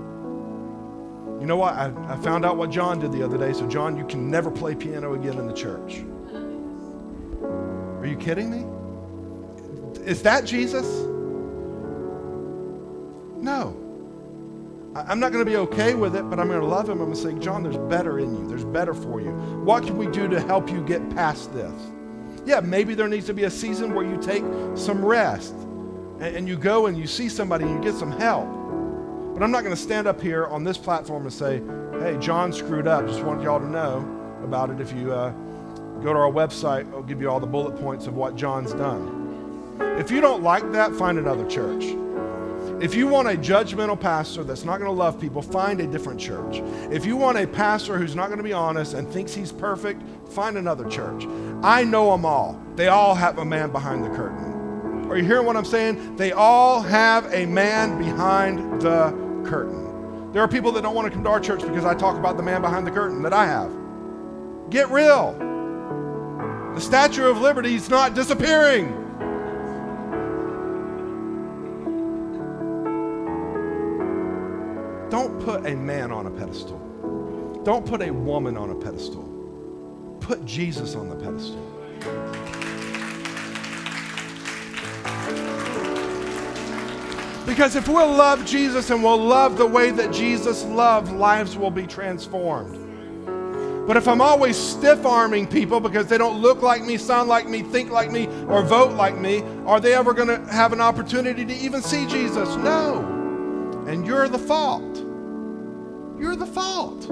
You 1.48 1.54
know 1.54 1.60
what? 1.60 1.76
I, 1.76 1.94
I 2.10 2.18
found 2.18 2.46
out 2.46 2.58
what 2.58 2.70
John 2.72 3.00
did 3.00 3.14
the 3.14 3.24
other 3.24 3.38
day. 3.38 3.54
So, 3.54 3.66
John, 3.70 3.96
you 3.96 4.06
can 4.06 4.30
never 4.30 4.52
play 4.52 4.76
piano 4.76 5.14
again 5.14 5.40
in 5.40 5.48
the 5.48 5.54
church. 5.54 6.04
Are 8.02 8.06
you 8.06 8.18
kidding 8.18 8.52
me? 8.52 8.66
Is 10.04 10.22
that 10.24 10.44
Jesus? 10.44 10.86
No. 13.42 13.78
I'm 14.94 15.22
not 15.22 15.32
going 15.32 15.46
to 15.46 15.50
be 15.50 15.56
okay 15.56 15.94
with 15.96 16.18
it, 16.18 16.30
but 16.30 16.38
I'm 16.38 16.50
going 16.50 16.60
to 16.60 16.66
love 16.66 16.90
him. 16.90 17.00
I'm 17.00 17.14
going 17.14 17.16
to 17.16 17.22
say, 17.22 17.40
John, 17.40 17.64
there's 17.64 17.78
better 17.78 18.20
in 18.20 18.36
you. 18.36 18.46
There's 18.50 18.66
better 18.66 18.94
for 18.94 19.22
you. 19.22 19.32
What 19.64 19.86
can 19.86 19.96
we 19.96 20.08
do 20.08 20.28
to 20.28 20.42
help 20.42 20.70
you 20.70 20.84
get 20.84 21.10
past 21.12 21.54
this? 21.54 21.72
Yeah, 22.46 22.60
maybe 22.60 22.94
there 22.94 23.08
needs 23.08 23.26
to 23.28 23.34
be 23.34 23.46
a 23.46 23.50
season 23.50 23.96
where 23.96 24.06
you 24.06 24.18
take 24.18 24.44
some 24.76 25.06
rest 25.06 25.54
and, 26.20 26.24
and 26.24 26.46
you 26.46 26.58
go 26.58 26.88
and 26.88 26.98
you 26.98 27.08
see 27.08 27.30
somebody 27.30 27.64
and 27.64 27.74
you 27.74 27.90
get 27.90 27.98
some 27.98 28.12
help. 28.12 28.57
But 29.38 29.44
I'm 29.44 29.52
not 29.52 29.64
going 29.64 29.76
to 29.76 29.80
stand 29.80 30.08
up 30.08 30.20
here 30.20 30.48
on 30.48 30.64
this 30.64 30.80
platform 30.80 31.22
and 31.22 31.32
say, 31.32 31.62
hey, 32.00 32.18
John 32.18 32.52
screwed 32.52 32.88
up. 32.88 33.06
Just 33.06 33.22
want 33.22 33.44
y'all 33.44 33.60
to 33.60 33.70
know 33.70 34.00
about 34.44 34.72
it. 34.72 34.82
If 34.82 34.92
you 34.94 35.14
uh, 35.14 35.30
go 36.02 36.12
to 36.12 36.18
our 36.18 36.32
website, 36.32 36.92
I'll 36.92 37.04
give 37.04 37.22
you 37.22 37.30
all 37.30 37.40
the 37.40 37.46
bullet 37.46 37.80
points 37.80 38.08
of 38.08 38.16
what 38.16 38.36
John's 38.36 38.74
done. 38.74 39.76
If 40.00 40.10
you 40.10 40.22
don't 40.22 40.42
like 40.42 40.72
that, 40.72 40.92
find 40.96 41.20
another 41.20 41.48
church. 41.48 41.84
If 42.82 42.96
you 42.96 43.06
want 43.06 43.28
a 43.28 43.38
judgmental 43.38 44.00
pastor 44.00 44.44
that's 44.44 44.64
not 44.64 44.80
going 44.80 44.90
to 44.90 44.98
love 44.98 45.22
people, 45.22 45.44
find 45.44 45.82
a 45.82 45.86
different 45.86 46.20
church. 46.20 46.58
If 46.92 47.06
you 47.06 47.16
want 47.16 47.38
a 47.38 47.46
pastor 47.46 48.00
who's 48.00 48.16
not 48.16 48.30
going 48.30 48.40
to 48.40 48.44
be 48.44 48.54
honest 48.54 48.96
and 48.96 49.08
thinks 49.08 49.36
he's 49.36 49.52
perfect, 49.52 50.02
find 50.30 50.58
another 50.58 50.90
church. 50.90 51.26
I 51.62 51.84
know 51.84 52.10
them 52.10 52.26
all. 52.26 52.60
They 52.76 52.88
all 52.88 53.14
have 53.14 53.38
a 53.38 53.46
man 53.46 53.72
behind 53.72 54.04
the 54.04 54.10
curtain. 54.10 54.56
Are 55.12 55.16
you 55.16 55.24
hearing 55.24 55.46
what 55.46 55.56
I'm 55.56 55.64
saying? 55.64 56.16
They 56.16 56.32
all 56.32 56.82
have 56.82 57.32
a 57.32 57.46
man 57.46 58.00
behind 58.00 58.82
the 58.82 59.27
curtain. 59.48 60.32
There 60.34 60.42
are 60.42 60.48
people 60.48 60.72
that 60.74 60.82
don't 60.82 60.94
want 60.94 61.08
to 61.08 61.14
come 61.14 61.24
to 61.24 61.30
our 61.30 61.40
church 61.40 61.62
because 61.62 61.86
I 61.86 61.96
talk 61.96 62.18
about 62.18 62.38
the 62.38 62.44
man 62.44 62.62
behind 62.62 62.86
the 62.86 62.92
curtain 62.92 63.24
that 63.24 63.34
I 63.34 63.46
have. 63.46 63.72
Get 64.70 64.90
real. 64.90 65.34
The 66.76 66.82
Statue 66.82 67.26
of 67.26 67.40
Liberty 67.40 67.76
is 67.76 67.90
not 67.90 68.14
disappearing. 68.14 68.92
Don't 75.10 75.40
put 75.40 75.66
a 75.66 75.76
man 75.76 76.12
on 76.12 76.28
a 76.28 76.30
pedestal. 76.30 77.62
Don't 77.64 77.86
put 77.86 78.02
a 78.02 78.12
woman 78.12 78.58
on 78.58 78.70
a 78.70 78.76
pedestal. 78.76 79.24
Put 80.20 80.46
Jesus 80.46 80.96
on 80.96 81.10
the 81.10 81.16
pedestal. 81.16 82.57
Because 87.48 87.78
if 87.78 87.88
we'll 87.88 88.12
love 88.12 88.46
Jesus 88.46 88.90
and 88.90 89.02
we'll 89.02 89.18
love 89.18 89.58
the 89.58 89.66
way 89.66 89.90
that 89.90 90.12
Jesus 90.12 90.66
loved, 90.66 91.14
lives 91.14 91.56
will 91.56 91.72
be 91.72 91.88
transformed. 91.88 92.84
But 93.88 93.96
if 93.96 94.06
I'm 94.06 94.20
always 94.20 94.58
stiff 94.58 95.06
arming 95.06 95.48
people 95.48 95.80
because 95.80 96.08
they 96.08 96.18
don't 96.18 96.42
look 96.42 96.62
like 96.62 96.84
me, 96.84 96.98
sound 96.98 97.30
like 97.30 97.48
me, 97.48 97.62
think 97.62 97.90
like 97.90 98.12
me, 98.12 98.28
or 98.48 98.64
vote 98.64 98.92
like 98.96 99.18
me, 99.18 99.44
are 99.66 99.80
they 99.80 99.94
ever 99.94 100.14
going 100.14 100.28
to 100.28 100.46
have 100.52 100.74
an 100.74 100.82
opportunity 100.82 101.46
to 101.46 101.54
even 101.54 101.82
see 101.82 102.06
Jesus? 102.06 102.54
No. 102.58 103.00
And 103.88 104.06
you're 104.06 104.28
the 104.28 104.38
fault. 104.38 104.98
You're 106.20 106.36
the 106.36 106.46
fault. 106.46 107.08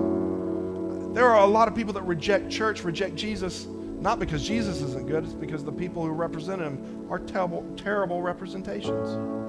There 1.13 1.29
are 1.29 1.43
a 1.43 1.47
lot 1.47 1.69
of 1.69 1.75
people 1.75 1.93
that 1.93 2.03
reject 2.03 2.51
church, 2.51 2.83
reject 2.83 3.15
Jesus, 3.15 3.67
not 4.01 4.19
because 4.19 4.45
Jesus 4.45 4.81
isn't 4.81 5.07
good, 5.07 5.23
it's 5.23 5.33
because 5.33 5.63
the 5.63 5.71
people 5.71 6.03
who 6.03 6.11
represent 6.11 6.61
him 6.61 7.07
are 7.09 7.19
terrible, 7.19 7.65
terrible 7.77 8.21
representations. 8.21 9.44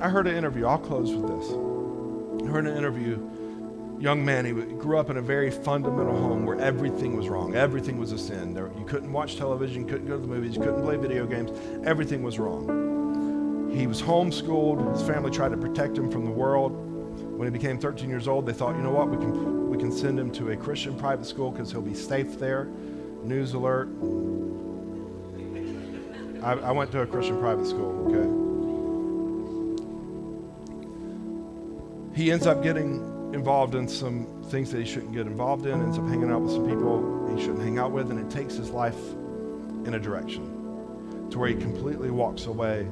I 0.00 0.08
heard 0.08 0.26
an 0.26 0.36
interview, 0.36 0.66
I'll 0.66 0.78
close 0.78 1.12
with 1.12 1.26
this. 1.28 1.50
I 2.48 2.52
heard 2.52 2.66
an 2.66 2.76
interview 2.76 3.18
young 4.00 4.24
man. 4.24 4.44
He 4.44 4.52
grew 4.52 4.98
up 4.98 5.10
in 5.10 5.16
a 5.16 5.22
very 5.22 5.50
fundamental 5.50 6.16
home 6.16 6.46
where 6.46 6.58
everything 6.60 7.16
was 7.16 7.28
wrong. 7.28 7.54
Everything 7.54 7.98
was 7.98 8.12
a 8.12 8.18
sin. 8.18 8.54
There, 8.54 8.70
you 8.78 8.84
couldn't 8.84 9.12
watch 9.12 9.36
television, 9.36 9.86
couldn't 9.86 10.06
go 10.06 10.14
to 10.14 10.20
the 10.20 10.26
movies, 10.26 10.56
couldn't 10.56 10.82
play 10.82 10.96
video 10.96 11.26
games. 11.26 11.50
Everything 11.84 12.22
was 12.22 12.38
wrong. 12.38 13.70
He 13.74 13.86
was 13.86 14.00
homeschooled. 14.00 14.92
His 14.96 15.06
family 15.06 15.30
tried 15.30 15.50
to 15.50 15.56
protect 15.56 15.96
him 15.96 16.10
from 16.10 16.24
the 16.24 16.30
world. 16.30 16.72
When 17.36 17.46
he 17.46 17.50
became 17.50 17.78
13 17.78 18.08
years 18.08 18.28
old, 18.28 18.46
they 18.46 18.52
thought, 18.52 18.76
you 18.76 18.82
know 18.82 18.92
what, 18.92 19.08
we 19.08 19.16
can, 19.16 19.68
we 19.68 19.78
can 19.78 19.92
send 19.92 20.18
him 20.18 20.30
to 20.32 20.50
a 20.50 20.56
Christian 20.56 20.96
private 20.96 21.26
school 21.26 21.50
because 21.50 21.70
he'll 21.70 21.82
be 21.82 21.94
safe 21.94 22.38
there. 22.38 22.66
News 23.24 23.54
alert. 23.54 23.88
I, 26.42 26.52
I 26.52 26.70
went 26.70 26.92
to 26.92 27.00
a 27.00 27.06
Christian 27.06 27.38
private 27.40 27.66
school, 27.66 28.06
okay? 28.08 28.47
He 32.18 32.32
ends 32.32 32.48
up 32.48 32.64
getting 32.64 33.30
involved 33.32 33.76
in 33.76 33.86
some 33.86 34.42
things 34.46 34.72
that 34.72 34.78
he 34.80 34.84
shouldn't 34.84 35.12
get 35.12 35.28
involved 35.28 35.66
in, 35.66 35.80
ends 35.80 35.98
up 35.98 36.08
hanging 36.08 36.32
out 36.32 36.40
with 36.40 36.50
some 36.50 36.68
people 36.68 37.32
he 37.32 37.40
shouldn't 37.40 37.62
hang 37.62 37.78
out 37.78 37.92
with, 37.92 38.10
and 38.10 38.18
it 38.18 38.28
takes 38.28 38.54
his 38.54 38.70
life 38.70 38.98
in 39.84 39.94
a 39.94 40.00
direction 40.00 41.28
to 41.30 41.38
where 41.38 41.48
he 41.48 41.54
completely 41.54 42.10
walks 42.10 42.46
away 42.46 42.88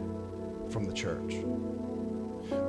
from 0.71 0.85
the 0.85 0.93
church. 0.93 1.35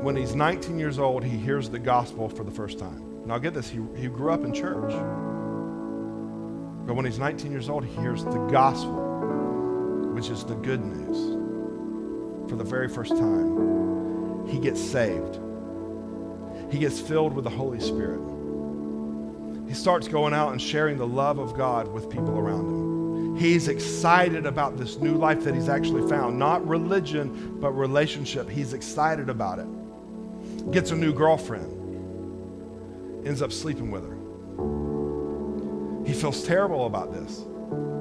When 0.01 0.15
he's 0.15 0.33
19 0.33 0.79
years 0.79 0.97
old, 0.97 1.23
he 1.23 1.37
hears 1.37 1.69
the 1.69 1.77
gospel 1.77 2.27
for 2.27 2.43
the 2.43 2.49
first 2.49 2.79
time. 2.79 3.23
Now, 3.27 3.37
get 3.37 3.53
this, 3.53 3.69
he, 3.69 3.79
he 3.95 4.07
grew 4.07 4.31
up 4.31 4.43
in 4.43 4.51
church. 4.51 4.93
But 6.87 6.95
when 6.95 7.05
he's 7.05 7.19
19 7.19 7.51
years 7.51 7.69
old, 7.69 7.85
he 7.85 7.93
hears 8.01 8.23
the 8.23 8.43
gospel, 8.47 9.03
which 10.15 10.29
is 10.29 10.43
the 10.43 10.55
good 10.55 10.83
news, 10.83 12.49
for 12.49 12.55
the 12.55 12.63
very 12.63 12.89
first 12.89 13.11
time. 13.11 14.47
He 14.47 14.57
gets 14.57 14.81
saved 14.81 15.39
he 16.69 16.79
gets 16.79 16.99
filled 16.99 17.33
with 17.33 17.43
the 17.43 17.49
Holy 17.49 17.79
Spirit. 17.79 18.21
He 19.67 19.73
starts 19.73 20.07
going 20.07 20.33
out 20.33 20.51
and 20.51 20.61
sharing 20.61 20.97
the 20.97 21.07
love 21.07 21.39
of 21.39 21.55
God 21.55 21.87
with 21.89 22.09
people 22.09 22.37
around 22.37 22.67
him. 22.67 23.35
He's 23.37 23.67
excited 23.67 24.45
about 24.45 24.77
this 24.77 24.97
new 24.97 25.13
life 25.13 25.43
that 25.43 25.53
he's 25.53 25.69
actually 25.69 26.09
found. 26.09 26.39
Not 26.39 26.67
religion, 26.67 27.59
but 27.59 27.71
relationship. 27.71 28.49
He's 28.49 28.73
excited 28.73 29.29
about 29.29 29.59
it. 29.59 29.67
Gets 30.71 30.91
a 30.91 30.95
new 30.95 31.13
girlfriend, 31.13 31.71
ends 33.27 33.41
up 33.41 33.51
sleeping 33.51 33.91
with 33.91 34.03
her. 34.03 34.15
He 36.05 36.13
feels 36.13 36.43
terrible 36.43 36.85
about 36.85 37.11
this. 37.13 37.43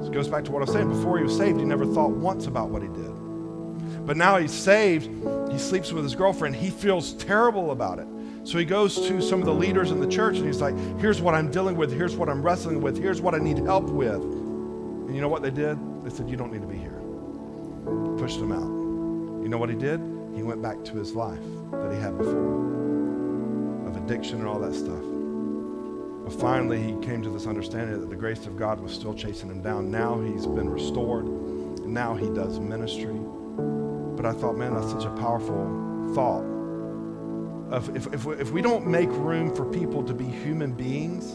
It 0.06 0.12
goes 0.12 0.28
back 0.28 0.44
to 0.44 0.52
what 0.52 0.60
I 0.60 0.66
was 0.66 0.72
saying. 0.72 0.88
Before 0.88 1.18
he 1.18 1.24
was 1.24 1.36
saved, 1.36 1.58
he 1.58 1.64
never 1.64 1.84
thought 1.84 2.10
once 2.10 2.46
about 2.46 2.70
what 2.70 2.82
he 2.82 2.88
did. 2.88 4.06
But 4.06 4.16
now 4.16 4.38
he's 4.38 4.52
saved, 4.52 5.10
he 5.50 5.58
sleeps 5.58 5.92
with 5.92 6.04
his 6.04 6.14
girlfriend. 6.14 6.54
He 6.54 6.70
feels 6.70 7.12
terrible 7.14 7.72
about 7.72 7.98
it. 7.98 8.06
So 8.46 8.58
he 8.58 8.64
goes 8.64 8.94
to 9.08 9.20
some 9.20 9.40
of 9.40 9.46
the 9.46 9.52
leaders 9.52 9.90
in 9.90 9.98
the 9.98 10.06
church 10.06 10.36
and 10.36 10.46
he's 10.46 10.60
like, 10.60 10.76
here's 11.00 11.20
what 11.20 11.34
I'm 11.34 11.50
dealing 11.50 11.76
with, 11.76 11.92
here's 11.92 12.14
what 12.14 12.28
I'm 12.28 12.42
wrestling 12.42 12.80
with, 12.80 12.96
here's 12.96 13.20
what 13.20 13.34
I 13.34 13.38
need 13.38 13.58
help 13.58 13.86
with. 13.90 14.22
And 14.22 15.12
you 15.12 15.20
know 15.20 15.26
what 15.26 15.42
they 15.42 15.50
did? 15.50 15.76
They 16.04 16.10
said, 16.10 16.30
You 16.30 16.36
don't 16.36 16.52
need 16.52 16.60
to 16.62 16.68
be 16.68 16.76
here. 16.76 17.02
Pushed 18.18 18.38
him 18.38 18.52
out. 18.52 19.42
You 19.42 19.48
know 19.48 19.58
what 19.58 19.68
he 19.68 19.74
did? 19.74 19.98
He 20.32 20.44
went 20.44 20.62
back 20.62 20.84
to 20.84 20.92
his 20.92 21.12
life 21.12 21.42
that 21.72 21.92
he 21.92 21.98
had 21.98 22.16
before 22.16 23.88
of 23.88 23.96
addiction 23.96 24.38
and 24.38 24.46
all 24.46 24.60
that 24.60 24.74
stuff. 24.74 25.02
But 26.22 26.40
finally, 26.40 26.80
he 26.80 26.94
came 27.04 27.22
to 27.22 27.30
this 27.30 27.48
understanding 27.48 28.00
that 28.00 28.10
the 28.10 28.16
grace 28.16 28.46
of 28.46 28.56
God 28.56 28.78
was 28.78 28.92
still 28.92 29.14
chasing 29.14 29.50
him 29.50 29.60
down. 29.60 29.90
Now 29.90 30.20
he's 30.20 30.46
been 30.46 30.70
restored, 30.70 31.26
now 31.84 32.14
he 32.14 32.30
does 32.30 32.60
ministry. 32.60 33.18
But 34.16 34.24
I 34.24 34.32
thought, 34.32 34.56
man, 34.56 34.72
that's 34.72 34.92
such 34.92 35.04
a 35.04 35.10
powerful 35.16 36.12
thought 36.14 36.55
of 37.70 37.94
if, 37.96 38.12
if, 38.12 38.24
we, 38.24 38.34
if 38.36 38.50
we 38.50 38.62
don't 38.62 38.86
make 38.86 39.08
room 39.10 39.54
for 39.54 39.64
people 39.64 40.02
to 40.04 40.14
be 40.14 40.24
human 40.24 40.72
beings, 40.72 41.34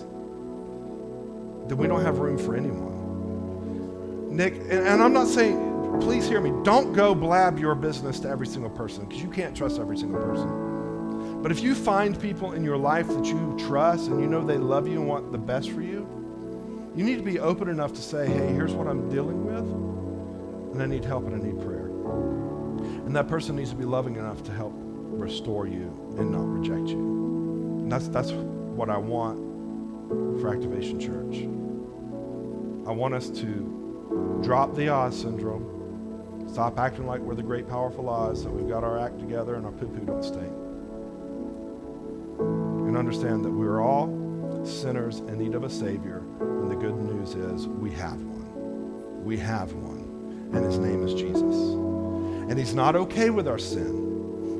then 1.68 1.78
we 1.78 1.88
don't 1.88 2.02
have 2.02 2.20
room 2.20 2.38
for 2.38 2.56
anyone. 2.56 4.36
Nick, 4.36 4.56
and, 4.56 4.72
and 4.72 5.04
I'm 5.04 5.14
not 5.14 5.28
saying, 5.28 6.00
please 6.02 6.28
hear 6.28 6.40
me, 6.40 6.52
don't 6.64 6.94
go 6.94 7.14
blab 7.14 7.60
your 7.60 7.76
business 7.76 8.20
to 8.22 8.30
every 8.30 8.48
single 8.48 8.70
person 8.70 9.06
because 9.06 9.22
you 9.22 9.30
can't 9.30 9.56
trust 9.56 9.80
every 9.80 9.98
single 9.98 10.22
person. 10.22 11.42
But 11.42 11.52
if 11.52 11.62
you 11.62 11.76
find 11.76 12.20
people 12.20 12.54
in 12.54 12.64
your 12.64 12.78
life 12.78 13.08
that 13.08 13.26
you 13.26 13.56
trust 13.60 14.08
and 14.08 14.22
you 14.22 14.28
know 14.28 14.46
they 14.46 14.58
love 14.58 14.88
you 14.88 15.00
and 15.00 15.08
want 15.08 15.32
the 15.32 15.38
best 15.38 15.72
for 15.72 15.82
you, 15.82 16.08
you 16.96 17.04
need 17.04 17.18
to 17.18 17.24
be 17.24 17.40
open 17.40 17.68
enough 17.68 17.94
to 17.94 18.02
say, 18.02 18.28
hey, 18.28 18.48
here's 18.54 18.74
what 18.74 18.88
I'm 18.88 19.10
dealing 19.10 19.46
with, 19.46 20.74
and 20.74 20.82
I 20.82 20.86
need 20.86 21.04
help 21.04 21.26
and 21.26 21.36
I 21.36 21.46
need 21.46 21.60
prayer. 21.62 21.88
And 23.06 23.16
that 23.16 23.28
person 23.28 23.56
needs 23.56 23.72
to 23.72 23.76
be 23.76 23.86
loving 23.86 24.16
enough 24.16 24.44
to 24.44 24.52
help 24.52 24.74
restore 25.22 25.68
you 25.68 26.16
and 26.18 26.32
not 26.32 26.48
reject 26.48 26.90
you. 26.90 26.98
And 26.98 27.92
that's, 27.92 28.08
that's 28.08 28.32
what 28.32 28.90
I 28.90 28.98
want 28.98 29.40
for 30.42 30.54
Activation 30.54 31.00
Church. 31.00 31.44
I 32.88 32.92
want 32.92 33.14
us 33.14 33.30
to 33.30 34.40
drop 34.44 34.76
the 34.76 34.90
Oz 34.90 35.22
syndrome, 35.22 36.48
stop 36.52 36.80
acting 36.80 37.06
like 37.06 37.22
we're 37.22 37.36
the 37.36 37.44
great, 37.44 37.70
powerful 37.70 38.10
Oz, 38.10 38.44
that 38.44 38.50
we've 38.50 38.68
got 38.68 38.84
our 38.84 38.98
act 39.00 39.20
together 39.20 39.56
and 39.56 39.66
our 39.66 39.72
poo 39.72 39.88
poo 39.88 40.06
don't 40.06 40.24
stink. 40.24 40.52
And 42.40 42.98
understand 42.98 43.46
that 43.46 43.52
we're 43.52 43.82
all 43.82 44.08
sinners 44.66 45.20
in 45.20 45.38
need 45.38 45.54
of 45.54 45.64
a 45.64 45.70
Savior. 45.70 46.24
And 46.40 46.70
the 46.70 46.76
good 46.76 46.96
news 46.96 47.36
is 47.36 47.68
we 47.68 47.92
have 47.92 48.20
one. 48.22 49.24
We 49.24 49.38
have 49.38 49.74
one. 49.74 50.50
And 50.54 50.66
his 50.66 50.80
name 50.80 51.06
is 51.06 51.14
Jesus. 51.14 51.56
And 51.56 52.58
he's 52.58 52.74
not 52.74 52.96
okay 52.96 53.30
with 53.30 53.48
our 53.48 53.60
sin. 53.60 54.01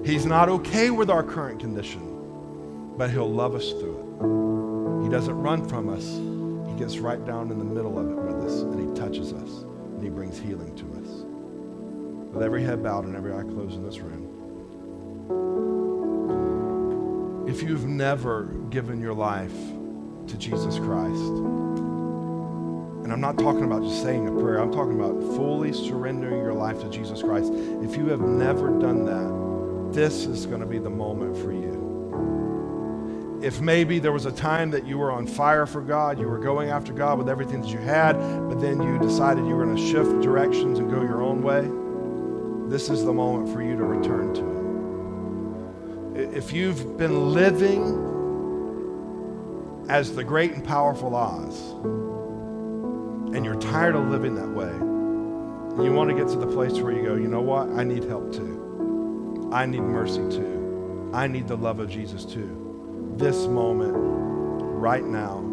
He's 0.04 0.26
not 0.26 0.50
okay 0.50 0.90
with 0.90 1.12
our 1.12 1.22
current 1.22 1.60
condition, 1.60 2.96
but 2.98 3.12
He'll 3.12 3.32
love 3.32 3.54
us 3.54 3.70
through 3.70 4.00
it. 4.00 5.06
He 5.06 5.10
doesn't 5.10 5.40
run 5.40 5.68
from 5.68 5.90
us, 5.90 6.06
He 6.72 6.80
gets 6.80 6.98
right 6.98 7.24
down 7.24 7.52
in 7.52 7.60
the 7.60 7.66
middle 7.66 8.00
of 8.00 8.10
it 8.10 8.16
with 8.16 8.44
us, 8.44 8.62
and 8.62 8.80
He 8.80 8.88
touches 9.00 9.32
us, 9.32 9.64
and 9.94 10.02
He 10.04 10.10
brings 10.10 10.40
healing 10.40 10.76
to 10.76 10.86
us. 11.02 11.26
With 12.34 12.42
every 12.44 12.64
head 12.64 12.82
bowed 12.82 13.06
and 13.06 13.16
every 13.16 13.32
eye 13.34 13.44
closed 13.44 13.76
in 13.76 13.84
this 13.84 14.00
room, 14.00 14.30
if 17.48 17.62
you've 17.62 17.86
never 17.86 18.46
given 18.70 19.02
your 19.02 19.14
life 19.14 19.54
to 20.28 20.38
Jesus 20.38 20.78
Christ, 20.80 21.22
and 23.04 23.12
I'm 23.12 23.22
not 23.22 23.38
talking 23.38 23.66
about 23.66 23.84
just 23.84 24.02
saying 24.02 24.28
a 24.28 24.32
prayer, 24.32 24.60
I'm 24.60 24.72
talking 24.72 25.00
about 25.00 25.20
fully 25.36 25.74
surrendering 25.74 26.38
your 26.38 26.54
life 26.54 26.80
to 26.82 26.90
Jesus 26.90 27.22
Christ. 27.22 27.52
If 27.54 27.98
you 27.98 28.08
have 28.08 28.22
never 28.22 28.70
done 28.80 29.06
that, 29.06 29.41
this 29.94 30.26
is 30.26 30.46
going 30.46 30.62
to 30.62 30.66
be 30.66 30.80
the 30.80 30.90
moment 30.90 31.38
for 31.38 31.52
you. 31.52 33.40
If 33.44 33.60
maybe 33.60 34.00
there 34.00 34.12
was 34.12 34.26
a 34.26 34.32
time 34.32 34.70
that 34.72 34.86
you 34.86 34.98
were 34.98 35.12
on 35.12 35.26
fire 35.26 35.66
for 35.66 35.82
God, 35.82 36.20
you 36.20 36.28
were 36.28 36.38
going 36.38 36.70
after 36.70 36.94
God 36.94 37.18
with 37.18 37.28
everything 37.28 37.62
that 37.62 37.70
you 37.70 37.80
had, 37.80 38.14
but 38.48 38.62
then 38.62 38.82
you 38.82 39.00
decided 39.00 39.46
you 39.46 39.56
were 39.56 39.66
going 39.66 39.76
to 39.76 39.90
shift 39.90 40.22
directions 40.22 40.80
and 40.80 40.92
go 40.92 41.02
your 41.02 41.22
own 41.24 41.42
way, 41.42 41.68
this 42.70 42.90
is 42.90 43.04
the 43.04 43.12
moment 43.14 43.52
for 43.52 43.62
you 43.62 43.76
to 43.76 43.84
return 43.84 44.34
to 44.36 44.42
Him. 44.42 46.36
If 46.36 46.54
you've 46.54 46.98
been 46.98 47.34
living 47.34 48.10
as 49.90 50.16
the 50.16 50.24
great 50.24 50.54
and 50.54 50.64
powerful 50.64 51.16
Oz, 51.16 51.72
and 53.36 53.44
you're 53.44 53.60
tired 53.60 53.96
of 53.96 54.08
living 54.10 54.36
that 54.36 54.50
way, 54.50 54.72
you 55.84 55.92
want 55.92 56.10
to 56.12 56.16
get 56.16 56.28
to 56.28 56.38
the 56.38 56.48
place 56.48 56.74
where 56.74 56.92
you 56.92 57.02
go, 57.02 57.16
you 57.16 57.28
know 57.28 57.42
what? 57.42 57.70
I 57.72 57.84
need 57.84 58.04
help 58.04 58.32
too. 58.32 58.71
I 59.52 59.66
need 59.66 59.82
mercy 59.82 60.22
too. 60.30 61.12
I 61.14 61.28
need 61.28 61.48
the 61.48 61.58
love 61.58 61.80
of 61.80 61.90
Jesus 61.90 62.24
too. 62.24 63.14
This 63.18 63.48
moment, 63.48 63.94
right 63.96 65.04
now, 65.04 65.44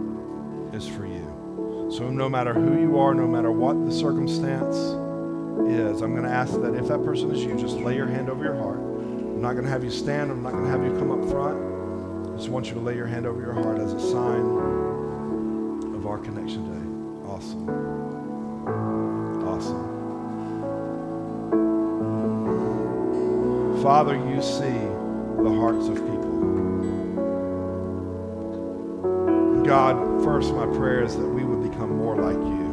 is 0.72 0.86
for 0.86 1.05
you. 1.05 1.88
So, 1.90 2.09
no 2.09 2.28
matter 2.28 2.55
who 2.55 2.80
you 2.80 2.99
are, 2.99 3.12
no 3.12 3.26
matter 3.26 3.51
what 3.51 3.84
the 3.84 3.92
circumstance 3.92 4.76
is, 4.76 6.01
I'm 6.01 6.12
going 6.12 6.22
to 6.22 6.30
ask 6.30 6.53
that 6.61 6.74
if 6.74 6.86
that 6.88 7.05
person 7.05 7.32
is 7.32 7.42
you, 7.42 7.57
just 7.57 7.76
lay 7.78 7.96
your 7.96 8.07
hand 8.07 8.30
over 8.30 8.44
your 8.44 8.55
heart. 8.55 8.78
I'm 8.78 9.40
not 9.40 9.55
going 9.55 9.64
to 9.64 9.70
have 9.70 9.82
you 9.82 9.90
stand, 9.90 10.30
I'm 10.30 10.42
not 10.42 10.53
going 10.53 10.64
to 10.64 10.70
have 10.70 10.84
you 10.84 10.96
come 10.99 11.11
up 11.11 11.28
front. 11.28 11.59
I 12.32 12.36
just 12.36 12.51
want 12.51 12.66
you 12.66 12.74
to 12.74 12.80
lay 12.80 12.94
your 12.94 13.07
hand 13.07 13.26
over 13.26 13.40
your 13.40 13.53
heart 13.53 13.78
as 13.78 13.92
a 13.92 14.01
sign 14.01 14.44
of 15.94 16.07
our 16.07 16.18
connection 16.18 16.64
today. 16.68 17.28
Awesome. 17.28 17.97
Father, 23.89 24.16
you 24.16 24.43
see 24.43 24.78
the 25.43 25.51
hearts 25.61 25.89
of 25.89 25.95
people. 25.95 26.36
God, 29.64 30.22
first, 30.22 30.53
my 30.53 30.66
prayer 30.66 31.03
is 31.03 31.16
that 31.16 31.26
we 31.26 31.43
would 31.43 31.62
become 31.70 31.97
more 31.97 32.14
like 32.16 32.36
you. 32.36 32.68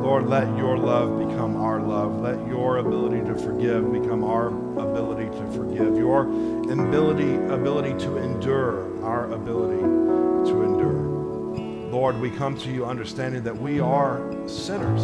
Lord, 0.00 0.28
let 0.28 0.46
your 0.56 0.78
love 0.78 1.18
become 1.28 1.56
our 1.56 1.80
love. 1.80 2.20
Let 2.20 2.46
your 2.46 2.76
ability 2.76 3.26
to 3.26 3.34
forgive 3.34 3.92
become 3.92 4.22
our 4.22 4.46
ability 4.46 5.26
to 5.36 5.50
forgive. 5.50 5.96
Your 5.96 6.28
ability, 6.70 7.34
ability 7.52 7.98
to 8.04 8.18
endure, 8.18 9.04
our 9.04 9.28
ability 9.32 9.82
to 9.82 10.62
endure. 10.62 11.90
Lord, 11.90 12.20
we 12.20 12.30
come 12.30 12.56
to 12.58 12.70
you 12.70 12.86
understanding 12.86 13.42
that 13.42 13.56
we 13.56 13.80
are 13.80 14.20
sinners 14.46 15.02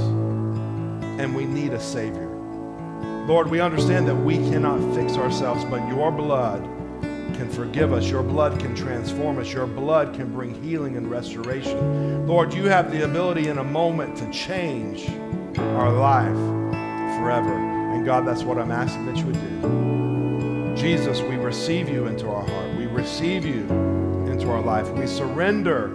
and 1.18 1.34
we 1.34 1.44
need 1.44 1.72
a 1.72 1.80
Savior. 1.80 2.33
Lord, 3.26 3.48
we 3.48 3.60
understand 3.60 4.06
that 4.08 4.14
we 4.14 4.36
cannot 4.36 4.94
fix 4.94 5.16
ourselves, 5.16 5.64
but 5.64 5.86
your 5.88 6.12
blood 6.12 6.62
can 7.34 7.48
forgive 7.48 7.92
us. 7.92 8.08
Your 8.08 8.22
blood 8.22 8.60
can 8.60 8.74
transform 8.74 9.38
us. 9.38 9.50
Your 9.50 9.66
blood 9.66 10.14
can 10.14 10.30
bring 10.30 10.62
healing 10.62 10.98
and 10.98 11.10
restoration. 11.10 12.26
Lord, 12.26 12.52
you 12.52 12.66
have 12.66 12.92
the 12.92 13.04
ability 13.04 13.48
in 13.48 13.56
a 13.58 13.64
moment 13.64 14.14
to 14.18 14.30
change 14.30 15.08
our 15.58 15.90
life 15.90 16.36
forever. 17.18 17.54
And 17.94 18.04
God, 18.04 18.26
that's 18.26 18.42
what 18.42 18.58
I'm 18.58 18.70
asking 18.70 19.06
that 19.06 19.16
you 19.16 19.24
would 19.24 19.40
do. 19.40 20.74
Jesus, 20.76 21.22
we 21.22 21.36
receive 21.36 21.88
you 21.88 22.06
into 22.06 22.28
our 22.28 22.46
heart. 22.46 22.76
We 22.76 22.86
receive 22.86 23.46
you 23.46 23.62
into 24.30 24.50
our 24.50 24.60
life. 24.60 24.90
We 24.90 25.06
surrender 25.06 25.90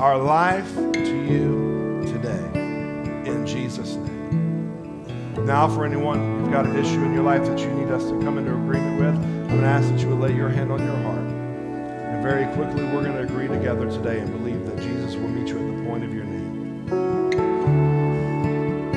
our 0.00 0.16
life 0.16 0.74
to 0.74 1.26
you 1.28 1.69
Now, 5.46 5.68
for 5.68 5.84
anyone 5.84 6.40
who's 6.40 6.48
got 6.48 6.66
an 6.66 6.76
issue 6.76 7.02
in 7.02 7.12
your 7.12 7.24
life 7.24 7.44
that 7.46 7.58
you 7.58 7.70
need 7.72 7.90
us 7.90 8.04
to 8.04 8.20
come 8.20 8.38
into 8.38 8.52
agreement 8.52 9.00
with, 9.00 9.14
I'm 9.14 9.48
going 9.48 9.60
to 9.62 9.66
ask 9.66 9.88
that 9.88 10.00
you 10.00 10.08
would 10.08 10.20
lay 10.20 10.34
your 10.34 10.48
hand 10.48 10.70
on 10.70 10.78
your 10.78 10.96
heart. 10.98 11.18
And 11.18 12.22
very 12.22 12.44
quickly, 12.54 12.84
we're 12.84 13.02
going 13.02 13.16
to 13.16 13.22
agree 13.22 13.48
together 13.48 13.90
today 13.90 14.20
and 14.20 14.30
believe 14.30 14.64
that 14.66 14.78
Jesus 14.80 15.16
will 15.16 15.28
meet 15.28 15.48
you 15.48 15.58
at 15.58 15.76
the 15.76 15.82
point 15.88 16.04
of 16.04 16.14
your 16.14 16.24
need. 16.24 16.40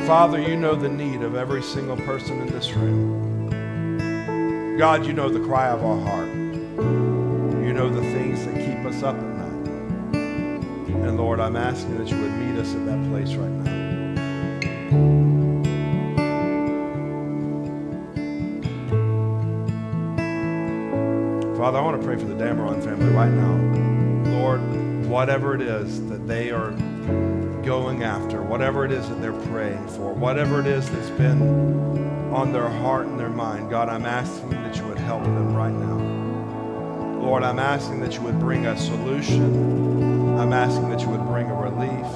Father, 0.05 0.39
you 0.39 0.55
know 0.55 0.75
the 0.75 0.89
need 0.89 1.21
of 1.21 1.35
every 1.35 1.63
single 1.63 1.97
person 1.97 2.41
in 2.41 2.47
this 2.47 2.73
room. 2.73 3.47
God, 4.77 5.05
you 5.05 5.13
know 5.13 5.29
the 5.29 5.39
cry 5.39 5.69
of 5.69 5.83
our 5.83 5.99
heart. 6.01 6.27
You 7.63 7.73
know 7.73 7.89
the 7.89 8.01
things 8.01 8.45
that 8.45 8.55
keep 8.55 8.85
us 8.85 9.01
up 9.01 9.15
at 9.15 9.23
night. 9.23 9.69
And 10.13 11.17
Lord, 11.17 11.39
I'm 11.39 11.55
asking 11.55 11.97
that 11.99 12.09
you 12.09 12.19
would 12.19 12.31
meet 12.31 12.59
us 12.59 12.73
at 12.73 12.85
that 12.85 13.09
place 13.09 13.33
right 13.35 13.49
now. 13.49 15.42
Father, 21.64 21.80
I 21.80 21.82
want 21.82 22.01
to 22.01 22.05
pray 22.05 22.18
for 22.18 22.26
the 22.26 22.36
Dameron 22.36 22.84
family 22.84 23.05
right 23.14 23.32
now. 23.32 24.38
Lord, 24.38 24.59
whatever 25.05 25.55
it 25.55 25.61
is 25.61 26.05
that 26.09 26.28
they 26.28 26.51
are 26.51 26.72
going 27.64 28.03
after, 28.03 28.41
whatever 28.43 28.84
it 28.84 28.91
is 28.91 29.07
that 29.07 29.22
they're 29.22 29.32
praying 29.32 29.88
for, 29.88 30.11
whatever 30.11 30.59
it 30.59 30.68
is 30.68 30.89
that's 30.89 31.09
been 31.11 32.34
on 32.34 32.51
their 32.51 32.68
heart 32.68 33.05
and 33.05 33.18
their 33.18 33.30
mind, 33.30 33.70
God, 33.70 33.88
I'm 33.88 34.05
asking 34.05 34.49
that 34.49 34.76
you 34.76 34.86
would 34.88 34.97
help 34.97 35.24
them 35.24 35.55
right 35.55 35.72
now. 35.72 37.22
Lord, 37.22 37.43
I'm 37.43 37.59
asking 37.59 38.01
that 38.01 38.14
you 38.16 38.22
would 38.24 38.41
bring 38.41 38.66
a 38.66 38.78
solution. 38.78 40.38
I'm 40.38 40.51
asking 40.51 40.89
that 40.89 40.99
you 40.99 41.07
would 41.07 41.26
bring 41.28 41.49
a 41.49 41.55
relief. 41.55 42.11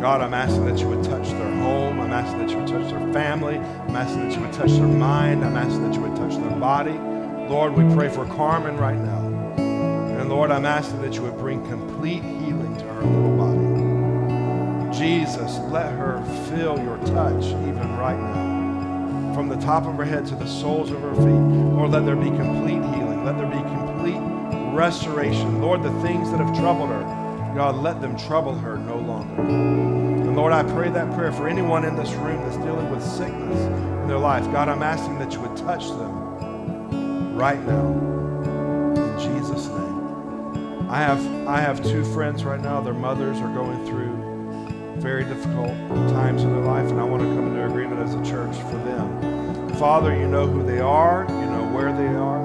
God, 0.00 0.20
I'm 0.20 0.34
asking 0.34 0.66
that 0.66 0.78
you 0.78 0.88
would 0.88 1.02
touch 1.02 1.28
their 1.30 1.54
home. 1.56 1.98
I'm 1.98 2.12
asking 2.12 2.46
that 2.46 2.50
you 2.50 2.58
would 2.58 2.68
touch 2.68 2.92
their 2.92 3.12
family. 3.12 3.56
I'm 3.56 3.96
asking 3.96 4.28
that 4.28 4.36
you 4.36 4.40
would 4.40 4.52
touch 4.52 4.70
their 4.70 4.86
mind. 4.86 5.44
I'm 5.44 5.56
asking 5.56 5.82
that 5.90 5.96
you 5.96 6.02
would 6.02 6.14
touch 6.14 6.36
their 6.36 6.60
body. 6.60 7.17
Lord, 7.48 7.72
we 7.72 7.94
pray 7.94 8.10
for 8.10 8.26
Carmen 8.26 8.76
right 8.76 8.98
now. 8.98 9.20
And 9.56 10.28
Lord, 10.28 10.50
I'm 10.50 10.66
asking 10.66 11.00
that 11.00 11.14
you 11.14 11.22
would 11.22 11.38
bring 11.38 11.66
complete 11.66 12.22
healing 12.22 12.76
to 12.76 12.84
her 12.84 13.02
little 13.02 13.36
body. 13.38 14.94
Jesus, 14.98 15.56
let 15.70 15.90
her 15.92 16.22
feel 16.50 16.78
your 16.78 16.98
touch 17.06 17.46
even 17.46 17.96
right 17.96 18.18
now. 18.18 19.32
From 19.34 19.48
the 19.48 19.56
top 19.56 19.86
of 19.86 19.94
her 19.94 20.04
head 20.04 20.26
to 20.26 20.34
the 20.34 20.46
soles 20.46 20.90
of 20.90 21.00
her 21.00 21.14
feet. 21.14 21.24
Lord, 21.24 21.92
let 21.92 22.04
there 22.04 22.16
be 22.16 22.26
complete 22.26 22.84
healing. 22.94 23.24
Let 23.24 23.38
there 23.38 23.46
be 23.46 23.56
complete 23.56 24.20
restoration. 24.76 25.62
Lord, 25.62 25.82
the 25.82 26.02
things 26.02 26.30
that 26.30 26.40
have 26.40 26.54
troubled 26.54 26.90
her, 26.90 27.00
God, 27.56 27.76
let 27.76 28.02
them 28.02 28.14
trouble 28.18 28.54
her 28.58 28.76
no 28.76 28.96
longer. 28.98 29.40
And 29.40 30.36
Lord, 30.36 30.52
I 30.52 30.64
pray 30.64 30.90
that 30.90 31.14
prayer 31.14 31.32
for 31.32 31.48
anyone 31.48 31.86
in 31.86 31.96
this 31.96 32.12
room 32.12 32.42
that's 32.42 32.58
dealing 32.58 32.90
with 32.90 33.02
sickness 33.02 33.58
in 33.58 34.06
their 34.06 34.18
life. 34.18 34.44
God, 34.52 34.68
I'm 34.68 34.82
asking 34.82 35.18
that 35.20 35.32
you 35.32 35.40
would 35.40 35.56
touch 35.56 35.88
them 35.88 36.17
right 37.38 37.64
now. 37.66 37.92
In 38.96 39.18
Jesus' 39.20 39.68
name. 39.68 40.90
I 40.90 40.98
have, 40.98 41.24
I 41.46 41.60
have 41.60 41.80
two 41.84 42.04
friends 42.12 42.42
right 42.42 42.60
now. 42.60 42.80
Their 42.80 42.94
mothers 42.94 43.38
are 43.38 43.54
going 43.54 43.86
through 43.86 45.00
very 45.00 45.22
difficult 45.22 45.68
times 46.10 46.42
in 46.42 46.50
their 46.50 46.64
life, 46.64 46.90
and 46.90 47.00
I 47.00 47.04
want 47.04 47.22
to 47.22 47.28
come 47.28 47.46
into 47.46 47.64
agreement 47.64 48.00
as 48.00 48.14
a 48.14 48.24
church 48.24 48.56
for 48.56 48.78
them. 48.78 49.72
Father, 49.74 50.18
you 50.18 50.26
know 50.26 50.48
who 50.48 50.66
they 50.66 50.80
are, 50.80 51.26
you 51.28 51.46
know 51.46 51.64
where 51.72 51.92
they 51.92 52.08
are. 52.08 52.42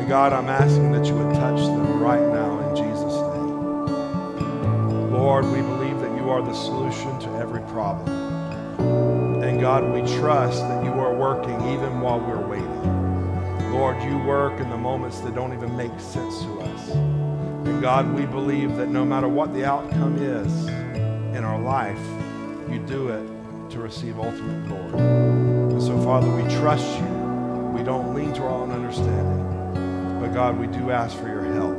And 0.00 0.08
God, 0.08 0.32
I'm 0.32 0.48
asking 0.48 0.90
that 0.90 1.06
you 1.06 1.14
would 1.14 1.36
touch 1.36 1.60
them 1.60 2.00
right 2.00 2.20
now 2.20 2.58
in 2.68 2.74
Jesus' 2.74 3.14
name. 3.14 5.12
Lord, 5.12 5.44
we 5.44 5.60
believe 5.60 6.00
that 6.00 6.16
you 6.16 6.28
are 6.28 6.42
the 6.42 6.54
solution 6.54 7.16
to 7.20 7.28
every 7.36 7.62
problem. 7.70 8.08
And 9.44 9.60
God, 9.60 9.84
we 9.84 10.00
trust 10.18 10.62
that 10.62 10.82
you 10.84 10.90
are 10.90 11.14
working 11.14 11.54
even 11.72 12.00
while 12.00 12.18
we're 12.18 12.44
waiting. 12.44 12.55
Lord, 13.76 14.02
you 14.02 14.16
work 14.20 14.58
in 14.58 14.70
the 14.70 14.76
moments 14.78 15.20
that 15.20 15.34
don't 15.34 15.52
even 15.52 15.76
make 15.76 15.92
sense 16.00 16.40
to 16.40 16.60
us. 16.60 16.88
And 16.92 17.82
God, 17.82 18.10
we 18.14 18.24
believe 18.24 18.74
that 18.76 18.88
no 18.88 19.04
matter 19.04 19.28
what 19.28 19.52
the 19.52 19.66
outcome 19.66 20.16
is 20.16 20.66
in 21.36 21.44
our 21.44 21.60
life, 21.60 22.00
you 22.70 22.78
do 22.78 23.08
it 23.08 23.70
to 23.72 23.78
receive 23.78 24.18
ultimate 24.18 24.66
glory. 24.66 24.98
And 24.98 25.82
so, 25.82 26.02
Father, 26.02 26.30
we 26.34 26.42
trust 26.54 26.88
you. 26.98 27.06
We 27.76 27.82
don't 27.82 28.14
lean 28.14 28.32
to 28.32 28.44
our 28.44 28.48
own 28.48 28.70
understanding. 28.70 30.20
But 30.22 30.32
God, 30.32 30.58
we 30.58 30.68
do 30.68 30.90
ask 30.90 31.14
for 31.14 31.28
your 31.28 31.44
help. 31.52 31.76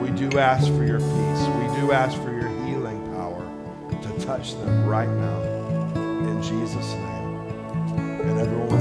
We 0.00 0.10
do 0.10 0.36
ask 0.36 0.66
for 0.66 0.84
your 0.84 0.98
peace. 0.98 1.46
We 1.46 1.80
do 1.80 1.92
ask 1.92 2.20
for 2.20 2.32
your 2.32 2.48
healing 2.66 3.06
power 3.14 3.48
to 4.02 4.26
touch 4.26 4.54
them 4.54 4.84
right 4.84 5.08
now. 5.08 5.42
In 6.28 6.42
Jesus' 6.42 6.92
name. 6.94 7.36
And 8.22 8.40
everyone 8.40 8.80